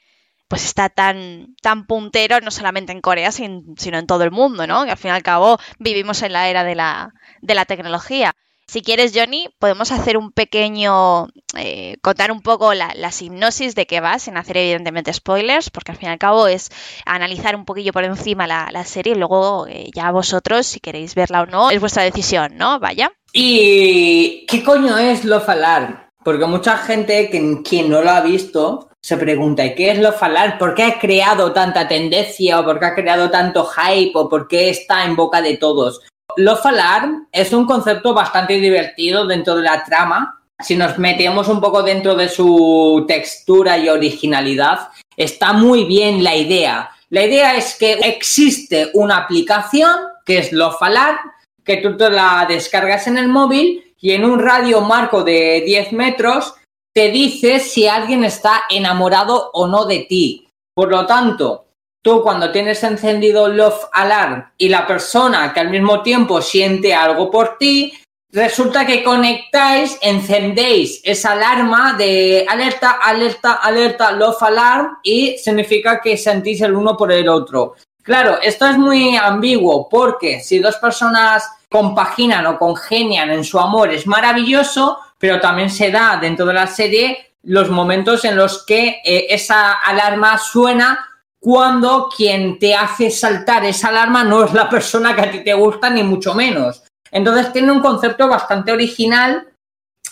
pues 0.49 0.64
está 0.64 0.88
tan, 0.88 1.57
tan 1.62 1.86
puntero, 1.86 2.40
no 2.40 2.51
solamente 2.51 2.92
en 2.92 3.01
Corea, 3.01 3.32
sino 3.32 3.99
en 3.99 4.07
todo 4.07 4.24
el 4.24 4.30
mundo, 4.30 4.66
¿no? 4.66 4.84
Que 4.84 4.92
al 4.92 4.99
fin 4.99 5.11
y 5.11 5.14
al 5.14 5.22
cabo 5.22 5.59
vivimos 5.78 6.22
en 6.22 6.32
la 6.32 6.49
era 6.49 6.64
de 6.64 6.74
la, 6.74 7.12
de 7.42 7.55
la 7.55 7.64
tecnología. 7.64 8.34
Si 8.68 8.82
quieres, 8.82 9.12
Johnny, 9.14 9.49
podemos 9.61 9.92
hacer 9.92 10.16
un 10.16 10.32
pequeño, 10.32 11.28
eh, 11.57 11.99
contar 12.03 12.32
un 12.32 12.40
poco 12.40 12.74
la, 12.74 12.92
la, 12.97 13.12
hipnosis 13.18 13.76
de 13.76 13.86
qué 13.86 14.01
va, 14.01 14.18
sin 14.18 14.36
hacer 14.36 14.57
evidentemente 14.57 15.12
spoilers, 15.12 15.70
porque 15.70 15.92
al 15.92 15.99
fin 15.99 16.09
y 16.09 16.12
al 16.12 16.18
cabo 16.18 16.49
es 16.49 16.70
analizar 17.05 17.55
un 17.55 17.64
poquillo 17.64 17.92
por 17.92 18.03
encima 18.03 18.49
la, 18.49 18.84
serie 18.84 19.12
y 19.12 19.16
luego 19.16 19.68
eh, 19.68 19.90
ya 19.94 20.11
vosotros, 20.11 20.66
si 20.66 20.80
queréis 20.80 21.14
verla 21.14 21.42
o 21.42 21.47
no, 21.47 21.70
es 21.70 21.78
vuestra 21.78 22.03
decisión, 22.03 22.57
¿no? 22.57 22.80
Vaya. 22.80 23.12
¿Y 23.32 24.44
qué 24.47 24.64
coño 24.64 24.99
es 24.99 25.24
Love 25.24 25.49
Alarm? 25.49 26.01
Porque 26.24 26.47
mucha 26.47 26.76
gente 26.76 27.30
que, 27.30 27.62
quien 27.62 27.88
no 27.88 28.03
lo 28.03 28.11
ha 28.11 28.20
visto 28.20 28.86
se 29.07 29.16
pregunta, 29.16 29.64
¿y 29.64 29.76
qué 29.76 29.92
es 29.92 30.00
Love 30.00 30.20
Alarm? 30.20 30.59
¿Por 30.59 30.74
qué 30.74 30.82
ha 30.82 30.98
creado 30.98 31.52
tanta 31.52 31.86
tendencia 31.86 32.59
o 32.59 32.64
por 32.64 32.80
qué 32.80 32.86
ha 32.86 32.94
creado 32.96 33.30
tanto 33.30 33.64
hype 33.64 34.11
o 34.14 34.28
por 34.28 34.48
qué 34.48 34.68
está 34.68 35.04
en 35.04 35.14
boca 35.14 35.40
de 35.40 35.59
todos? 35.59 36.00
Love 36.36 36.66
Alarm 36.66 37.28
es 37.30 37.52
un 37.52 37.66
concepto 37.66 38.12
bastante 38.12 38.54
divertido 38.54 39.24
dentro 39.24 39.54
de 39.54 39.62
la 39.62 39.84
trama. 39.84 40.42
Si 40.59 40.74
nos 40.74 40.98
metemos 40.98 41.46
un 41.46 41.61
poco 41.61 41.84
dentro 41.84 42.16
de 42.16 42.28
su 42.28 43.04
textura 43.07 43.78
y 43.78 43.88
originalidad, 43.88 44.88
está 45.16 45.52
muy 45.52 45.84
bien 45.84 46.24
la 46.24 46.34
idea. 46.34 46.90
La 47.11 47.24
idea 47.24 47.54
es 47.54 47.76
que 47.76 47.92
existe 47.92 48.90
una 48.94 49.18
aplicación 49.18 49.94
que 50.24 50.38
es 50.38 50.50
Love 50.50 50.82
Alarm, 50.82 51.18
que 51.64 51.76
tú 51.76 51.96
te 51.96 52.11
la 52.11 52.44
descargas 52.48 53.07
en 53.07 53.18
el 53.18 53.28
móvil 53.28 53.94
y 54.00 54.11
en 54.14 54.24
un 54.24 54.40
radio 54.40 54.80
marco 54.80 55.22
de 55.22 55.62
10 55.64 55.92
metros 55.92 56.54
te 56.97 57.11
dice 57.11 57.61
si 57.61 57.86
alguien 57.86 58.24
está 58.24 58.62
enamorado 58.70 59.51
o 59.53 59.66
no 59.66 59.84
de 59.84 60.07
ti. 60.09 60.49
Por 60.74 60.90
lo 60.90 61.05
tanto, 61.05 61.66
tú 62.03 62.22
cuando 62.22 62.51
tienes 62.51 62.82
encendido 62.84 63.49
Love 63.49 63.88
Alarm 63.92 64.53
y 64.57 64.70
la 64.70 64.86
persona 64.86 65.53
que 65.53 65.61
al 65.61 65.68
mismo 65.68 66.03
tiempo 66.03 66.40
siente 66.40 66.94
algo 66.94 67.30
por 67.30 67.59
ti, 67.59 67.92
resulta 68.32 68.86
que 68.86 69.05
conectáis, 69.05 69.99
encendéis 70.01 71.03
esa 71.05 71.32
alarma 71.32 71.92
de 71.99 72.47
alerta, 72.49 72.92
alerta, 72.92 73.53
alerta, 73.53 74.12
Love 74.12 74.42
Alarm 74.44 74.97
y 75.03 75.36
significa 75.36 76.01
que 76.01 76.16
sentís 76.16 76.62
el 76.62 76.74
uno 76.74 76.97
por 76.97 77.12
el 77.12 77.28
otro. 77.28 77.74
Claro, 78.03 78.38
esto 78.40 78.66
es 78.66 78.78
muy 78.78 79.16
ambiguo 79.16 79.86
porque 79.90 80.40
si 80.40 80.61
dos 80.61 80.76
personas 80.76 81.47
compaginan 81.70 82.47
o 82.47 82.59
congenian 82.59 83.28
en 83.28 83.44
su 83.44 83.59
amor 83.61 83.92
es 83.92 84.07
maravilloso, 84.07 85.01
pero 85.18 85.40
también 85.40 85.70
se 85.70 85.90
da 85.90 86.18
dentro 86.20 86.46
de 86.46 86.54
la 86.54 86.66
serie 86.66 87.32
los 87.42 87.70
momentos 87.70 88.24
en 88.24 88.36
los 88.36 88.64
que 88.64 89.00
eh, 89.04 89.26
esa 89.30 89.74
alarma 89.74 90.36
suena 90.38 91.06
cuando 91.38 92.08
quien 92.14 92.58
te 92.58 92.74
hace 92.74 93.10
saltar 93.10 93.64
esa 93.64 93.88
alarma 93.88 94.24
no 94.24 94.44
es 94.44 94.52
la 94.52 94.68
persona 94.68 95.14
que 95.14 95.22
a 95.22 95.30
ti 95.30 95.44
te 95.44 95.54
gusta, 95.54 95.88
ni 95.88 96.02
mucho 96.02 96.34
menos. 96.34 96.82
Entonces 97.10 97.52
tiene 97.52 97.70
un 97.70 97.80
concepto 97.80 98.28
bastante 98.28 98.72
original 98.72 99.46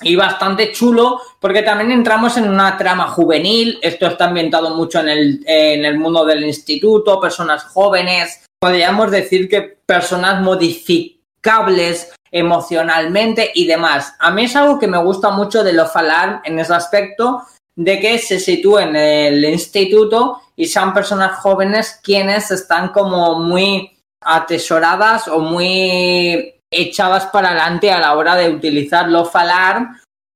y 0.01 0.15
bastante 0.15 0.71
chulo, 0.71 1.21
porque 1.41 1.63
también 1.63 1.91
entramos 1.91 2.37
en 2.37 2.49
una 2.49 2.77
trama 2.77 3.09
juvenil. 3.09 3.79
Esto 3.83 4.07
está 4.07 4.27
ambientado 4.27 4.77
mucho 4.77 5.01
en 5.01 5.09
el, 5.09 5.45
en 5.47 5.85
el 5.85 5.99
mundo 5.99 6.25
del 6.25 6.45
instituto, 6.45 7.21
personas 7.21 7.65
jóvenes, 7.65 8.45
podríamos 8.61 9.11
decir 9.11 9.49
que 9.49 9.61
personas 9.85 10.41
modificables 10.41 12.15
emocionalmente 12.35 13.53
y 13.55 13.65
demás. 13.65 14.17
A 14.19 14.33
mí 14.33 14.45
es 14.45 14.57
algo 14.57 14.77
que 14.77 14.89
me 14.89 14.99
gusta 14.99 15.31
mucho 15.31 15.63
de 15.63 15.73
lo 15.73 15.87
falar 15.87 16.43
en 16.45 16.59
ese 16.59 16.75
aspecto, 16.75 17.45
de 17.77 18.01
que 18.01 18.19
se 18.19 18.41
sitúen 18.41 18.97
en 18.97 19.35
el 19.35 19.45
instituto 19.45 20.41
y 20.57 20.67
sean 20.67 20.93
personas 20.93 21.39
jóvenes 21.39 22.01
quienes 22.03 22.51
están 22.51 22.89
como 22.89 23.39
muy 23.39 23.97
atesoradas 24.21 25.29
o 25.29 25.39
muy 25.39 26.55
echadas 26.73 27.27
para 27.27 27.51
adelante 27.51 27.93
a 27.93 28.01
la 28.01 28.17
hora 28.17 28.35
de 28.35 28.51
utilizar 28.51 29.09
lo 29.09 29.25
falar 29.25 29.91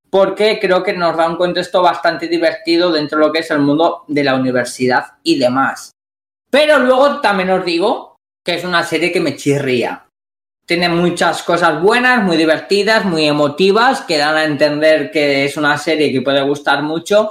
porque 0.09 0.61
creo 0.61 0.85
que 0.85 0.93
nos 0.93 1.17
da 1.17 1.29
un 1.29 1.37
contexto 1.37 1.83
bastante 1.83 2.29
divertido 2.29 2.93
dentro 2.93 3.19
de 3.19 3.27
lo 3.27 3.33
que 3.33 3.41
es 3.41 3.51
el 3.51 3.59
mundo 3.59 4.05
de 4.07 4.23
la 4.23 4.37
universidad 4.37 5.15
y 5.25 5.37
demás. 5.37 5.91
Pero 6.49 6.79
luego 6.79 7.21
también 7.21 7.51
os 7.51 7.65
digo 7.65 8.17
que 8.45 8.55
es 8.55 8.65
una 8.65 8.85
serie 8.85 9.11
que 9.11 9.21
me 9.21 9.37
chirría 9.37 10.08
tiene 10.69 10.91
muchas 10.91 11.43
cosas 11.43 11.81
buenas, 11.81 12.23
muy 12.23 12.37
divertidas, 12.37 13.07
muy 13.07 13.27
emotivas, 13.27 14.03
que 14.03 14.19
dan 14.19 14.37
a 14.37 14.45
entender 14.45 15.11
que 15.11 15.47
es 15.47 15.57
una 15.57 15.79
serie 15.79 16.13
que 16.13 16.21
puede 16.21 16.43
gustar 16.43 16.83
mucho, 16.83 17.31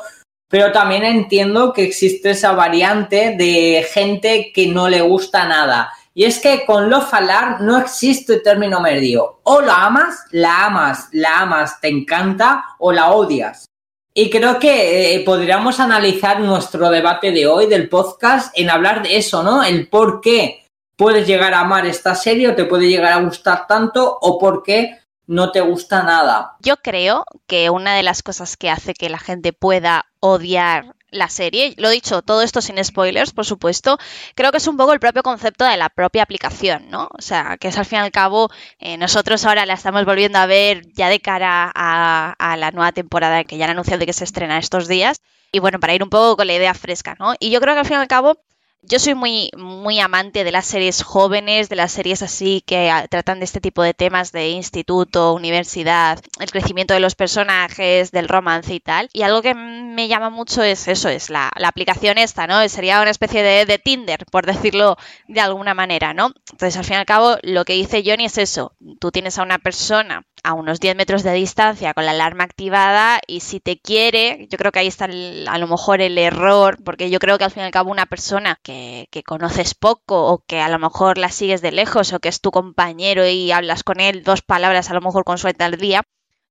pero 0.50 0.72
también 0.72 1.04
entiendo 1.04 1.72
que 1.72 1.84
existe 1.84 2.32
esa 2.32 2.54
variante 2.54 3.36
de 3.38 3.86
gente 3.94 4.52
que 4.52 4.66
no 4.66 4.90
le 4.90 5.02
gusta 5.02 5.48
nada. 5.48 5.94
Y 6.16 6.24
es 6.26 6.40
que 6.40 6.66
con 6.66 6.90
lo 6.90 7.00
falar 7.02 7.62
no 7.62 7.78
existe 7.78 8.40
término 8.40 8.82
medio. 8.82 9.42
O 9.44 9.62
la 9.62 9.86
amas, 9.86 10.26
la 10.32 10.66
amas, 10.66 11.08
la 11.12 11.42
amas, 11.42 11.80
te 11.80 11.90
encanta 11.90 12.66
o 12.80 12.92
la 12.92 13.12
odias. 13.12 13.68
Y 14.16 14.32
creo 14.32 14.58
que 14.58 15.14
eh, 15.14 15.20
podríamos 15.20 15.80
analizar 15.80 16.40
nuestro 16.40 16.90
debate 16.90 17.32
de 17.32 17.46
hoy 17.46 17.68
del 17.68 17.88
podcast 17.88 18.52
en 18.58 18.72
hablar 18.72 19.04
de 19.04 19.18
eso, 19.18 19.44
¿no? 19.44 19.64
El 19.64 19.90
por 19.90 20.22
qué 20.22 20.67
puedes 20.98 21.26
llegar 21.26 21.54
a 21.54 21.62
amar 21.62 21.86
esta 21.86 22.16
serie 22.16 22.50
o 22.50 22.56
te 22.56 22.66
puede 22.66 22.90
llegar 22.90 23.14
a 23.14 23.22
gustar 23.22 23.68
tanto 23.68 24.18
o 24.20 24.38
por 24.38 24.64
qué 24.64 25.00
no 25.28 25.52
te 25.52 25.62
gusta 25.62 26.04
nada. 26.04 26.56
Yo 26.60 26.78
creo 26.78 27.24
que 27.46 27.70
una 27.70 27.96
de 27.96 28.04
las 28.04 28.24
cosas 28.24 28.58
que 28.58 28.70
hace 28.70 28.94
que 28.94 29.10
la 29.10 29.20
gente 29.20 29.54
pueda 29.54 30.06
odiar 30.20 30.96
la 31.10 31.30
serie, 31.30 31.74
lo 31.78 31.90
dicho, 31.90 32.22
todo 32.22 32.42
esto 32.42 32.62
sin 32.62 32.84
spoilers, 32.84 33.32
por 33.32 33.46
supuesto, 33.46 33.98
creo 34.36 34.52
que 34.52 34.58
es 34.58 34.68
un 34.68 34.76
poco 34.76 34.94
el 34.94 35.00
propio 35.00 35.24
concepto 35.24 35.64
de 35.64 35.78
la 35.78 35.90
propia 35.90 36.24
aplicación, 36.24 36.90
¿no? 36.90 37.10
O 37.18 37.22
sea, 37.22 37.58
que 37.58 37.70
es 37.70 37.78
al 37.78 37.86
fin 37.86 38.00
y 38.00 38.02
al 38.02 38.12
cabo, 38.12 38.50
eh, 38.80 38.98
nosotros 38.98 39.46
ahora 39.46 39.66
la 39.66 39.74
estamos 39.74 40.04
volviendo 40.06 40.38
a 40.40 40.46
ver 40.46 40.82
ya 40.94 41.08
de 41.10 41.20
cara 41.20 41.72
a, 41.74 42.58
la 42.58 42.72
nueva 42.72 42.92
temporada 42.92 43.44
que 43.44 43.58
ya 43.58 43.66
han 43.66 43.72
anunciado 43.72 44.06
que 44.06 44.14
se 44.14 44.24
estrena 44.26 44.58
estos 44.58 44.88
días. 44.88 45.22
Y 45.52 45.60
bueno, 45.60 45.80
para 45.80 45.94
ir 45.94 46.04
un 46.04 46.10
poco 46.10 46.36
con 46.36 46.48
la 46.48 46.56
idea 46.56 46.74
fresca, 46.74 47.16
¿no? 47.20 47.34
Y 47.40 47.52
yo 47.52 47.62
creo 47.62 47.74
que 47.74 47.80
al 47.80 47.86
fin 47.86 47.98
y 47.98 48.02
al 48.02 48.08
cabo 48.08 48.42
yo 48.82 49.00
soy 49.00 49.16
muy, 49.16 49.50
muy 49.58 50.00
amante 50.00 50.44
de 50.44 50.52
las 50.52 50.66
series 50.66 51.04
jóvenes, 51.04 51.68
de 51.68 51.76
las 51.76 51.92
series 51.92 52.22
así 52.22 52.62
que 52.66 52.90
ah, 52.90 53.08
tratan 53.10 53.40
de 53.40 53.46
este 53.46 53.60
tipo 53.60 53.84
de 53.84 53.94
temas 53.94 54.32
de 54.32 54.50
instituto, 54.50 55.34
universidad, 55.34 56.20
el 56.40 56.52
crecimiento 56.52 56.94
de 56.94 57.00
los 57.00 57.16
personajes, 57.16 58.12
del 58.12 58.30
romance 58.30 58.74
y 58.74 58.80
tal. 58.80 59.10
Y 59.14 59.24
algo 59.24 59.42
que 59.42 59.54
me 59.56 60.08
llama 60.08 60.30
mucho 60.30 60.64
es 60.64 60.88
eso, 60.88 61.10
es 61.10 61.30
la, 61.30 61.50
aplicación 61.50 62.18
esta, 62.18 62.48
¿no? 62.48 62.68
Sería 62.70 63.02
una 63.02 63.12
especie 63.12 63.44
de, 63.44 63.66
de, 63.66 63.78
Tinder, 63.78 64.26
por 64.32 64.46
decirlo 64.46 64.98
de 65.28 65.42
alguna 65.42 65.74
manera, 65.74 66.14
¿no? 66.14 66.32
Entonces, 66.52 66.78
al 66.78 66.86
fin 66.86 66.94
y 66.94 66.98
al 66.98 67.06
cabo, 67.06 67.38
lo 67.44 67.66
que 67.66 67.74
dice 67.74 68.04
Johnny 68.06 68.26
es 68.26 68.38
eso. 68.38 68.74
Tú 69.00 69.12
tienes 69.12 69.38
a 69.38 69.44
una 69.44 69.60
persona 69.60 70.26
a 70.44 70.54
unos 70.54 70.80
10 70.80 70.96
metros 70.96 71.24
de 71.24 71.34
distancia 71.34 71.94
con 71.94 72.06
la 72.06 72.12
alarma 72.12 72.44
activada 72.44 73.20
y 73.28 73.42
si 73.42 73.60
te 73.60 73.80
quiere, 73.80 74.48
yo 74.50 74.58
creo 74.58 74.72
que 74.72 74.80
ahí 74.80 74.88
está 74.88 75.06
a 75.06 75.58
lo 75.58 75.68
mejor 75.68 76.02
el 76.02 76.18
error, 76.18 76.78
porque 76.84 77.10
yo 77.10 77.20
creo 77.20 77.38
que 77.38 77.44
al 77.44 77.52
fin 77.52 77.64
y 77.64 77.66
al 77.66 77.72
cabo 77.72 77.92
una 77.92 78.06
persona 78.06 78.60
que, 78.64 79.08
que, 79.12 79.24
conoces 79.24 79.74
poco 79.74 80.28
o 80.28 80.40
que 80.40 80.60
a 80.60 80.70
lo 80.70 80.80
mejor 80.80 81.18
la 81.18 81.30
sigues 81.30 81.62
de 81.62 81.72
lejos 81.72 82.14
o 82.14 82.20
que 82.20 82.30
es 82.30 82.42
tu 82.42 82.52
compañero 82.52 83.28
y 83.28 83.52
hablas 83.52 83.84
con 83.84 84.00
él 84.00 84.24
dos 84.24 84.42
palabras 84.42 84.90
a 84.90 84.94
lo 84.94 85.02
mejor 85.02 85.24
con 85.24 85.38
suerte 85.38 85.64
al 85.64 85.78
día, 85.78 86.04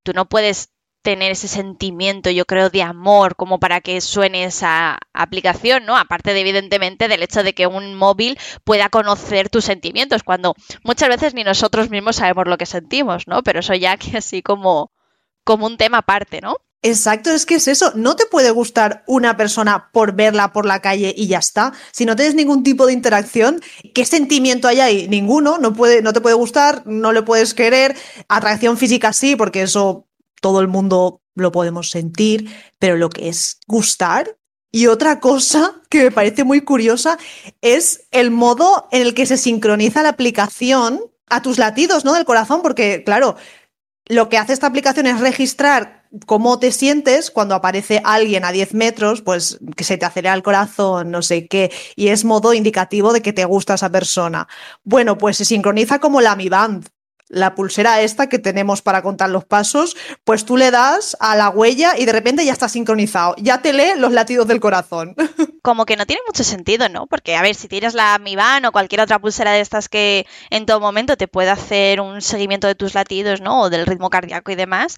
tú 0.03 0.12
no 0.12 0.26
puedes 0.26 0.70
tener 1.07 1.31
ese 1.31 1.47
sentimiento, 1.47 2.31
yo 2.31 2.47
creo, 2.47 2.69
de 2.69 2.83
amor 2.83 3.37
como 3.37 3.61
para 3.61 3.81
que 3.81 4.01
suene 4.01 4.43
esa 4.43 4.99
aplicación, 5.13 5.87
¿no? 5.87 5.97
Aparte 5.97 6.35
de, 6.35 6.41
evidentemente, 6.41 7.07
del 7.07 7.23
hecho 7.23 7.45
de 7.45 7.55
que 7.55 7.69
un 7.69 7.95
móvil 7.95 8.37
pueda 8.65 8.89
conocer 8.89 9.49
tus 9.49 9.65
sentimientos, 9.65 10.25
cuando 10.25 10.57
muchas 10.83 11.09
veces 11.09 11.33
ni 11.33 11.45
nosotros 11.45 11.91
mismos 11.91 12.17
sabemos 12.17 12.49
lo 12.49 12.59
que 12.59 12.67
sentimos, 12.67 13.29
¿no? 13.29 13.45
Pero 13.45 13.61
eso 13.61 13.73
ya 13.75 13.97
que 14.03 14.17
así 14.17 14.43
como, 14.43 14.91
como 15.45 15.67
un 15.67 15.77
tema 15.77 15.99
aparte, 15.99 16.41
¿no? 16.41 16.57
Exacto, 16.83 17.31
es 17.31 17.47
que 17.47 17.55
es 17.55 17.69
eso. 17.69 17.93
No 17.95 18.17
te 18.17 18.27
puede 18.27 18.51
gustar 18.51 19.05
una 19.07 19.37
persona 19.37 19.91
por 19.93 20.13
verla 20.13 20.53
por 20.53 20.67
la 20.67 20.81
calle 20.81 21.15
y 21.17 21.29
ya 21.29 21.39
está. 21.39 21.73
Si 21.93 22.05
no 22.05 22.17
tienes 22.17 22.35
ningún 22.35 22.65
tipo 22.65 22.87
de 22.87 22.93
interacción, 22.93 23.61
¿qué 23.95 24.05
sentimiento 24.05 24.67
hay 24.67 24.81
ahí? 24.81 25.09
Ninguno. 25.09 25.59
No, 25.59 25.73
puede, 25.73 26.03
no 26.03 26.13
te 26.13 26.21
puede 26.21 26.35
gustar, 26.35 26.83
no 26.85 27.13
le 27.13 27.23
puedes 27.23 27.55
querer. 27.55 27.97
Atracción 28.29 28.77
física 28.77 29.13
sí, 29.13 29.37
porque 29.37 29.63
eso 29.63 30.06
todo 30.41 30.61
el 30.61 30.68
mundo 30.68 31.20
lo 31.34 31.53
podemos 31.53 31.91
sentir, 31.91 32.51
pero 32.78 32.97
lo 32.97 33.11
que 33.11 33.28
es 33.28 33.59
gustar. 33.66 34.37
Y 34.72 34.89
otra 34.89 35.20
cosa 35.20 35.80
que 35.89 36.05
me 36.05 36.11
parece 36.11 36.45
muy 36.45 36.61
curiosa 36.61 37.18
es 37.61 38.07
el 38.11 38.30
modo 38.30 38.89
en 38.91 39.03
el 39.03 39.14
que 39.14 39.26
se 39.26 39.37
sincroniza 39.37 40.03
la 40.03 40.11
aplicación 40.11 41.01
a 41.28 41.43
tus 41.43 41.59
latidos, 41.59 42.05
¿no? 42.05 42.14
Del 42.14 42.24
corazón, 42.24 42.62
porque 42.62 43.03
claro, 43.05 43.37
lo 44.07 44.28
que 44.28 44.39
hace 44.39 44.53
esta 44.53 44.66
aplicación 44.66 45.07
es 45.07 45.20
registrar 45.20 46.05
cómo 46.26 46.59
te 46.59 46.72
sientes 46.72 47.30
cuando 47.30 47.55
aparece 47.55 48.01
alguien 48.05 48.45
a 48.45 48.53
10 48.53 48.74
metros, 48.74 49.22
pues 49.22 49.59
que 49.76 49.84
se 49.84 49.99
te 49.99 50.07
acelera 50.07 50.34
el 50.34 50.43
corazón, 50.43 51.11
no 51.11 51.22
sé 51.22 51.47
qué, 51.49 51.72
y 51.97 52.09
es 52.09 52.24
modo 52.24 52.55
indicativo 52.55 53.12
de 53.12 53.22
que 53.22 53.32
te 53.32 53.45
gusta 53.45 53.74
esa 53.74 53.91
persona. 53.91 54.47
Bueno, 54.84 55.18
pues 55.18 55.37
se 55.37 55.45
sincroniza 55.45 55.99
como 55.99 56.20
la 56.20 56.37
Mi 56.37 56.49
Band, 56.49 56.89
la 57.29 57.55
pulsera 57.55 58.01
esta 58.03 58.29
que 58.29 58.39
tenemos 58.39 58.83
para 58.83 59.03
contar 59.03 59.31
los 59.31 59.45
pasos, 59.45 59.97
pues 60.24 60.45
tú 60.45 60.57
le 60.57 60.70
das 60.70 61.16
a 61.20 61.37
la 61.37 61.49
huella 61.49 61.99
y 61.99 62.05
de 62.05 62.12
repente 62.12 62.45
ya 62.45 62.53
está 62.53 62.68
sincronizado, 62.68 63.35
ya 63.39 63.62
te 63.62 63.72
lee 63.72 63.93
los 63.97 64.12
latidos 64.12 64.47
del 64.47 64.61
corazón. 64.61 65.14
Como 65.62 65.85
que 65.85 65.97
no 65.97 66.07
tiene 66.07 66.22
mucho 66.27 66.45
sentido, 66.45 66.89
¿no? 66.89 67.07
Porque, 67.07 67.35
a 67.35 67.43
ver, 67.43 67.57
si 67.57 67.66
tienes 67.66 67.95
la 67.95 68.18
Mi 68.18 68.37
Band 68.37 68.66
o 68.66 68.72
cualquier 68.72 69.01
otra 69.01 69.18
pulsera 69.18 69.53
de 69.53 69.61
estas 69.61 69.89
que 69.89 70.27
en 70.51 70.64
todo 70.64 70.79
momento 70.79 71.16
te 71.16 71.27
puede 71.27 71.51
hacer 71.51 72.01
un 72.01 72.22
seguimiento 72.22 72.68
de 72.68 72.77
tus 72.77 72.95
latidos, 72.95 73.41
¿no? 73.41 73.62
O 73.62 73.70
del 73.70 73.87
ritmo 73.87 74.09
cardíaco 74.09 74.53
y 74.53 74.55
demás, 74.55 74.97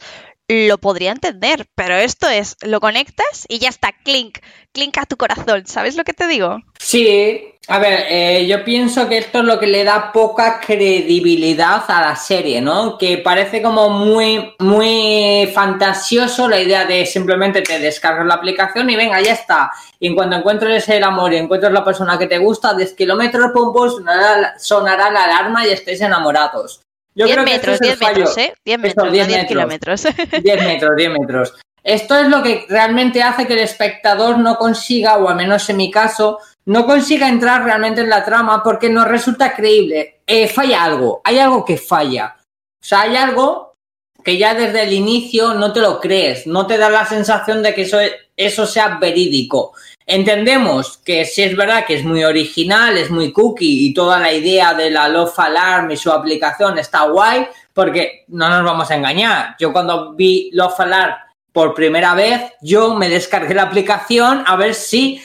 lo 0.49 0.79
podría 0.79 1.13
entender, 1.13 1.67
pero 1.75 1.95
esto 1.97 2.29
es, 2.29 2.57
lo 2.63 2.81
conectas 2.81 3.45
y 3.49 3.59
ya 3.59 3.69
está, 3.69 3.93
clink, 4.05 4.39
clink 4.73 4.97
a 4.99 5.07
tu 5.07 5.17
corazón, 5.17 5.67
¿sabes 5.67 5.97
lo 5.97 6.05
que 6.05 6.15
te 6.15 6.27
digo? 6.27 6.59
Sí, 6.79 7.55
a 7.71 7.79
ver, 7.79 8.07
eh, 8.09 8.47
yo 8.47 8.65
pienso 8.65 9.07
que 9.11 9.19
esto 9.19 9.41
es 9.41 9.45
lo 9.45 9.59
que 9.59 9.67
le 9.67 9.85
da 9.85 10.11
poca 10.11 10.59
credibilidad 10.59 11.85
a 11.89 12.01
la 12.01 12.17
serie, 12.17 12.63
¿no? 12.63 12.97
Que 12.97 13.19
parece 13.19 13.61
como 13.61 13.91
muy, 13.91 14.55
muy 14.59 15.51
fantasioso 15.55 16.49
la 16.49 16.59
idea 16.61 16.87
de 16.87 17.05
simplemente 17.05 17.61
te 17.61 17.79
descargas 17.79 18.27
la 18.27 18.35
aplicación 18.35 18.89
y 18.89 18.97
venga, 18.97 19.21
ya 19.21 19.35
está. 19.35 19.71
Y 20.01 20.07
en 20.07 20.15
cuanto 20.15 20.37
encuentres 20.37 20.89
el 20.89 21.05
amor 21.05 21.35
y 21.35 21.37
encuentres 21.37 21.71
la 21.71 21.85
persona 21.85 22.19
que 22.19 22.27
te 22.27 22.39
gusta, 22.39 22.73
10 22.73 22.95
kilómetros, 22.95 23.51
pum, 23.53 23.75
sonará, 23.91 24.55
sonará 24.59 25.11
la 25.11 25.25
alarma 25.25 25.67
y 25.67 25.71
estéis 25.71 26.01
enamorados. 26.01 26.88
Yo 27.19 27.27
10 27.27 27.45
metros, 27.45 27.81
10 27.81 28.01
metros, 28.01 28.39
¿eh? 28.39 28.55
10 28.65 28.79
metros, 28.79 29.13
10, 29.13 29.27
10 29.27 29.47
kilómetros. 29.47 30.03
10 30.43 30.65
metros, 30.65 30.91
10 30.97 31.11
metros. 31.11 31.55
Esto 31.83 32.17
es 32.17 32.29
lo 32.29 32.43
que 32.45 32.65
realmente 32.69 33.23
hace 33.25 33.45
que 33.45 33.55
el 33.55 33.59
espectador 33.59 34.39
no 34.39 34.57
consiga, 34.57 35.17
o 35.17 35.29
al 35.29 35.35
menos 35.35 35.69
en 35.69 35.79
mi 35.79 35.91
caso, 35.91 36.39
no 36.67 36.87
consiga 36.87 37.29
entrar 37.29 37.65
realmente 37.65 38.03
en 38.03 38.09
la 38.09 38.25
trama 38.25 38.63
porque 38.63 38.89
no 38.89 39.05
resulta 39.05 39.53
creíble. 39.57 40.21
Eh, 40.25 40.47
falla 40.47 40.85
algo, 40.85 41.21
hay 41.25 41.41
algo 41.41 41.65
que 41.65 41.77
falla. 41.77 42.37
O 42.81 42.87
sea, 42.87 43.01
hay 43.01 43.17
algo 43.17 43.75
que 44.23 44.39
ya 44.39 44.55
desde 44.55 44.85
el 44.85 44.93
inicio 44.93 45.55
no 45.55 45.73
te 45.73 45.81
lo 45.81 45.99
crees, 45.99 46.47
no 46.47 46.69
te 46.69 46.79
da 46.79 46.89
la 46.89 47.05
sensación 47.05 47.65
de 47.65 47.75
que 47.75 47.83
eso, 47.83 47.99
eso 48.37 48.65
sea 48.65 48.99
verídico. 49.01 49.73
Entendemos 50.11 50.97
que 51.05 51.27
si 51.27 51.43
es 51.43 51.55
verdad 51.55 51.85
que 51.85 51.97
es 51.97 52.03
muy 52.03 52.25
original, 52.25 52.97
es 52.97 53.11
muy 53.11 53.31
cookie 53.31 53.87
y 53.87 53.93
toda 53.93 54.19
la 54.19 54.33
idea 54.33 54.73
de 54.73 54.91
la 54.91 55.07
Love 55.07 55.39
Alarm 55.39 55.91
y 55.91 55.99
su 55.99 56.11
aplicación 56.11 56.79
está 56.79 57.03
guay, 57.03 57.47
porque 57.75 58.25
no 58.29 58.49
nos 58.49 58.65
vamos 58.65 58.91
a 58.91 58.97
engañar. 58.97 59.55
Yo 59.61 59.71
cuando 59.71 60.15
vi 60.15 60.49
Love 60.55 60.81
Alarm 60.81 61.15
por 61.53 61.75
primera 61.75 62.15
vez, 62.15 62.41
yo 62.63 62.95
me 62.95 63.11
descargué 63.11 63.53
la 63.53 63.65
aplicación 63.65 64.45
a 64.47 64.57
ver 64.57 64.73
si 64.73 65.23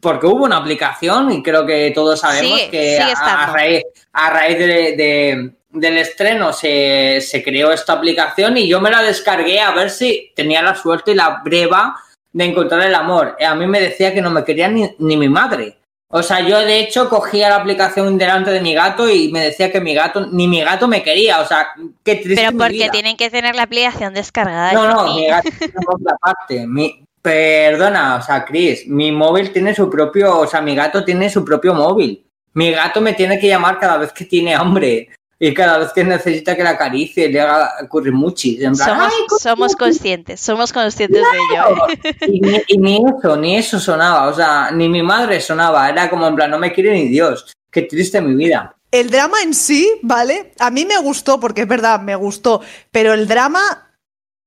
porque 0.00 0.28
hubo 0.28 0.44
una 0.44 0.58
aplicación 0.58 1.32
y 1.32 1.42
creo 1.42 1.66
que 1.66 1.90
todos 1.92 2.20
sabemos 2.20 2.60
que 2.70 3.00
a, 3.00 3.52
raíz, 3.52 3.82
a 4.12 4.30
raíz 4.30 4.58
de, 4.60 5.54
del 5.70 5.98
estreno 5.98 6.52
se, 6.52 7.20
se, 7.20 7.42
creó 7.42 7.72
esta 7.72 7.94
aplicación 7.94 8.58
y 8.58 8.68
yo 8.68 8.80
me 8.80 8.92
la 8.92 9.02
descargué 9.02 9.58
a 9.58 9.72
ver 9.72 9.90
si 9.90 10.30
tenía 10.36 10.62
la 10.62 10.76
suerte 10.76 11.10
y 11.10 11.14
la 11.16 11.40
breva 11.42 11.96
de 12.32 12.44
encontrar 12.44 12.82
el 12.82 12.94
amor. 12.94 13.36
A 13.44 13.54
mí 13.54 13.66
me 13.66 13.80
decía 13.80 14.12
que 14.12 14.22
no 14.22 14.30
me 14.30 14.44
quería 14.44 14.68
ni, 14.68 14.94
mi 14.98 15.28
madre. 15.28 15.76
O 16.10 16.22
sea, 16.22 16.40
yo 16.40 16.58
de 16.60 16.80
hecho 16.80 17.08
cogía 17.08 17.50
la 17.50 17.56
aplicación 17.56 18.16
delante 18.16 18.50
de 18.50 18.62
mi 18.62 18.72
gato 18.72 19.08
y 19.10 19.30
me 19.30 19.40
decía 19.40 19.70
que 19.70 19.80
mi 19.80 19.94
gato, 19.94 20.26
ni 20.26 20.48
mi 20.48 20.62
gato 20.62 20.88
me 20.88 21.02
quería. 21.02 21.40
O 21.40 21.46
sea, 21.46 21.68
qué 22.02 22.16
triste. 22.16 22.36
Pero 22.36 22.56
porque 22.56 22.88
tienen 22.90 23.16
que 23.16 23.28
tener 23.28 23.54
la 23.54 23.64
aplicación 23.64 24.14
descargada. 24.14 24.72
No, 24.72 24.88
no, 24.88 25.14
mi 25.14 25.26
gato 25.26 25.50
tiene 25.58 25.74
otra 25.86 26.16
parte. 26.16 26.66
Mi, 26.66 27.04
perdona, 27.20 28.16
o 28.16 28.22
sea, 28.22 28.44
Chris, 28.44 28.86
mi 28.86 29.12
móvil 29.12 29.52
tiene 29.52 29.74
su 29.74 29.90
propio, 29.90 30.38
o 30.38 30.46
sea, 30.46 30.62
mi 30.62 30.74
gato 30.74 31.04
tiene 31.04 31.28
su 31.28 31.44
propio 31.44 31.74
móvil. 31.74 32.24
Mi 32.54 32.70
gato 32.72 33.00
me 33.00 33.12
tiene 33.12 33.38
que 33.38 33.48
llamar 33.48 33.78
cada 33.78 33.98
vez 33.98 34.12
que 34.12 34.24
tiene 34.24 34.54
hambre 34.54 35.10
y 35.40 35.54
cada 35.54 35.78
vez 35.78 35.92
que 35.92 36.02
necesita 36.02 36.56
que 36.56 36.64
la 36.64 36.70
acaricie 36.70 37.28
le 37.28 37.40
haga 37.40 37.86
currimuchis. 37.88 38.60
En 38.60 38.74
somos, 38.74 39.12
somos 39.40 39.76
conscientes, 39.76 40.40
somos 40.40 40.72
conscientes 40.72 41.22
de 41.22 41.38
ello. 41.38 41.86
Y, 42.68 42.78
ni, 42.78 42.96
eso, 42.96 43.36
ni 43.36 43.56
eso 43.56 43.78
sonaba, 43.78 44.28
o 44.28 44.34
sea, 44.34 44.70
ni 44.70 44.88
mi 44.88 45.02
madre 45.02 45.40
sonaba, 45.40 45.88
era 45.88 46.10
como 46.10 46.26
en 46.26 46.34
plan, 46.34 46.50
no 46.50 46.58
me 46.58 46.72
quiere 46.72 46.92
ni 46.92 47.08
Dios, 47.08 47.52
qué 47.70 47.82
triste 47.82 48.20
mi 48.20 48.34
vida. 48.34 48.74
El 48.90 49.10
drama 49.10 49.42
en 49.42 49.54
sí, 49.54 49.98
¿vale? 50.02 50.52
A 50.58 50.70
mí 50.70 50.84
me 50.84 50.98
gustó, 50.98 51.38
porque 51.38 51.62
es 51.62 51.68
verdad, 51.68 52.00
me 52.00 52.16
gustó, 52.16 52.62
pero 52.90 53.12
el 53.12 53.28
drama 53.28 53.92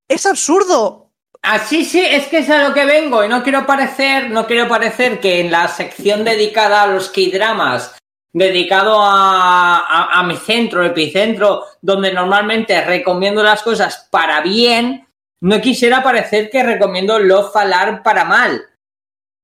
es 0.08 0.26
absurdo. 0.26 1.12
Así 1.42 1.86
sí, 1.86 2.00
es 2.00 2.28
que 2.28 2.40
es 2.40 2.50
a 2.50 2.68
lo 2.68 2.74
que 2.74 2.86
vengo 2.86 3.24
y 3.24 3.30
no 3.30 3.44
quiero 3.44 3.66
parecer, 3.66 4.30
no 4.30 4.46
quiero 4.46 4.68
parecer 4.68 5.20
que 5.20 5.40
en 5.40 5.52
la 5.52 5.68
sección 5.68 6.24
dedicada 6.24 6.84
a 6.84 6.88
los 6.88 7.10
K-dramas 7.10 7.96
dedicado 8.34 9.00
a, 9.02 10.24
mi 10.26 10.36
centro, 10.38 10.84
epicentro, 10.86 11.66
donde 11.82 12.14
normalmente 12.14 12.84
recomiendo 12.86 13.44
las 13.44 13.62
cosas 13.62 14.08
para 14.10 14.42
bien, 14.42 15.08
no 15.42 15.60
quisiera 15.60 16.04
parecer 16.04 16.50
que 16.50 16.64
recomiendo 16.64 17.20
Love 17.20 17.56
Alarm 17.56 18.04
para 18.04 18.26
mal. 18.26 18.62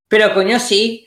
Pero 0.08 0.34
coño, 0.34 0.60
sí. 0.60 1.06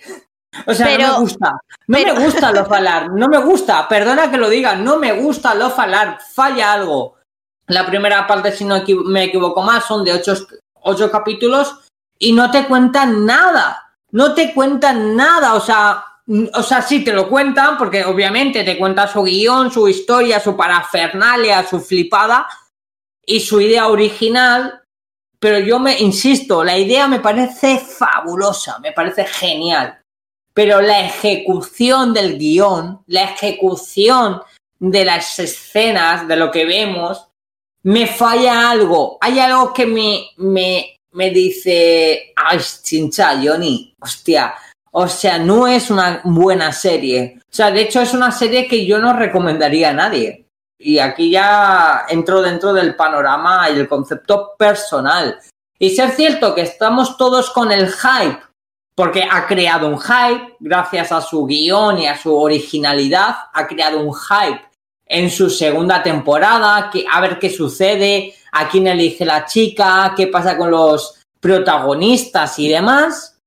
O 0.66 0.74
sea, 0.74 0.98
no 0.98 1.12
me 1.14 1.20
gusta. 1.20 1.52
No 1.86 1.98
me 1.98 2.12
gusta 2.24 2.52
Love 2.52 2.72
Alarm. 2.72 3.16
No 3.16 3.28
me 3.28 3.38
gusta. 3.38 3.88
Perdona 3.88 4.30
que 4.30 4.36
lo 4.36 4.50
diga. 4.50 4.74
No 4.74 4.98
me 4.98 5.12
gusta 5.12 5.54
Love 5.54 5.78
Alarm. 5.78 6.18
Falla 6.34 6.72
algo. 6.72 7.16
La 7.68 7.86
primera 7.86 8.26
parte, 8.26 8.50
si 8.50 8.64
no 8.64 8.82
me 9.06 9.24
equivoco 9.24 9.62
más, 9.62 9.84
son 9.84 10.04
de 10.04 10.12
ocho, 10.12 10.34
ocho 10.82 11.10
capítulos 11.10 11.78
y 12.18 12.32
no 12.32 12.50
te 12.50 12.66
cuentan 12.66 13.24
nada. 13.24 13.94
No 14.10 14.34
te 14.34 14.52
cuentan 14.52 15.14
nada. 15.14 15.54
O 15.54 15.60
sea, 15.60 16.04
o 16.54 16.62
sea, 16.62 16.80
sí 16.82 17.02
te 17.02 17.12
lo 17.12 17.28
cuentan 17.28 17.76
porque 17.76 18.04
obviamente 18.04 18.62
te 18.62 18.78
cuenta 18.78 19.08
su 19.08 19.22
guion, 19.22 19.72
su 19.72 19.88
historia, 19.88 20.38
su 20.38 20.56
parafernalia, 20.56 21.66
su 21.66 21.80
flipada 21.80 22.46
y 23.26 23.40
su 23.40 23.60
idea 23.60 23.88
original, 23.88 24.80
pero 25.40 25.58
yo 25.58 25.80
me 25.80 25.98
insisto, 25.98 26.62
la 26.62 26.78
idea 26.78 27.08
me 27.08 27.18
parece 27.18 27.78
fabulosa, 27.78 28.78
me 28.78 28.92
parece 28.92 29.24
genial, 29.24 29.98
pero 30.54 30.80
la 30.80 31.00
ejecución 31.00 32.14
del 32.14 32.38
guion, 32.38 33.02
la 33.06 33.24
ejecución 33.24 34.40
de 34.78 35.04
las 35.04 35.36
escenas, 35.38 36.28
de 36.28 36.36
lo 36.36 36.50
que 36.50 36.64
vemos, 36.64 37.26
me 37.82 38.06
falla 38.06 38.70
algo. 38.70 39.18
Hay 39.20 39.38
algo 39.40 39.72
que 39.72 39.86
me, 39.86 40.30
me, 40.36 40.96
me 41.12 41.30
dice, 41.30 42.32
ay, 42.36 42.60
chincha, 42.82 43.40
Johnny, 43.42 43.94
hostia, 44.00 44.54
o 44.92 45.06
sea, 45.06 45.38
no 45.38 45.68
es 45.68 45.90
una 45.90 46.20
buena 46.24 46.72
serie. 46.72 47.38
O 47.42 47.52
sea, 47.52 47.70
de 47.70 47.82
hecho 47.82 48.00
es 48.00 48.12
una 48.12 48.32
serie 48.32 48.66
que 48.66 48.84
yo 48.84 48.98
no 48.98 49.12
recomendaría 49.12 49.90
a 49.90 49.94
nadie. 49.94 50.46
Y 50.78 50.98
aquí 50.98 51.30
ya 51.30 52.06
entro 52.08 52.42
dentro 52.42 52.72
del 52.72 52.96
panorama 52.96 53.68
y 53.70 53.78
el 53.78 53.88
concepto 53.88 54.54
personal. 54.58 55.38
Y 55.78 55.90
si 55.90 56.00
es 56.00 56.16
cierto 56.16 56.54
que 56.54 56.62
estamos 56.62 57.16
todos 57.16 57.50
con 57.50 57.70
el 57.70 57.88
hype, 57.88 58.40
porque 58.94 59.26
ha 59.30 59.46
creado 59.46 59.88
un 59.88 60.00
hype, 60.00 60.56
gracias 60.58 61.12
a 61.12 61.20
su 61.20 61.46
guion 61.46 61.98
y 61.98 62.06
a 62.06 62.18
su 62.18 62.36
originalidad, 62.36 63.36
ha 63.52 63.66
creado 63.66 64.00
un 64.00 64.14
hype 64.14 64.60
en 65.06 65.30
su 65.30 65.50
segunda 65.50 66.02
temporada, 66.02 66.90
que, 66.90 67.04
a 67.10 67.20
ver 67.20 67.38
qué 67.38 67.50
sucede, 67.50 68.34
a 68.52 68.68
quién 68.68 68.86
elige 68.86 69.24
la 69.24 69.44
chica, 69.44 70.14
qué 70.16 70.26
pasa 70.26 70.56
con 70.56 70.70
los 70.70 71.26
protagonistas 71.40 72.58
y 72.58 72.68
demás 72.68 73.39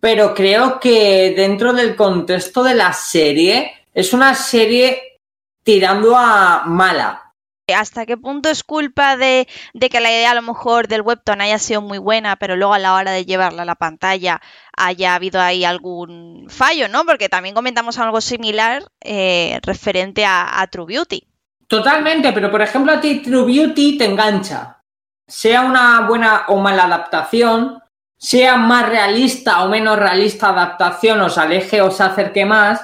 pero 0.00 0.34
creo 0.34 0.78
que 0.80 1.34
dentro 1.36 1.72
del 1.72 1.96
contexto 1.96 2.62
de 2.62 2.74
la 2.74 2.92
serie 2.92 3.72
es 3.92 4.12
una 4.12 4.34
serie 4.34 5.20
tirando 5.62 6.16
a 6.16 6.64
mala. 6.66 7.28
¿Hasta 7.74 8.06
qué 8.06 8.16
punto 8.16 8.48
es 8.48 8.64
culpa 8.64 9.16
de, 9.18 9.46
que 9.78 10.00
la 10.00 10.10
idea 10.10 10.30
a 10.30 10.34
lo 10.34 10.40
mejor 10.40 10.88
del 10.88 11.02
webtoon 11.02 11.42
haya 11.42 11.58
sido 11.58 11.82
muy 11.82 11.98
buena, 11.98 12.36
pero 12.36 12.56
luego 12.56 12.72
a 12.72 12.78
la 12.78 12.94
hora 12.94 13.10
de 13.10 13.26
llevarla 13.26 13.62
a 13.62 13.66
la 13.66 13.74
pantalla 13.74 14.40
haya 14.74 15.14
habido 15.14 15.40
ahí 15.40 15.64
algún 15.64 16.46
fallo, 16.48 16.88
¿no? 16.88 17.04
Porque 17.04 17.28
también 17.28 17.54
comentamos 17.54 17.98
algo 17.98 18.20
similar 18.22 18.84
eh, 19.02 19.58
referente 19.62 20.24
a, 20.24 20.60
a 20.62 20.66
True 20.68 20.86
Beauty. 20.86 21.26
Totalmente, 21.66 22.32
pero 22.32 22.50
por 22.50 22.62
ejemplo 22.62 22.92
a 22.92 23.00
ti 23.00 23.20
True 23.20 23.44
Beauty 23.44 23.98
te 23.98 24.06
engancha. 24.06 24.80
Sea 25.26 25.60
una 25.60 26.06
buena 26.08 26.44
o 26.48 26.56
mala 26.56 26.84
adaptación, 26.84 27.82
sea 28.18 28.56
más 28.56 28.88
realista 28.88 29.62
o 29.62 29.68
menos 29.68 29.98
realista 29.98 30.48
adaptación, 30.48 31.20
os 31.20 31.38
aleje 31.38 31.80
o 31.80 31.90
se 31.90 32.02
acerque 32.02 32.44
más, 32.44 32.80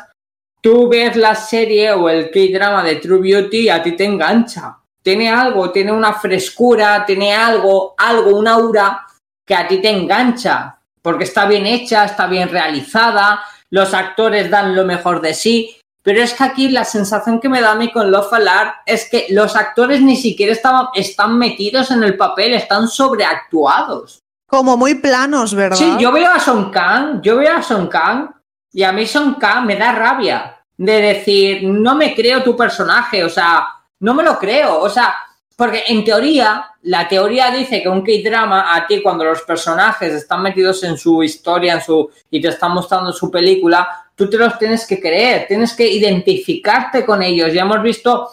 tú 0.60 0.88
ves 0.88 1.16
la 1.16 1.34
serie 1.34 1.92
o 1.92 2.08
el 2.08 2.30
K-drama 2.30 2.84
de 2.84 2.96
True 2.96 3.20
Beauty 3.20 3.58
y 3.62 3.68
a 3.68 3.82
ti 3.82 3.92
te 3.92 4.04
engancha. 4.04 4.78
Tiene 5.02 5.28
algo, 5.28 5.70
tiene 5.70 5.92
una 5.92 6.14
frescura, 6.14 7.04
tiene 7.04 7.34
algo, 7.34 7.94
algo, 7.98 8.36
un 8.38 8.48
aura 8.48 9.04
que 9.44 9.54
a 9.54 9.68
ti 9.68 9.78
te 9.78 9.90
engancha, 9.90 10.78
porque 11.02 11.24
está 11.24 11.44
bien 11.46 11.66
hecha, 11.66 12.04
está 12.04 12.26
bien 12.26 12.48
realizada, 12.48 13.44
los 13.68 13.92
actores 13.92 14.48
dan 14.48 14.74
lo 14.74 14.84
mejor 14.84 15.20
de 15.20 15.34
sí, 15.34 15.76
pero 16.02 16.22
es 16.22 16.32
que 16.32 16.44
aquí 16.44 16.68
la 16.68 16.84
sensación 16.84 17.40
que 17.40 17.48
me 17.48 17.60
da 17.60 17.72
a 17.72 17.74
mí 17.74 17.90
con 17.90 18.10
Love 18.10 18.32
Alarm 18.34 18.72
es 18.86 19.10
que 19.10 19.26
los 19.30 19.56
actores 19.56 20.00
ni 20.00 20.16
siquiera 20.16 20.54
están 20.94 21.38
metidos 21.38 21.90
en 21.90 22.02
el 22.02 22.16
papel, 22.16 22.54
están 22.54 22.88
sobreactuados. 22.88 24.23
Como 24.54 24.76
muy 24.76 24.94
planos, 24.94 25.52
¿verdad? 25.52 25.76
Sí, 25.76 25.96
yo 25.98 26.12
veo 26.12 26.30
a 26.30 26.38
Son 26.38 26.70
Kang, 26.70 27.20
yo 27.20 27.38
veo 27.38 27.56
a 27.56 27.60
Son 27.60 27.88
Kang 27.88 28.28
y 28.72 28.84
a 28.84 28.92
mí 28.92 29.04
Son 29.04 29.34
Kang 29.34 29.66
me 29.66 29.74
da 29.74 29.90
rabia 29.90 30.62
de 30.76 31.00
decir, 31.00 31.64
no 31.64 31.96
me 31.96 32.14
creo 32.14 32.40
tu 32.44 32.56
personaje, 32.56 33.24
o 33.24 33.28
sea, 33.28 33.66
no 33.98 34.14
me 34.14 34.22
lo 34.22 34.38
creo, 34.38 34.78
o 34.78 34.88
sea, 34.88 35.12
porque 35.56 35.82
en 35.88 36.04
teoría, 36.04 36.66
la 36.82 37.08
teoría 37.08 37.50
dice 37.50 37.82
que 37.82 37.88
un 37.88 38.04
K-drama 38.04 38.72
a 38.76 38.86
ti 38.86 39.02
cuando 39.02 39.24
los 39.24 39.42
personajes 39.42 40.12
están 40.14 40.40
metidos 40.40 40.84
en 40.84 40.96
su 40.96 41.20
historia 41.24 41.74
en 41.74 41.82
su, 41.82 42.08
y 42.30 42.40
te 42.40 42.46
están 42.46 42.74
mostrando 42.74 43.12
su 43.12 43.32
película, 43.32 44.06
tú 44.14 44.30
te 44.30 44.38
los 44.38 44.56
tienes 44.56 44.86
que 44.86 45.00
creer, 45.00 45.46
tienes 45.48 45.72
que 45.72 45.88
identificarte 45.88 47.04
con 47.04 47.24
ellos. 47.24 47.52
Ya 47.52 47.62
hemos 47.62 47.82
visto, 47.82 48.30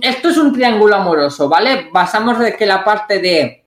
esto 0.00 0.28
es 0.28 0.36
un 0.36 0.52
triángulo 0.52 0.94
amoroso, 0.94 1.48
¿vale? 1.48 1.88
Basamos 1.92 2.38
de 2.38 2.56
que 2.56 2.64
la 2.64 2.84
parte 2.84 3.18
de 3.18 3.66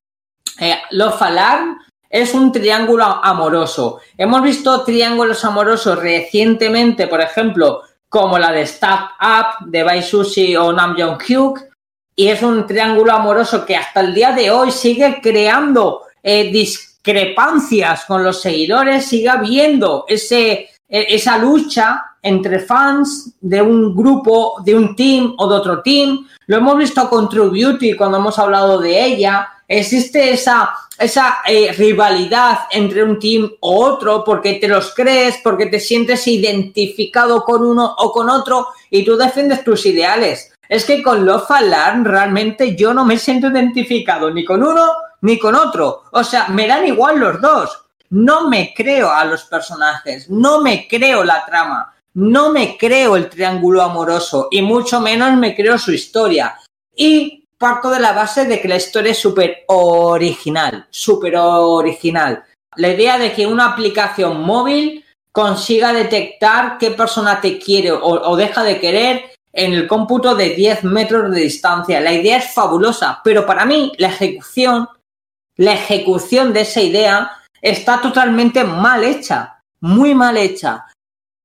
eh, 0.59 0.77
Love 0.91 1.21
Alarm 1.21 1.79
es 2.09 2.33
un 2.33 2.51
triángulo 2.51 3.03
amoroso. 3.05 3.99
Hemos 4.17 4.41
visto 4.41 4.83
triángulos 4.83 5.43
amorosos 5.45 5.99
recientemente, 5.99 7.07
por 7.07 7.21
ejemplo, 7.21 7.81
como 8.09 8.39
la 8.39 8.51
de 8.51 8.65
Start 8.65 9.11
Up 9.19 9.69
de 9.69 9.83
Bai 9.83 10.01
Sushi 10.01 10.55
o 10.55 10.71
Nam 10.71 10.95
Jong 10.97 11.21
Hyuk, 11.21 11.59
y 12.15 12.29
es 12.29 12.41
un 12.41 12.65
triángulo 12.65 13.13
amoroso 13.13 13.65
que 13.65 13.75
hasta 13.75 13.99
el 13.99 14.13
día 14.13 14.31
de 14.31 14.49
hoy 14.49 14.71
sigue 14.71 15.19
creando 15.21 16.03
eh, 16.23 16.49
discrepancias 16.51 18.05
con 18.05 18.23
los 18.23 18.41
seguidores, 18.41 19.05
sigue 19.05 19.29
habiendo 19.29 20.05
ese, 20.07 20.69
esa 20.89 21.37
lucha 21.37 22.03
entre 22.21 22.59
fans 22.59 23.33
de 23.39 23.61
un 23.61 23.95
grupo, 23.95 24.61
de 24.63 24.75
un 24.75 24.95
team 24.95 25.33
o 25.37 25.49
de 25.49 25.55
otro 25.55 25.81
team. 25.81 26.27
Lo 26.47 26.57
hemos 26.57 26.77
visto 26.77 27.09
con 27.09 27.29
True 27.29 27.49
Beauty 27.49 27.95
cuando 27.95 28.17
hemos 28.17 28.37
hablado 28.39 28.79
de 28.79 29.03
ella. 29.03 29.49
Existe 29.67 30.31
esa, 30.31 30.71
esa 30.97 31.39
eh, 31.45 31.73
rivalidad 31.73 32.59
entre 32.71 33.03
un 33.03 33.19
team 33.19 33.49
o 33.59 33.85
otro 33.85 34.23
porque 34.23 34.55
te 34.55 34.67
los 34.67 34.93
crees, 34.93 35.39
porque 35.43 35.65
te 35.65 35.79
sientes 35.79 36.27
identificado 36.27 37.43
con 37.43 37.65
uno 37.65 37.95
o 37.97 38.11
con 38.11 38.29
otro 38.29 38.67
y 38.89 39.03
tú 39.03 39.17
defiendes 39.17 39.63
tus 39.63 39.85
ideales. 39.85 40.53
Es 40.69 40.85
que 40.85 41.01
con 41.01 41.25
Love 41.25 41.51
Alarm 41.51 42.05
realmente 42.05 42.75
yo 42.75 42.93
no 42.93 43.05
me 43.05 43.17
siento 43.17 43.47
identificado 43.47 44.31
ni 44.31 44.43
con 44.43 44.63
uno 44.63 44.85
ni 45.21 45.39
con 45.39 45.55
otro. 45.55 46.03
O 46.11 46.23
sea, 46.23 46.47
me 46.49 46.67
dan 46.67 46.85
igual 46.85 47.19
los 47.19 47.41
dos. 47.41 47.86
No 48.09 48.47
me 48.47 48.73
creo 48.75 49.11
a 49.11 49.25
los 49.25 49.43
personajes, 49.43 50.29
no 50.29 50.61
me 50.61 50.87
creo 50.87 51.23
la 51.23 51.45
trama, 51.45 51.93
no 52.13 52.51
me 52.51 52.77
creo 52.77 53.15
el 53.15 53.29
triángulo 53.29 53.81
amoroso 53.81 54.47
y 54.49 54.61
mucho 54.61 54.99
menos 55.01 55.35
me 55.37 55.55
creo 55.55 55.77
su 55.77 55.91
historia. 55.91 56.57
Y 56.95 57.45
parto 57.57 57.89
de 57.89 57.99
la 57.99 58.13
base 58.13 58.45
de 58.45 58.61
que 58.61 58.67
la 58.67 58.77
historia 58.77 59.11
es 59.11 59.19
súper 59.19 59.63
original, 59.67 60.87
súper 60.89 61.35
original. 61.37 62.43
La 62.75 62.89
idea 62.89 63.17
de 63.17 63.33
que 63.33 63.45
una 63.45 63.65
aplicación 63.65 64.41
móvil 64.41 65.03
consiga 65.31 65.93
detectar 65.93 66.77
qué 66.77 66.91
persona 66.91 67.41
te 67.41 67.59
quiere 67.59 67.91
o, 67.91 67.99
o 67.99 68.35
deja 68.35 68.63
de 68.63 68.79
querer 68.79 69.31
en 69.53 69.73
el 69.73 69.87
cómputo 69.87 70.35
de 70.35 70.51
10 70.51 70.83
metros 70.83 71.31
de 71.31 71.41
distancia. 71.41 71.99
La 71.99 72.13
idea 72.13 72.37
es 72.37 72.53
fabulosa, 72.53 73.21
pero 73.23 73.45
para 73.45 73.65
mí 73.65 73.91
la 73.97 74.09
ejecución, 74.09 74.87
la 75.55 75.73
ejecución 75.73 76.53
de 76.53 76.61
esa 76.61 76.81
idea 76.81 77.31
está 77.61 78.01
totalmente 78.01 78.63
mal 78.63 79.03
hecha, 79.03 79.61
muy 79.81 80.13
mal 80.13 80.37
hecha. 80.37 80.85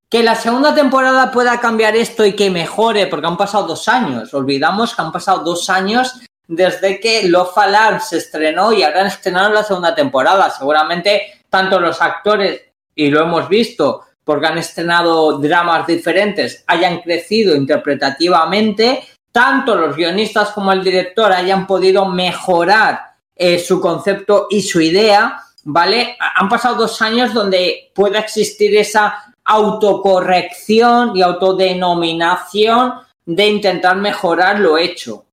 Que 0.08 0.22
la 0.22 0.34
segunda 0.34 0.74
temporada 0.74 1.30
pueda 1.30 1.58
cambiar 1.58 1.96
esto 1.96 2.24
y 2.24 2.34
que 2.34 2.50
mejore, 2.50 3.06
porque 3.06 3.26
han 3.26 3.36
pasado 3.36 3.66
dos 3.66 3.88
años. 3.88 4.32
Olvidamos 4.34 4.94
que 4.94 5.02
han 5.02 5.12
pasado 5.12 5.42
dos 5.42 5.70
años 5.70 6.20
desde 6.46 7.00
que 7.00 7.28
Love 7.28 7.56
Alarm 7.56 8.00
se 8.00 8.18
estrenó 8.18 8.72
y 8.72 8.82
ahora 8.82 9.06
estrenado 9.06 9.50
la 9.50 9.64
segunda 9.64 9.94
temporada. 9.94 10.50
Seguramente 10.50 11.42
tanto 11.48 11.80
los 11.80 12.00
actores, 12.00 12.60
y 12.94 13.10
lo 13.10 13.22
hemos 13.22 13.48
visto, 13.48 14.04
porque 14.24 14.46
han 14.46 14.58
estrenado 14.58 15.38
dramas 15.38 15.86
diferentes, 15.86 16.64
hayan 16.66 17.00
crecido 17.00 17.56
interpretativamente, 17.56 19.06
tanto 19.30 19.74
los 19.74 19.96
guionistas 19.96 20.50
como 20.50 20.72
el 20.72 20.84
director 20.84 21.32
hayan 21.32 21.66
podido 21.66 22.06
mejorar 22.06 23.12
eh, 23.34 23.58
su 23.58 23.80
concepto 23.80 24.46
y 24.50 24.62
su 24.62 24.80
idea, 24.80 25.42
¿vale? 25.64 26.16
Han 26.36 26.48
pasado 26.48 26.76
dos 26.76 27.00
años 27.02 27.32
donde 27.32 27.90
pueda 27.94 28.18
existir 28.18 28.76
esa 28.76 29.34
autocorrección 29.44 31.16
y 31.16 31.22
autodenominación 31.22 32.94
de 33.24 33.46
intentar 33.46 33.96
mejorar 33.96 34.60
lo 34.60 34.78
hecho. 34.78 35.26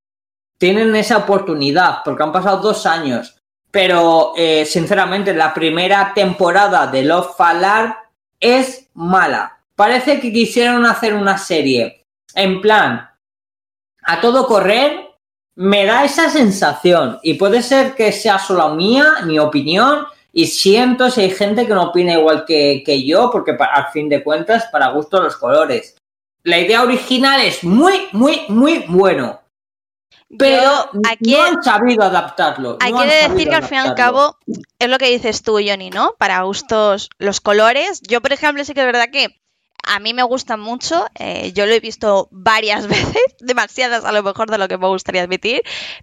Tienen 0.58 0.96
esa 0.96 1.18
oportunidad 1.18 2.00
porque 2.04 2.24
han 2.24 2.32
pasado 2.32 2.58
dos 2.58 2.86
años. 2.86 3.36
Pero, 3.72 4.34
eh, 4.36 4.66
sinceramente, 4.66 5.34
la 5.34 5.54
primera 5.54 6.12
temporada 6.14 6.88
de 6.88 7.04
Love 7.04 7.36
Falar 7.38 7.98
es 8.40 8.88
mala. 8.96 9.60
Parece 9.76 10.20
que 10.20 10.34
quisieron 10.34 10.86
hacer 10.86 11.14
una 11.14 11.38
serie 11.38 12.06
en 12.34 12.62
plan 12.62 13.10
a 14.04 14.22
todo 14.22 14.48
correr. 14.48 15.08
Me 15.56 15.86
da 15.86 16.04
esa 16.04 16.30
sensación 16.30 17.20
y 17.22 17.36
puede 17.36 17.62
ser 17.62 17.94
que 17.94 18.12
sea 18.12 18.40
solo 18.40 18.70
mía, 18.76 19.18
mi 19.26 19.38
opinión, 19.40 20.06
y 20.32 20.48
siento 20.48 21.10
si 21.10 21.22
hay 21.22 21.32
gente 21.32 21.66
que 21.66 21.74
no 21.74 21.84
opina 21.84 22.14
igual 22.14 22.46
que, 22.46 23.04
yo, 23.06 23.30
porque 23.32 23.58
al 23.60 23.88
fin 23.92 24.10
de 24.10 24.24
cuentas, 24.24 24.68
para 24.72 24.90
gusto 24.90 25.22
los 25.22 25.36
colores. 25.36 25.96
La 26.44 26.60
idea 26.60 26.84
original 26.84 27.42
es 27.42 27.64
muy, 27.64 28.08
muy, 28.12 28.44
muy 28.48 28.86
bueno. 28.88 29.42
Pero 30.38 30.72
aquí, 31.10 31.32
no 31.32 31.44
han 31.44 31.64
sabido 31.64 32.04
adaptarlo. 32.04 32.78
Hay 32.82 32.94
que 32.94 33.30
decir 33.30 33.50
que 33.50 33.56
al 33.56 33.64
fin 33.64 33.80
y 33.80 33.88
al 33.88 33.96
cabo 33.96 34.38
es 34.78 34.88
lo 34.88 35.00
que 35.00 35.10
dices 35.10 35.42
tú, 35.42 35.54
Johnny, 35.54 35.90
¿no? 35.90 36.14
Para 36.20 36.44
gustos 36.44 37.10
los 37.18 37.42
colores. 37.42 38.00
Yo, 38.08 38.22
por 38.22 38.32
ejemplo, 38.32 38.64
sí 38.64 38.76
que 38.76 38.82
es 38.82 38.86
verdad 38.86 39.10
que 39.12 39.42
a 39.86 40.00
mí 40.00 40.14
me 40.14 40.24
gustan 40.24 40.60
mucho, 40.60 41.08
eh, 41.16 41.52
yo 41.54 41.66
lo 41.66 41.74
he 41.74 41.80
visto 41.80 42.28
varias 42.32 42.88
veces, 42.88 43.22
demasiadas 43.40 44.06
a 44.06 44.12
lo 44.12 44.24
mejor 44.24 44.50
de 44.50 44.58
lo 44.58 44.68
que 44.68 44.78
me 44.78 44.88
gustaría 44.88 45.24
admitir, 45.24 45.62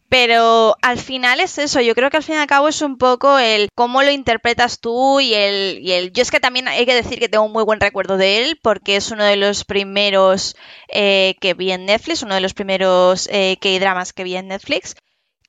pero 0.08 0.76
al 0.82 0.98
final 0.98 1.40
es 1.40 1.58
eso, 1.58 1.80
yo 1.80 1.94
creo 1.94 2.10
que 2.10 2.16
al 2.16 2.22
fin 2.22 2.36
y 2.36 2.38
al 2.38 2.46
cabo 2.46 2.68
es 2.68 2.82
un 2.82 2.98
poco 2.98 3.38
el 3.38 3.68
cómo 3.74 4.02
lo 4.02 4.10
interpretas 4.10 4.80
tú 4.80 5.20
y 5.20 5.34
el, 5.34 5.78
y 5.82 5.92
el... 5.92 6.12
Yo 6.12 6.22
es 6.22 6.30
que 6.30 6.40
también 6.40 6.68
hay 6.68 6.86
que 6.86 6.94
decir 6.94 7.18
que 7.18 7.28
tengo 7.28 7.44
un 7.44 7.52
muy 7.52 7.64
buen 7.64 7.80
recuerdo 7.80 8.16
de 8.16 8.42
él 8.42 8.58
porque 8.62 8.96
es 8.96 9.10
uno 9.10 9.24
de 9.24 9.36
los 9.36 9.64
primeros 9.64 10.56
eh, 10.88 11.36
que 11.40 11.54
vi 11.54 11.72
en 11.72 11.86
Netflix, 11.86 12.22
uno 12.22 12.34
de 12.34 12.40
los 12.40 12.54
primeros 12.54 13.28
eh, 13.30 13.56
K-dramas 13.60 14.12
que 14.12 14.24
vi 14.24 14.36
en 14.36 14.48
Netflix. 14.48 14.96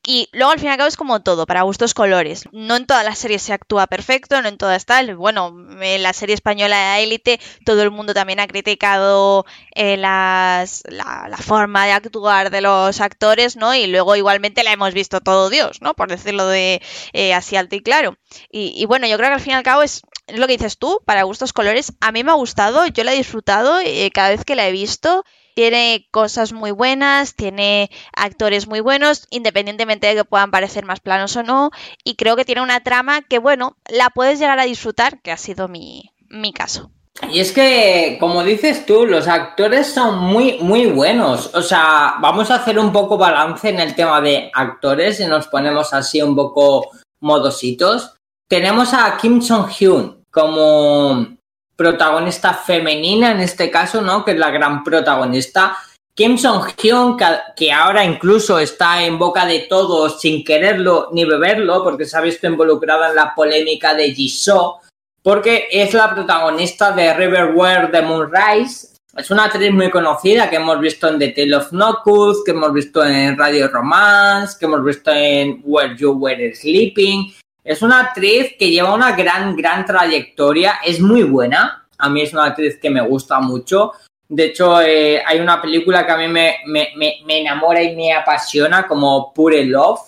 Y 0.09 0.29
luego 0.31 0.53
al 0.53 0.59
fin 0.59 0.69
y 0.69 0.71
al 0.71 0.77
cabo 0.77 0.87
es 0.87 0.95
como 0.95 1.21
todo, 1.21 1.45
para 1.45 1.63
gustos 1.63 1.93
colores. 1.93 2.45
No 2.53 2.77
en 2.77 2.85
todas 2.85 3.03
las 3.03 3.17
series 3.17 3.41
se 3.41 3.51
actúa 3.51 3.87
perfecto, 3.87 4.41
no 4.41 4.47
en 4.47 4.57
todas 4.57 4.85
tal. 4.85 5.17
Bueno, 5.17 5.53
en 5.81 6.01
la 6.01 6.13
serie 6.13 6.33
española 6.33 6.93
de 6.93 7.03
Élite 7.03 7.41
todo 7.65 7.83
el 7.83 7.91
mundo 7.91 8.13
también 8.13 8.39
ha 8.39 8.47
criticado 8.47 9.45
eh, 9.75 9.97
las, 9.97 10.83
la, 10.87 11.35
forma 11.37 11.85
de 11.85 11.91
actuar 11.91 12.51
de 12.51 12.61
los 12.61 13.01
actores, 13.01 13.57
¿no? 13.57 13.75
Y 13.75 13.87
luego 13.87 14.15
igualmente 14.15 14.63
la 14.63 14.71
hemos 14.71 14.93
visto 14.93 15.19
todo 15.19 15.49
Dios, 15.49 15.81
¿no? 15.81 15.93
Por 15.93 16.07
decirlo 16.07 16.47
de 16.47 16.81
eh, 17.11 17.33
así 17.33 17.57
alto 17.57 17.75
y 17.75 17.81
claro. 17.81 18.17
Y, 18.49 18.85
bueno, 18.85 19.07
yo 19.07 19.17
creo 19.17 19.27
que 19.27 19.35
al 19.35 19.41
fin 19.41 19.51
y 19.51 19.55
al 19.55 19.63
cabo 19.63 19.83
es, 19.83 20.03
es, 20.27 20.39
lo 20.39 20.47
que 20.47 20.53
dices 20.53 20.77
tú, 20.77 21.01
para 21.05 21.23
gustos 21.23 21.51
colores. 21.51 21.91
A 21.99 22.13
mí 22.13 22.23
me 22.23 22.31
ha 22.31 22.35
gustado, 22.35 22.87
yo 22.87 23.03
la 23.03 23.13
he 23.13 23.17
disfrutado 23.17 23.81
eh, 23.83 24.09
cada 24.13 24.29
vez 24.29 24.45
que 24.45 24.55
la 24.55 24.69
he 24.69 24.71
visto 24.71 25.25
tiene 25.57 26.07
cosas 26.11 26.53
muy 26.53 26.69
buenas, 26.69 27.33
tiene 27.33 27.89
actores 28.15 28.67
muy 28.67 28.79
buenos, 28.79 29.25
independientemente 29.31 30.05
de 30.05 30.13
que 30.13 30.23
puedan 30.23 30.51
parecer 30.51 30.85
más 30.85 30.99
planos 30.99 31.35
o 31.35 31.41
no, 31.41 31.71
y 32.03 32.15
creo 32.15 32.35
que 32.35 32.45
tiene 32.45 32.61
una 32.61 32.81
trama 32.81 33.23
que, 33.23 33.39
bueno, 33.39 33.75
la 33.89 34.11
puedes 34.11 34.37
llegar 34.37 34.59
a 34.59 34.65
disfrutar, 34.65 35.19
que 35.23 35.31
ha 35.31 35.37
sido 35.37 35.67
mi, 35.67 36.11
caso. 36.53 36.91
Y 37.31 37.39
es 37.39 37.51
que, 37.51 38.17
como 38.19 38.43
dices 38.43 38.85
tú, 38.85 39.07
los 39.07 39.27
actores 39.27 39.87
son 39.87 40.19
muy, 40.19 40.59
muy 40.59 40.85
buenos. 40.85 41.49
O 41.55 41.63
sea, 41.63 42.17
vamos 42.21 42.51
a 42.51 42.57
hacer 42.57 42.77
un 42.77 42.93
poco 42.93 43.17
balance 43.17 43.67
en 43.69 43.79
el 43.79 43.95
tema 43.95 44.21
de 44.21 44.51
actores 44.53 45.19
y 45.21 45.25
nos 45.25 45.47
ponemos 45.47 45.91
así 45.91 46.21
un 46.21 46.35
poco 46.35 46.91
modositos. 47.19 48.13
Tenemos 48.47 48.93
a 48.93 49.17
Kim 49.17 49.41
Song-hyun 49.41 50.23
como 50.29 51.36
protagonista 51.77 52.53
femenina 52.53 53.31
en 53.31 53.39
este 53.39 53.71
caso, 53.71 54.01
¿no? 54.01 54.25
Que 54.25 54.31
es 54.31 54.37
la 54.37 54.49
gran 54.49 54.83
protagonista. 54.83 55.77
Kim 56.13 56.35
Song-hyun, 56.35 57.15
que 57.55 57.71
ahora 57.71 58.03
incluso 58.03 58.57
está 58.57 59.03
en 59.03 59.19
boca 59.19 59.45
de 59.45 59.67
todos 59.69 60.19
sin 60.19 60.43
quererlo 60.43 61.09
ni 61.13 61.25
beberlo, 61.25 61.83
porque 61.83 62.05
se 62.05 62.17
ha 62.17 62.21
visto 62.21 62.47
involucrada 62.47 63.09
en 63.09 63.15
la 63.15 63.35
polémica 63.35 63.93
de 63.93 64.11
Jisoo, 64.15 64.79
porque 65.21 65.67
es 65.71 65.93
la 65.93 66.13
protagonista 66.13 66.91
de 66.91 67.13
Riverware 67.13 67.91
de 67.91 68.01
Moonrise. 68.01 68.95
Es 69.15 69.29
una 69.29 69.45
actriz 69.45 69.71
muy 69.71 69.91
conocida 69.91 70.49
que 70.49 70.55
hemos 70.55 70.79
visto 70.79 71.07
en 71.07 71.19
The 71.19 71.29
Tale 71.29 71.55
of 71.55 71.71
Nokus, 71.71 72.43
que 72.43 72.51
hemos 72.51 72.73
visto 72.73 73.05
en 73.05 73.37
Radio 73.37 73.67
Romance, 73.67 74.57
que 74.59 74.65
hemos 74.65 74.83
visto 74.83 75.11
en 75.11 75.61
Where 75.63 75.95
You 75.95 76.13
Were 76.13 76.55
Sleeping. 76.55 77.31
Es 77.67 77.81
una 77.81 77.99
actriz 77.99 78.55
que 78.57 78.69
lleva 78.69 78.93
una 78.93 79.11
gran, 79.11 79.53
gran 79.53 79.85
trayectoria, 79.85 80.75
es 80.85 81.01
muy 81.01 81.23
buena. 81.23 81.85
A 81.97 82.07
mí 82.07 82.21
es 82.21 82.31
una 82.31 82.45
actriz 82.45 82.79
que 82.81 82.89
me 82.89 83.01
gusta 83.01 83.41
mucho. 83.41 83.91
De 84.29 84.45
hecho, 84.45 84.79
eh, 84.79 85.21
hay 85.25 85.41
una 85.41 85.61
película 85.61 86.05
que 86.05 86.11
a 86.13 86.17
mí 86.17 86.29
me, 86.29 86.59
enamora 87.27 87.83
y 87.83 87.93
me 87.93 88.13
apasiona 88.13 88.87
como 88.87 89.33
Pure 89.33 89.65
Love. 89.65 89.99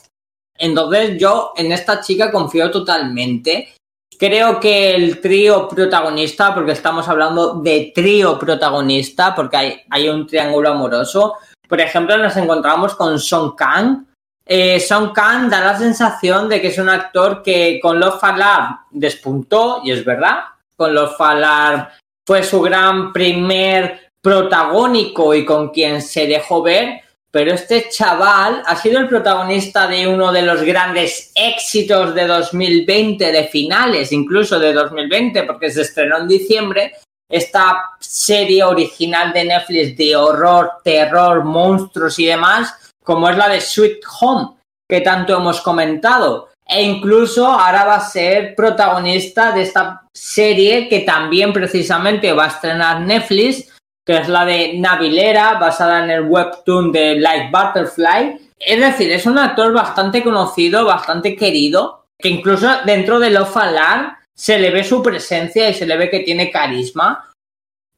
Entonces 0.57 1.17
yo 1.19 1.51
en 1.57 1.73
esta 1.73 1.99
chica 1.99 2.31
confío 2.31 2.71
totalmente. 2.71 3.73
Creo 4.17 4.57
que 4.57 4.95
el 4.95 5.19
trío 5.19 5.67
protagonista, 5.67 6.55
porque 6.55 6.71
estamos 6.71 7.09
hablando 7.09 7.55
de 7.55 7.91
trío 7.93 8.39
protagonista, 8.39 9.35
porque 9.35 9.57
hay, 9.57 9.81
hay 9.89 10.07
un 10.07 10.25
triángulo 10.25 10.69
amoroso. 10.69 11.33
Por 11.67 11.81
ejemplo, 11.81 12.17
nos 12.17 12.37
encontramos 12.37 12.95
con 12.95 13.19
Song 13.19 13.53
Kang, 13.57 14.05
eh, 14.51 14.79
Sean 14.79 15.11
Khan 15.11 15.47
da 15.47 15.59
la 15.59 15.77
sensación 15.77 16.49
de 16.49 16.59
que 16.59 16.69
es 16.69 16.79
un 16.79 16.89
actor 16.89 17.43
que 17.43 17.79
con 17.79 17.99
Love 17.99 18.23
Alarm 18.23 18.79
despuntó, 18.89 19.81
y 19.85 19.91
es 19.91 20.03
verdad, 20.03 20.39
con 20.75 20.95
Love 20.95 21.21
Alarm 21.21 21.87
fue 22.25 22.41
su 22.41 22.59
gran 22.59 23.13
primer 23.13 24.09
protagónico 24.19 25.35
y 25.35 25.45
con 25.45 25.69
quien 25.69 26.01
se 26.01 26.25
dejó 26.25 26.63
ver, 26.63 26.99
pero 27.29 27.53
este 27.53 27.89
chaval 27.91 28.63
ha 28.65 28.75
sido 28.75 28.97
el 28.97 29.07
protagonista 29.07 29.87
de 29.87 30.07
uno 30.07 30.31
de 30.31 30.41
los 30.41 30.63
grandes 30.63 31.31
éxitos 31.35 32.15
de 32.15 32.25
2020, 32.25 33.31
de 33.31 33.43
finales 33.43 34.11
incluso 34.11 34.59
de 34.59 34.73
2020, 34.73 35.43
porque 35.43 35.69
se 35.69 35.83
estrenó 35.83 36.17
en 36.17 36.27
diciembre, 36.27 36.93
esta 37.29 37.83
serie 37.99 38.63
original 38.63 39.31
de 39.31 39.45
Netflix 39.45 39.95
de 39.95 40.15
horror, 40.15 40.71
terror, 40.83 41.43
monstruos 41.43 42.17
y 42.17 42.25
demás, 42.25 42.88
como 43.09 43.27
es 43.27 43.35
la 43.35 43.49
de 43.49 43.59
Sweet 43.59 44.01
Home, 44.21 44.49
que 44.87 45.01
tanto 45.01 45.35
hemos 45.35 45.61
comentado. 45.61 46.49
E 46.63 46.83
incluso 46.83 47.47
ahora 47.47 47.83
va 47.83 47.95
a 47.95 48.07
ser 48.07 48.53
protagonista 48.53 49.51
de 49.51 49.63
esta 49.63 50.03
serie 50.13 50.87
que 50.87 50.99
también 50.99 51.51
precisamente 51.51 52.31
va 52.33 52.43
a 52.43 52.49
estrenar 52.49 53.01
Netflix, 53.01 53.75
que 54.05 54.17
es 54.17 54.29
la 54.29 54.45
de 54.45 54.75
Navilera, 54.77 55.55
basada 55.55 56.03
en 56.03 56.11
el 56.11 56.27
webtoon 56.27 56.91
de 56.91 57.15
Light 57.15 57.49
Butterfly. 57.51 58.51
Es 58.59 58.79
decir, 58.79 59.11
es 59.11 59.25
un 59.25 59.39
actor 59.39 59.73
bastante 59.73 60.23
conocido, 60.23 60.85
bastante 60.85 61.35
querido, 61.35 62.05
que 62.15 62.29
incluso 62.29 62.69
dentro 62.85 63.17
de 63.17 63.31
Love 63.31 63.57
Alarm 63.57 64.17
se 64.35 64.59
le 64.59 64.69
ve 64.69 64.83
su 64.83 65.01
presencia 65.01 65.67
y 65.67 65.73
se 65.73 65.87
le 65.87 65.97
ve 65.97 66.11
que 66.11 66.19
tiene 66.19 66.51
carisma. 66.51 67.28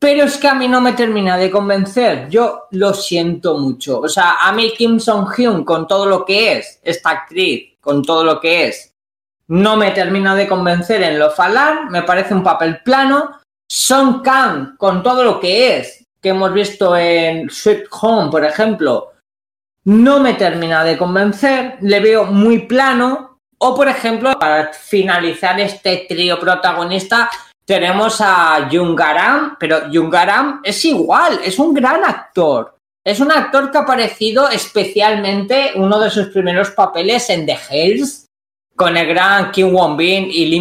Pero 0.02 0.24
es 0.24 0.38
que 0.38 0.48
a 0.48 0.56
mí 0.56 0.68
no 0.68 0.82
me 0.82 0.94
termina 0.94 1.38
de 1.38 1.52
convencer. 1.52 2.28
Yo 2.28 2.64
lo 2.72 2.92
siento 2.92 3.60
mucho. 3.60 4.00
O 4.00 4.10
sea, 4.10 4.38
a 4.42 4.52
mí 4.52 4.74
Kim 4.76 5.00
Song-hyun, 5.00 5.64
con 5.64 5.88
todo 5.88 6.08
lo 6.08 6.26
que 6.26 6.54
es, 6.54 6.80
esta 6.82 7.12
actriz, 7.12 7.78
con 7.80 8.02
todo 8.02 8.24
lo 8.24 8.40
que 8.40 8.68
es, 8.68 8.96
no 9.50 9.78
me 9.78 9.92
termina 9.92 10.36
de 10.36 10.48
convencer 10.48 11.04
en 11.04 11.20
Love 11.20 11.40
Alarm. 11.40 11.92
Me 11.92 12.02
parece 12.02 12.34
un 12.34 12.42
papel 12.42 12.82
plano. 12.82 13.42
Song 13.70 14.24
Kang, 14.24 14.76
con 14.76 15.04
todo 15.04 15.24
lo 15.24 15.40
que 15.40 15.78
es, 15.78 16.04
que 16.20 16.30
hemos 16.30 16.52
visto 16.52 16.98
en 16.98 17.48
Sweet 17.48 17.84
Home, 18.02 18.32
por 18.32 18.44
ejemplo, 18.44 19.12
no 19.84 20.20
me 20.20 20.34
termina 20.34 20.84
de 20.84 20.98
convencer. 20.98 21.78
Le 21.82 22.00
veo 22.00 22.26
muy 22.26 22.66
plano 22.66 23.38
o, 23.60 23.76
por 23.76 23.88
ejemplo, 23.88 24.34
para 24.40 24.74
finalizar 24.74 25.60
este 25.60 26.08
trío 26.10 26.40
protagonista, 26.40 27.30
tenemos 27.72 28.20
a 28.20 28.68
Jungaram, 28.70 29.56
pero 29.58 29.84
Jungaram 29.90 30.60
es 30.62 30.84
igual, 30.84 31.40
es 31.42 31.58
un 31.58 31.74
gran 31.74 32.04
actor. 32.04 32.76
Es 33.02 33.22
un 33.22 33.32
actor 33.32 33.72
que 33.72 33.78
ha 33.78 33.82
aparecido 33.82 34.50
especialmente 34.50 35.72
uno 35.76 35.98
de 35.98 36.10
sus 36.10 36.28
primeros 36.28 36.72
papeles 36.72 37.30
en 37.30 37.46
The 37.46 37.58
Hills, 37.72 38.26
con 38.76 38.98
el 38.98 39.08
gran 39.08 39.54
Kim 39.54 39.74
Won 39.74 39.96
Bin 39.96 40.30
y 40.30 40.48
Lee 40.48 40.60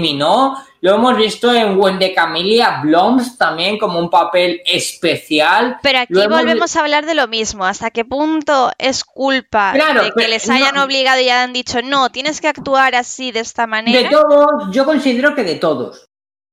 lo 0.83 0.95
hemos 0.95 1.17
visto 1.17 1.53
en 1.53 1.79
Wendy 1.79 2.15
Camellia 2.15 2.81
Bloms 2.83 3.37
también 3.37 3.77
como 3.77 3.99
un 3.99 4.09
papel 4.09 4.63
especial. 4.65 5.79
Pero 5.83 5.99
aquí 5.99 6.27
volvemos 6.29 6.75
a 6.75 6.81
hablar 6.81 7.05
de 7.05 7.15
lo 7.15 7.29
mismo. 7.29 7.67
¿Hasta 7.67 7.91
qué 7.91 8.05
punto 8.05 8.71
es 8.79 9.05
culpa 9.05 9.73
de 9.73 10.13
que 10.17 10.29
les 10.29 10.49
hayan 10.49 10.79
obligado 10.79 11.21
y 11.21 11.25
hayan 11.25 11.53
dicho 11.53 11.83
no, 11.83 12.11
tienes 12.11 12.41
que 12.41 12.49
actuar 12.49 12.95
así, 12.95 13.31
de 13.31 13.41
esta 13.41 13.67
manera? 13.67 14.09
De 14.09 14.09
todos, 14.09 14.73
yo 14.73 14.87
considero 14.87 15.35
que 15.35 15.43
de 15.43 15.57
todos. 15.57 16.07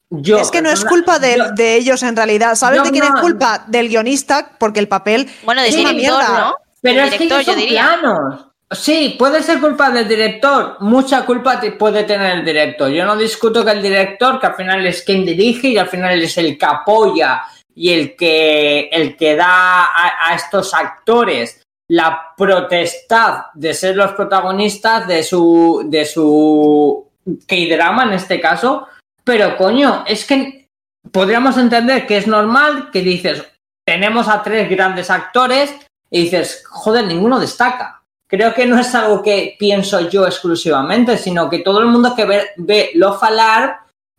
Yo, 0.10 0.39
es 0.39 0.51
que 0.51 0.62
no 0.62 0.70
es 0.70 0.86
culpa 0.86 1.20
de, 1.20 1.76
ellos 1.76 2.01
en 2.03 2.16
realidad. 2.16 2.55
¿Sabes 2.55 2.84
de 2.84 2.91
quién 2.91 3.03
es 3.03 3.22
culpa? 3.22 3.66
Del 3.68 3.89
guionista, 3.89 4.51
porque 4.58 4.80
el 4.80 4.88
papel 4.88 5.30
bueno, 5.43 5.62
es 5.62 5.76
una 5.76 5.93
mierda. 5.93 6.39
¿no? 6.39 6.55
Pero 6.82 7.01
es 7.03 7.16
que 7.16 7.24
ellos 7.26 7.43
son 7.43 7.55
planos. 7.68 8.47
Sí, 8.70 9.16
puede 9.18 9.41
ser 9.43 9.62
culpa 9.62 9.89
del 9.91 10.10
director, 10.10 10.76
mucha 10.82 11.26
culpa 11.26 11.62
puede 11.80 12.03
tener 12.03 12.39
el 12.39 12.45
director. 12.45 12.89
Yo 12.89 13.05
no 13.05 13.16
discuto 13.16 13.64
que 13.64 13.72
el 13.72 13.82
director, 13.82 14.41
que 14.41 14.47
al 14.47 14.55
final 14.55 14.86
es 14.86 15.03
quien 15.03 15.26
dirige 15.26 15.70
y 15.70 15.78
al 15.78 15.88
final 15.88 16.22
es 16.22 16.38
el 16.38 16.58
que 16.58 16.66
apoya 16.66 17.43
y 17.74 17.93
el 17.93 18.16
que, 18.18 18.89
el 18.91 19.16
que 19.16 19.38
da 19.38 19.86
a, 19.86 20.36
estos 20.36 20.74
actores 20.74 21.62
la 21.88 22.34
protestad 22.36 23.45
de 23.53 23.74
ser 23.74 23.95
los 23.95 24.12
protagonistas 24.12 25.08
de 25.08 25.24
su, 25.24 25.84
de 25.86 26.03
su 26.03 27.08
K-drama 27.47 28.03
en 28.03 28.14
este 28.14 28.41
caso, 28.41 28.88
pero 29.28 29.55
coño, 29.55 30.03
es 30.07 30.25
que 30.25 30.69
podríamos 31.11 31.55
entender 31.57 32.07
que 32.07 32.17
es 32.17 32.25
normal 32.25 32.89
que 32.91 33.01
dices, 33.01 33.43
tenemos 33.86 34.28
a 34.28 34.41
tres 34.41 34.67
grandes 34.67 35.11
actores 35.11 35.71
y 36.09 36.23
dices, 36.23 36.63
joder, 36.67 37.05
ninguno 37.05 37.39
destaca 37.39 37.97
creo 38.28 38.53
que 38.53 38.65
no 38.65 38.80
es 38.80 38.93
algo 38.93 39.23
que 39.23 39.55
pienso 39.57 40.09
yo 40.09 40.25
exclusivamente, 40.25 41.17
sino 41.17 41.49
que 41.49 41.59
todo 41.59 41.80
el 41.80 41.88
mundo 41.88 42.13
que 42.15 42.25
ve, 42.25 42.41
ve 42.57 42.91
Love 42.95 43.21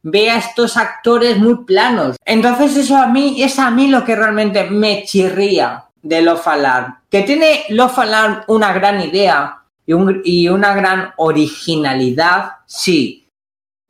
ve 0.03 0.31
a 0.31 0.39
estos 0.39 0.77
actores 0.77 1.37
muy 1.39 1.65
planos. 1.65 2.17
Entonces 2.25 2.77
eso 2.77 2.97
a 2.97 3.07
mí 3.07 3.43
es 3.43 3.59
a 3.59 3.71
mí 3.71 3.89
lo 3.89 4.05
que 4.05 4.17
realmente 4.17 4.65
me 4.65 5.05
chirría 5.05 5.85
de 6.03 6.23
Love 6.23 6.49
Alarm. 6.49 6.99
Que 7.11 7.23
tiene 7.23 7.65
Love 7.69 7.99
Alarm 7.99 8.41
una 8.49 8.73
gran 8.73 9.01
idea 9.01 9.63
y 9.87 10.49
una 10.49 10.75
gran 10.75 11.13
originalidad, 11.17 12.53
sí. 12.67 13.28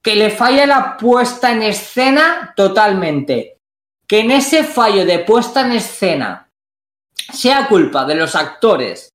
Que 0.03 0.15
le 0.17 0.31
falla 0.31 0.67
la 0.67 0.97
puesta 0.97 1.53
en 1.53 1.63
escena 1.63 2.53
totalmente. 2.57 3.59
Que 4.07 4.21
en 4.21 4.31
ese 4.31 4.65
fallo 4.65 5.05
de 5.05 5.19
puesta 5.21 5.63
en 5.63 5.73
escena 5.73 6.51
sea 7.33 7.69
culpa 7.69 8.05
de 8.05 8.15
los 8.15 8.35
actores 8.35 9.11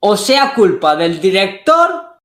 o 0.00 0.16
sea 0.16 0.54
culpa 0.54 0.94
del 0.94 1.20
director, 1.20 2.18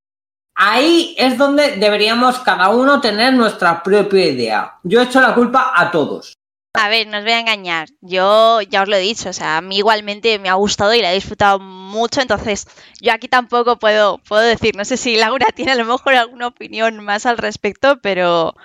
ahí 0.56 1.16
es 1.18 1.38
donde 1.38 1.78
deberíamos 1.78 2.40
cada 2.40 2.70
uno 2.70 3.02
tener 3.02 3.34
nuestra 3.34 3.82
propia 3.82 4.28
idea. 4.28 4.80
Yo 4.84 5.02
he 5.02 5.06
hecho 5.06 5.22
la 5.22 5.34
culpa 5.34 5.74
a 5.76 5.90
todos. 5.90 6.34
A 6.74 6.88
ver, 6.90 7.06
no 7.08 7.18
os 7.18 7.24
voy 7.24 7.34
a 7.34 7.40
engañar. 7.40 7.90
Yo 8.00 8.62
ya 8.62 8.84
os 8.84 8.88
lo 8.88 8.96
he 8.96 9.00
dicho, 9.00 9.30
o 9.30 9.34
sea, 9.34 9.58
a 9.58 9.62
mí 9.62 9.78
igualmente 9.78 10.40
me 10.40 10.48
ha 10.50 10.54
gustado 10.54 10.94
y 10.94 11.02
la 11.02 11.12
he 11.12 11.16
disfrutado 11.16 11.60
mucho, 11.60 12.22
entonces 12.22 12.66
yo 13.02 13.12
aquí 13.12 13.28
tampoco 13.28 13.78
puedo, 13.78 14.20
puedo 14.20 14.42
decir, 14.42 14.76
no 14.78 14.86
sé 14.86 14.96
si 14.96 15.18
Laura 15.18 15.48
tiene 15.56 15.74
a 15.74 15.76
lo 15.76 15.86
mejor 15.86 16.16
alguna 16.16 16.48
opinión 16.48 17.04
más 17.04 17.26
al 17.26 17.38
respecto, 17.38 18.00
pero 18.02 18.56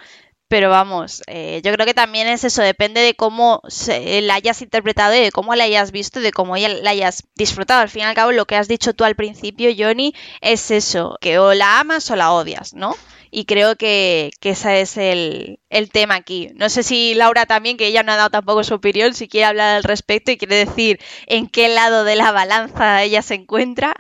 pero 0.49 0.71
vamos, 0.71 1.23
eh, 1.27 1.61
yo 1.65 1.73
creo 1.73 1.87
que 1.87 1.95
también 1.95 2.29
es 2.29 2.45
eso, 2.45 2.63
depende 2.63 3.01
de 3.01 3.15
cómo 3.17 3.63
se, 3.69 4.23
la 4.23 4.35
hayas 4.37 4.63
interpretado 4.63 5.15
y 5.15 5.21
de 5.21 5.33
cómo 5.33 5.55
la 5.57 5.65
hayas 5.65 5.93
visto 5.93 6.21
y 6.21 6.23
de 6.23 6.33
cómo 6.33 6.57
la 6.57 6.91
hayas 6.91 7.25
disfrutado. 7.35 7.83
Al 7.83 7.89
fin 7.91 8.03
y 8.03 8.05
al 8.05 8.15
cabo, 8.15 8.33
lo 8.33 8.47
que 8.47 8.57
has 8.57 8.69
dicho 8.69 8.95
tú 8.95 9.05
al 9.05 9.17
principio, 9.17 9.71
Johnny, 9.77 10.15
es 10.41 10.71
eso, 10.71 11.19
que 11.21 11.39
o 11.41 11.55
la 11.55 11.81
amas 11.81 12.11
o 12.13 12.17
la 12.17 12.33
odias, 12.33 12.75
¿no? 12.75 12.95
Y 13.31 13.45
creo 13.45 13.77
que, 13.77 14.31
que 14.41 14.51
ese 14.51 14.81
es 14.81 14.97
el, 14.97 15.59
el, 15.71 15.91
tema 15.91 16.15
aquí. 16.15 16.51
No 16.55 16.69
sé 16.69 16.83
si 16.83 17.15
Laura 17.15 17.47
también, 17.47 17.77
que 17.77 17.87
ella 17.87 18.03
no 18.03 18.13
ha 18.13 18.17
dado 18.17 18.31
tampoco 18.31 18.65
su 18.65 18.75
opinión, 18.75 19.15
si 19.15 19.29
quiere 19.29 19.47
hablar 19.47 19.77
al 19.77 19.85
respecto 19.85 20.31
y 20.31 20.37
quiere 20.37 20.57
decir 20.57 21.01
en 21.27 21.49
qué 21.49 21.69
lado 21.69 22.05
de 22.05 22.17
la 22.17 22.33
balanza 22.33 23.03
ella 23.03 23.23
se 23.23 23.35
encuentra. 23.35 23.95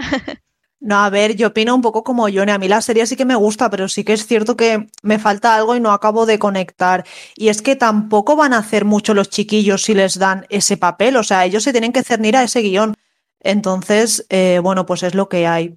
No, 0.79 0.97
a 1.03 1.11
ver, 1.11 1.35
yo 1.37 1.49
opino 1.49 1.74
un 1.74 1.81
poco 1.81 2.05
como 2.05 2.24
Johnny. 2.24 2.53
A 2.53 2.59
mí 2.59 2.68
la 2.68 2.81
serie 2.81 3.07
sí 3.07 3.16
que 3.16 3.24
me 3.24 3.35
gusta, 3.35 3.70
pero 3.70 3.89
sí 3.89 4.05
que 4.05 4.12
es 4.12 4.27
cierto 4.27 4.57
que 4.57 4.87
me 5.03 5.18
falta 5.18 5.57
algo 5.57 5.74
y 5.74 5.81
no 5.81 5.91
acabo 5.91 6.27
de 6.27 6.39
conectar. 6.39 7.05
Y 7.35 7.49
es 7.49 7.62
que 7.62 7.77
tampoco 7.77 8.37
van 8.37 8.53
a 8.53 8.59
hacer 8.59 8.85
mucho 8.85 9.14
los 9.14 9.31
chiquillos 9.31 9.83
si 9.83 9.95
les 9.95 10.18
dan 10.18 10.47
ese 10.51 10.77
papel. 10.77 11.16
O 11.16 11.22
sea, 11.24 11.45
ellos 11.45 11.64
se 11.64 11.72
tienen 11.72 11.93
que 11.93 12.05
cernir 12.05 12.37
a 12.37 12.43
ese 12.45 12.61
guion. 12.61 12.95
Entonces, 13.41 14.27
eh, 14.29 14.61
bueno, 14.62 14.87
pues 14.87 15.03
es 15.03 15.14
lo 15.14 15.29
que 15.29 15.47
hay. 15.47 15.77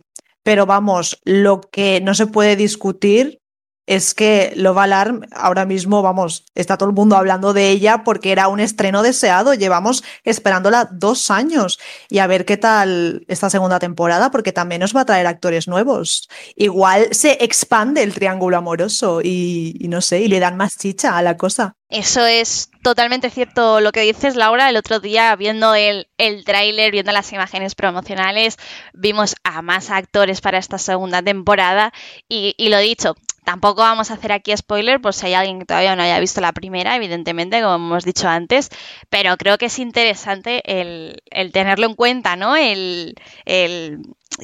Pero 0.50 0.66
vamos, 0.66 1.22
lo 1.26 1.62
que 1.62 2.02
no 2.02 2.16
se 2.16 2.26
puede 2.26 2.56
discutir 2.56 3.40
es 3.90 4.14
que 4.14 4.54
Love 4.56 4.78
Alarm 4.78 5.22
ahora 5.32 5.66
mismo, 5.66 6.04
vamos, 6.04 6.46
está 6.54 6.78
todo 6.78 6.90
el 6.90 6.96
mundo 6.96 7.18
hablando 7.18 7.54
de 7.54 7.72
ella 7.72 8.04
porque 8.04 8.32
era 8.32 8.48
un 8.48 8.60
estreno 8.60 9.02
deseado. 9.02 9.56
Llevamos 9.56 10.04
esperándola 10.24 10.88
dos 10.92 11.32
años 11.32 11.80
y 12.08 12.20
a 12.20 12.28
ver 12.28 12.46
qué 12.46 12.56
tal 12.56 13.26
esta 13.28 13.50
segunda 13.50 13.80
temporada 13.80 14.30
porque 14.30 14.52
también 14.52 14.82
nos 14.82 14.96
va 14.96 15.02
a 15.02 15.06
traer 15.06 15.26
actores 15.26 15.68
nuevos. 15.68 16.30
Igual 16.56 17.08
se 17.16 17.44
expande 17.44 18.04
el 18.04 18.14
triángulo 18.14 18.58
amoroso 18.58 19.22
y, 19.24 19.74
no 19.90 20.02
sé, 20.02 20.20
y 20.20 20.28
le 20.28 20.40
dan 20.40 20.56
más 20.56 20.78
chicha 20.78 21.18
a 21.18 21.24
la 21.24 21.36
cosa. 21.36 21.74
Eso 21.90 22.24
es 22.28 22.70
totalmente 22.84 23.32
cierto 23.32 23.82
lo 23.82 23.92
que 23.92 24.02
dices, 24.02 24.36
Laura. 24.36 24.70
El 24.70 24.78
otro 24.78 25.00
día, 25.00 25.36
viendo 25.36 25.74
el, 25.74 26.08
el 26.20 26.46
tráiler, 26.46 26.92
viendo 26.92 27.12
las 27.12 27.34
imágenes 27.34 27.74
promocionales, 27.74 28.58
vimos 28.94 29.34
a 29.44 29.64
más 29.64 29.90
actores 29.90 30.42
para 30.42 30.60
esta 30.60 30.78
segunda 30.78 31.24
temporada. 31.24 31.92
Y, 32.28 32.54
y 32.60 32.70
lo 32.70 32.78
dicho, 32.78 33.16
tampoco 33.44 33.82
vamos 33.82 34.12
a 34.12 34.16
hacer 34.16 34.32
aquí 34.32 34.56
spoiler 34.56 35.02
por 35.02 35.14
si 35.14 35.28
hay 35.28 35.34
alguien 35.34 35.60
que 35.60 35.66
todavía 35.66 35.96
no 35.96 36.04
haya 36.04 36.20
visto 36.20 36.42
la 36.42 36.54
primera, 36.54 36.96
evidentemente, 36.96 37.62
como 37.62 37.76
hemos 37.76 38.06
dicho 38.06 38.28
antes. 38.28 38.70
Pero 39.10 39.38
creo 39.38 39.58
que 39.58 39.66
es 39.68 39.80
interesante 39.80 40.62
el, 40.66 41.22
tenerlo 41.52 41.88
en 41.88 41.96
cuenta, 41.96 42.36
¿no? 42.36 42.56
El, 42.56 43.16
el 43.46 44.02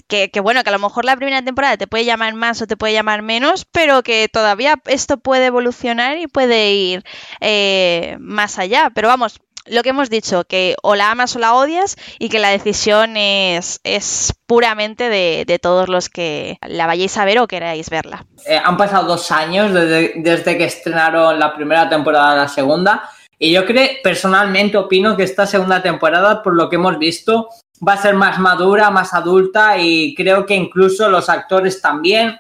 que, 0.08 0.30
bueno, 0.42 0.64
que 0.64 0.70
a 0.70 0.74
lo 0.74 0.80
mejor 0.80 1.06
la 1.06 1.16
primera 1.16 1.42
temporada 1.42 1.78
te 1.78 1.88
puede 1.88 2.06
llamar 2.06 2.34
más 2.34 2.62
o 2.62 2.68
te 2.68 2.78
puede 2.78 2.94
llamar 2.94 3.22
menos, 3.22 3.66
pero 3.66 4.04
que 4.04 4.28
todavía 4.30 4.82
esto 4.86 5.18
puede 5.18 5.46
evolucionar 5.48 6.18
y 6.18 6.28
puede 6.28 6.74
ir 6.74 7.04
eh, 7.42 8.18
más 8.20 8.60
allá. 8.60 8.92
Pero 8.94 9.08
vamos, 9.08 9.40
lo 9.66 9.84
que 9.84 9.90
hemos 9.90 10.10
dicho, 10.10 10.44
que 10.44 10.76
o 10.84 10.96
la 10.96 11.12
amas 11.12 11.36
o 11.36 11.40
la 11.40 11.54
odias 11.54 11.96
y 12.20 12.30
que 12.30 12.40
la 12.40 12.50
decisión 12.50 13.18
es, 13.18 13.80
es 13.84 14.34
puramente 14.46 15.10
de, 15.10 15.44
de 15.46 15.60
todos 15.60 15.90
los 15.90 16.10
que 16.10 16.58
la 16.68 16.88
vayáis 16.88 17.18
a 17.18 17.26
ver 17.26 17.40
o 17.40 17.48
queráis 17.48 17.90
verla. 17.90 18.26
Eh, 18.46 18.60
han 18.64 18.78
pasado 18.78 19.08
dos 19.08 19.32
años 19.32 19.74
desde, 19.74 20.14
desde 20.18 20.58
que 20.58 20.66
estrenaron 20.66 21.40
la 21.40 21.56
primera 21.56 21.90
temporada 21.90 22.32
a 22.32 22.36
la 22.36 22.48
segunda. 22.48 23.10
Y 23.38 23.52
yo 23.52 23.66
creo, 23.66 23.90
personalmente 24.02 24.78
opino 24.78 25.18
que 25.18 25.24
esta 25.24 25.46
segunda 25.46 25.82
temporada, 25.82 26.42
por 26.42 26.56
lo 26.56 26.70
que 26.70 26.78
hemos 26.78 26.98
visto, 26.98 27.50
va 27.86 27.94
a 27.94 28.02
ser 28.02 28.16
más 28.16 28.40
madura, 28.40 28.90
más 28.92 29.14
adulta 29.14 29.78
y 29.78 30.16
creo 30.16 30.46
que 30.46 30.56
incluso 30.56 31.10
los 31.10 31.30
actores 31.30 31.82
también 31.82 32.40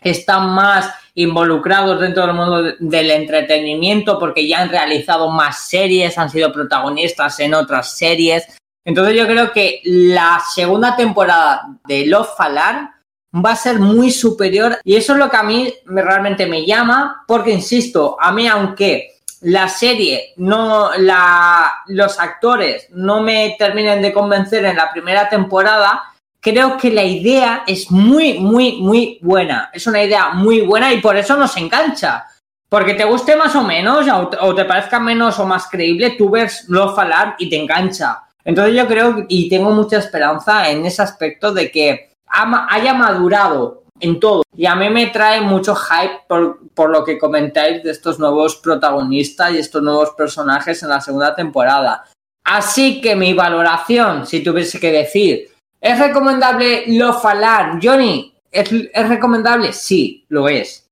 están 0.00 0.50
más 0.50 0.92
involucrados 1.14 2.00
dentro 2.00 2.26
del 2.26 2.34
mundo 2.34 2.62
de- 2.62 2.76
del 2.78 3.10
entretenimiento 3.10 4.18
porque 4.18 4.46
ya 4.48 4.60
han 4.60 4.70
realizado 4.70 5.28
más 5.30 5.68
series, 5.68 6.16
han 6.18 6.30
sido 6.30 6.52
protagonistas 6.52 7.38
en 7.40 7.54
otras 7.54 7.96
series. 7.96 8.46
Entonces 8.84 9.16
yo 9.16 9.26
creo 9.26 9.52
que 9.52 9.80
la 9.84 10.40
segunda 10.54 10.96
temporada 10.96 11.62
de 11.86 12.06
Love 12.06 12.30
Falar 12.36 12.90
va 13.34 13.52
a 13.52 13.56
ser 13.56 13.78
muy 13.78 14.10
superior 14.10 14.78
y 14.84 14.96
eso 14.96 15.12
es 15.12 15.18
lo 15.18 15.30
que 15.30 15.36
a 15.36 15.42
mí 15.42 15.72
me- 15.86 16.02
realmente 16.02 16.46
me 16.46 16.66
llama 16.66 17.24
porque 17.26 17.50
insisto, 17.52 18.16
a 18.20 18.32
mí 18.32 18.46
aunque 18.48 19.10
la 19.42 19.68
serie 19.68 20.32
no 20.36 20.90
la 20.98 21.72
los 21.86 22.18
actores 22.20 22.86
no 22.90 23.22
me 23.22 23.56
terminen 23.58 24.00
de 24.00 24.12
convencer 24.12 24.64
en 24.64 24.76
la 24.76 24.92
primera 24.92 25.28
temporada, 25.28 26.02
creo 26.42 26.76
que 26.76 26.90
la 26.90 27.04
idea 27.04 27.62
es 27.66 27.90
muy, 27.90 28.38
muy, 28.40 28.82
muy 28.82 29.18
buena. 29.22 29.70
Es 29.72 29.86
una 29.86 30.02
idea 30.02 30.30
muy 30.30 30.60
buena 30.62 30.92
y 30.92 31.00
por 31.00 31.16
eso 31.16 31.36
nos 31.36 31.56
engancha. 31.56 32.26
Porque 32.68 32.94
te 32.94 33.04
guste 33.04 33.36
más 33.36 33.54
o 33.54 33.62
menos, 33.62 34.06
o 34.40 34.54
te, 34.54 34.64
parezca 34.64 34.98
menos 34.98 35.38
o 35.38 35.46
más 35.46 35.68
creíble, 35.68 36.16
tú 36.18 36.30
ves 36.30 36.64
Love 36.68 36.98
Alarm 36.98 37.34
y 37.38 37.48
te 37.48 37.56
engancha. 37.56 38.24
Entonces 38.44 38.74
yo 38.74 38.86
creo 38.88 39.24
y 39.28 39.48
tengo 39.48 39.70
mucha 39.70 39.98
esperanza 39.98 40.68
en 40.68 40.84
ese 40.84 41.02
aspecto 41.02 41.52
de 41.52 41.70
que 41.70 42.12
haya 42.26 42.94
madurado 42.94 43.84
en 44.00 44.18
todo. 44.18 44.42
Y 44.56 44.66
a 44.66 44.74
mí 44.74 44.88
me 44.90 45.08
trae 45.08 45.42
mucho 45.42 45.76
hype 45.76 46.22
por, 46.26 46.60
por 46.74 46.90
lo 46.90 47.04
que 47.04 47.18
comentáis 47.18 47.84
de 47.84 47.90
estos 47.92 48.18
nuevos 48.18 48.56
protagonistas 48.56 49.52
y 49.52 49.58
estos 49.58 49.82
nuevos 49.82 50.10
personajes 50.10 50.82
en 50.82 50.88
la 50.88 51.00
segunda 51.00 51.36
temporada. 51.36 52.04
Así 52.42 53.00
que 53.00 53.14
mi 53.14 53.34
valoración, 53.34 54.26
si 54.26 54.42
tuviese 54.42 54.80
que 54.80 54.90
decir, 54.90 55.51
¿es 55.82 55.98
recomendable 55.98 56.84
Love 56.86 57.26
Alarm? 57.26 57.80
Johnny, 57.82 58.34
¿es, 58.50 58.72
¿es 58.72 59.08
recomendable? 59.08 59.74
Sí, 59.74 60.24
lo 60.28 60.48
es. 60.48 60.88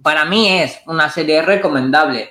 Para 0.00 0.24
mí 0.24 0.48
es 0.48 0.80
una 0.86 1.10
serie 1.10 1.42
recomendable. 1.42 2.30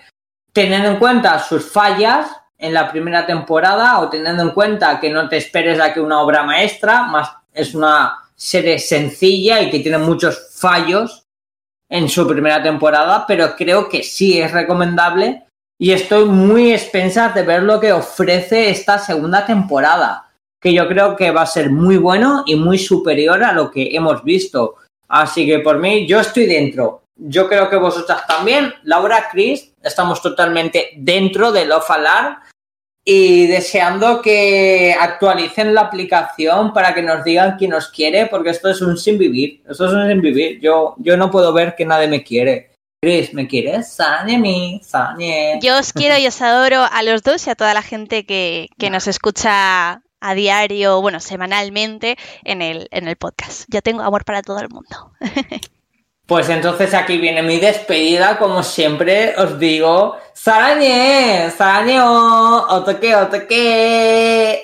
Teniendo 0.51 0.89
en 0.89 0.97
cuenta 0.97 1.37
sus 1.39 1.69
fallas 1.71 2.29
en 2.57 2.73
la 2.73 2.89
primera 2.89 3.25
temporada 3.25 3.99
o 3.99 4.09
teniendo 4.09 4.41
en 4.41 4.51
cuenta 4.51 4.99
que 4.99 5.09
no 5.09 5.27
te 5.27 5.37
esperes 5.37 5.79
a 5.79 5.93
que 5.93 5.99
una 5.99 6.21
obra 6.21 6.43
maestra, 6.43 7.03
más 7.03 7.29
es 7.53 7.75
una 7.75 8.19
serie 8.35 8.79
sencilla 8.79 9.61
y 9.61 9.69
que 9.69 9.79
tiene 9.79 9.97
muchos 9.97 10.49
fallos 10.53 11.23
en 11.89 12.09
su 12.09 12.27
primera 12.27 12.61
temporada, 12.61 13.25
pero 13.27 13.55
creo 13.55 13.87
que 13.89 14.03
sí 14.03 14.39
es 14.39 14.51
recomendable 14.51 15.45
y 15.77 15.91
estoy 15.91 16.25
muy 16.25 16.73
expensas 16.73 17.33
de 17.35 17.43
ver 17.43 17.63
lo 17.63 17.79
que 17.79 17.91
ofrece 17.91 18.69
esta 18.69 18.97
segunda 18.97 19.45
temporada, 19.45 20.24
que 20.65 20.73
yo 20.73 20.87
creo 20.87 21.15
que 21.15 21.29
va 21.29 21.43
a 21.43 21.45
ser 21.45 21.69
muy 21.69 21.97
bueno 21.97 22.41
y 22.47 22.55
muy 22.55 22.79
superior 22.79 23.43
a 23.43 23.53
lo 23.53 23.69
que 23.69 23.95
hemos 23.95 24.23
visto. 24.23 24.77
Así 25.07 25.45
que 25.45 25.59
por 25.59 25.77
mí, 25.77 26.07
yo 26.07 26.19
estoy 26.19 26.47
dentro. 26.47 27.03
Yo 27.15 27.47
creo 27.47 27.69
que 27.69 27.75
vosotras 27.75 28.25
también, 28.25 28.73
Laura, 28.81 29.27
Chris, 29.31 29.75
estamos 29.83 30.23
totalmente 30.23 30.89
dentro 30.97 31.51
de 31.51 31.65
Love 31.65 31.91
Alarm 31.91 32.37
y 33.05 33.45
deseando 33.45 34.23
que 34.23 34.95
actualicen 34.99 35.75
la 35.75 35.81
aplicación 35.81 36.73
para 36.73 36.95
que 36.95 37.03
nos 37.03 37.23
digan 37.23 37.57
quién 37.59 37.69
nos 37.69 37.89
quiere, 37.89 38.25
porque 38.25 38.49
esto 38.49 38.71
es 38.71 38.81
un 38.81 38.97
sin 38.97 39.19
vivir. 39.19 39.61
Esto 39.69 39.85
es 39.85 39.93
un 39.93 40.07
sin 40.07 40.19
vivir. 40.19 40.59
Yo, 40.61 40.95
yo 40.97 41.15
no 41.15 41.29
puedo 41.29 41.53
ver 41.53 41.75
que 41.75 41.85
nadie 41.85 42.07
me 42.07 42.23
quiere. 42.23 42.71
Chris, 43.03 43.35
¿me 43.35 43.47
quieres? 43.47 43.93
Sáñeme, 43.93 44.81
sáñe. 44.81 45.59
Yo 45.61 45.77
os 45.77 45.93
quiero 45.93 46.17
y 46.17 46.25
os 46.25 46.41
adoro 46.41 46.87
a 46.91 47.03
los 47.03 47.21
dos 47.21 47.45
y 47.45 47.51
a 47.51 47.55
toda 47.55 47.75
la 47.75 47.83
gente 47.83 48.25
que, 48.25 48.69
que 48.79 48.89
nos 48.89 49.07
escucha 49.07 50.01
a 50.29 50.35
diario, 50.35 51.01
bueno, 51.01 51.19
semanalmente 51.19 52.17
en 52.43 52.61
el, 52.61 52.87
en 52.91 53.07
el 53.07 53.15
podcast. 53.15 53.65
Yo 53.67 53.81
tengo 53.81 54.01
amor 54.01 54.25
para 54.25 54.41
todo 54.41 54.59
el 54.59 54.69
mundo. 54.69 55.11
Pues 56.27 56.49
entonces 56.49 56.95
aquí 56.95 57.19
viene 57.19 57.43
mi 57.43 57.59
despedida, 57.59 58.39
como 58.39 58.63
siempre 58.63 59.35
os 59.37 59.59
digo, 59.59 60.17
Sarañe, 60.33 61.51
Sarañe, 61.55 62.01
o 62.01 62.65
otoque, 62.67 63.15
otoque. 63.15 64.63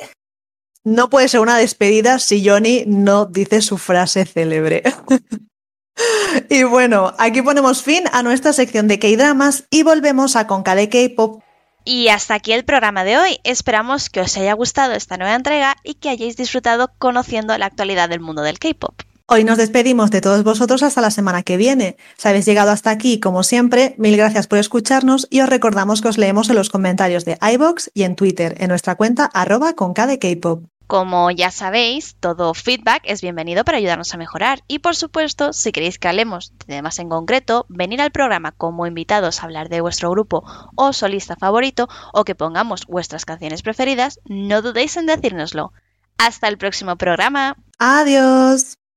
No 0.83 1.11
puede 1.11 1.27
ser 1.27 1.39
una 1.41 1.57
despedida 1.57 2.17
si 2.17 2.43
Johnny 2.43 2.85
no 2.87 3.25
dice 3.25 3.61
su 3.61 3.77
frase 3.77 4.25
célebre. 4.25 4.81
y 6.49 6.63
bueno, 6.63 7.13
aquí 7.19 7.43
ponemos 7.43 7.83
fin 7.83 8.05
a 8.11 8.23
nuestra 8.23 8.53
sección 8.53 8.87
de 8.87 8.97
K-dramas 8.97 9.65
y 9.69 9.83
volvemos 9.83 10.35
a 10.35 10.47
Conca 10.47 10.73
de 10.73 10.89
K-pop. 10.89 11.43
Y 11.83 12.09
hasta 12.09 12.35
aquí 12.35 12.53
el 12.53 12.63
programa 12.63 13.03
de 13.03 13.17
hoy. 13.17 13.39
Esperamos 13.43 14.09
que 14.09 14.21
os 14.21 14.37
haya 14.37 14.53
gustado 14.53 14.93
esta 14.93 15.17
nueva 15.17 15.35
entrega 15.35 15.75
y 15.83 15.95
que 15.95 16.09
hayáis 16.09 16.37
disfrutado 16.37 16.91
conociendo 16.99 17.57
la 17.57 17.65
actualidad 17.65 18.09
del 18.09 18.19
mundo 18.19 18.41
del 18.43 18.59
K-pop. 18.59 19.01
Hoy 19.33 19.45
nos 19.45 19.57
despedimos 19.57 20.11
de 20.11 20.19
todos 20.19 20.43
vosotros 20.43 20.83
hasta 20.83 20.99
la 20.99 21.09
semana 21.09 21.41
que 21.41 21.55
viene. 21.55 21.95
Si 22.17 22.27
habéis 22.27 22.45
llegado 22.45 22.69
hasta 22.69 22.89
aquí, 22.89 23.19
como 23.21 23.43
siempre, 23.43 23.95
mil 23.97 24.17
gracias 24.17 24.47
por 24.47 24.59
escucharnos 24.59 25.25
y 25.29 25.39
os 25.39 25.47
recordamos 25.47 26.01
que 26.01 26.09
os 26.09 26.17
leemos 26.17 26.49
en 26.49 26.57
los 26.57 26.69
comentarios 26.69 27.23
de 27.23 27.37
iBox 27.41 27.91
y 27.93 28.03
en 28.03 28.17
Twitter, 28.17 28.55
en 28.59 28.67
nuestra 28.67 28.95
cuenta 28.95 29.25
arroba 29.33 29.73
con 29.73 29.93
K 29.93 30.05
de 30.05 30.19
K-pop. 30.19 30.70
Como 30.91 31.31
ya 31.31 31.51
sabéis, 31.51 32.17
todo 32.19 32.53
feedback 32.53 33.03
es 33.05 33.21
bienvenido 33.21 33.63
para 33.63 33.77
ayudarnos 33.77 34.13
a 34.13 34.17
mejorar. 34.17 34.61
Y 34.67 34.79
por 34.79 34.93
supuesto, 34.93 35.53
si 35.53 35.71
queréis 35.71 35.97
que 35.97 36.09
hablemos 36.09 36.51
de 36.67 36.75
temas 36.75 36.99
en 36.99 37.07
concreto, 37.07 37.65
venir 37.69 38.01
al 38.01 38.11
programa 38.11 38.51
como 38.51 38.85
invitados 38.85 39.39
a 39.39 39.45
hablar 39.45 39.69
de 39.69 39.79
vuestro 39.79 40.11
grupo 40.11 40.43
o 40.75 40.91
solista 40.91 41.37
favorito 41.37 41.87
o 42.11 42.25
que 42.25 42.35
pongamos 42.35 42.87
vuestras 42.87 43.23
canciones 43.23 43.61
preferidas, 43.61 44.19
no 44.25 44.61
dudéis 44.61 44.97
en 44.97 45.05
decírnoslo. 45.05 45.71
Hasta 46.17 46.49
el 46.49 46.57
próximo 46.57 46.97
programa. 46.97 47.55
Adiós. 47.79 48.80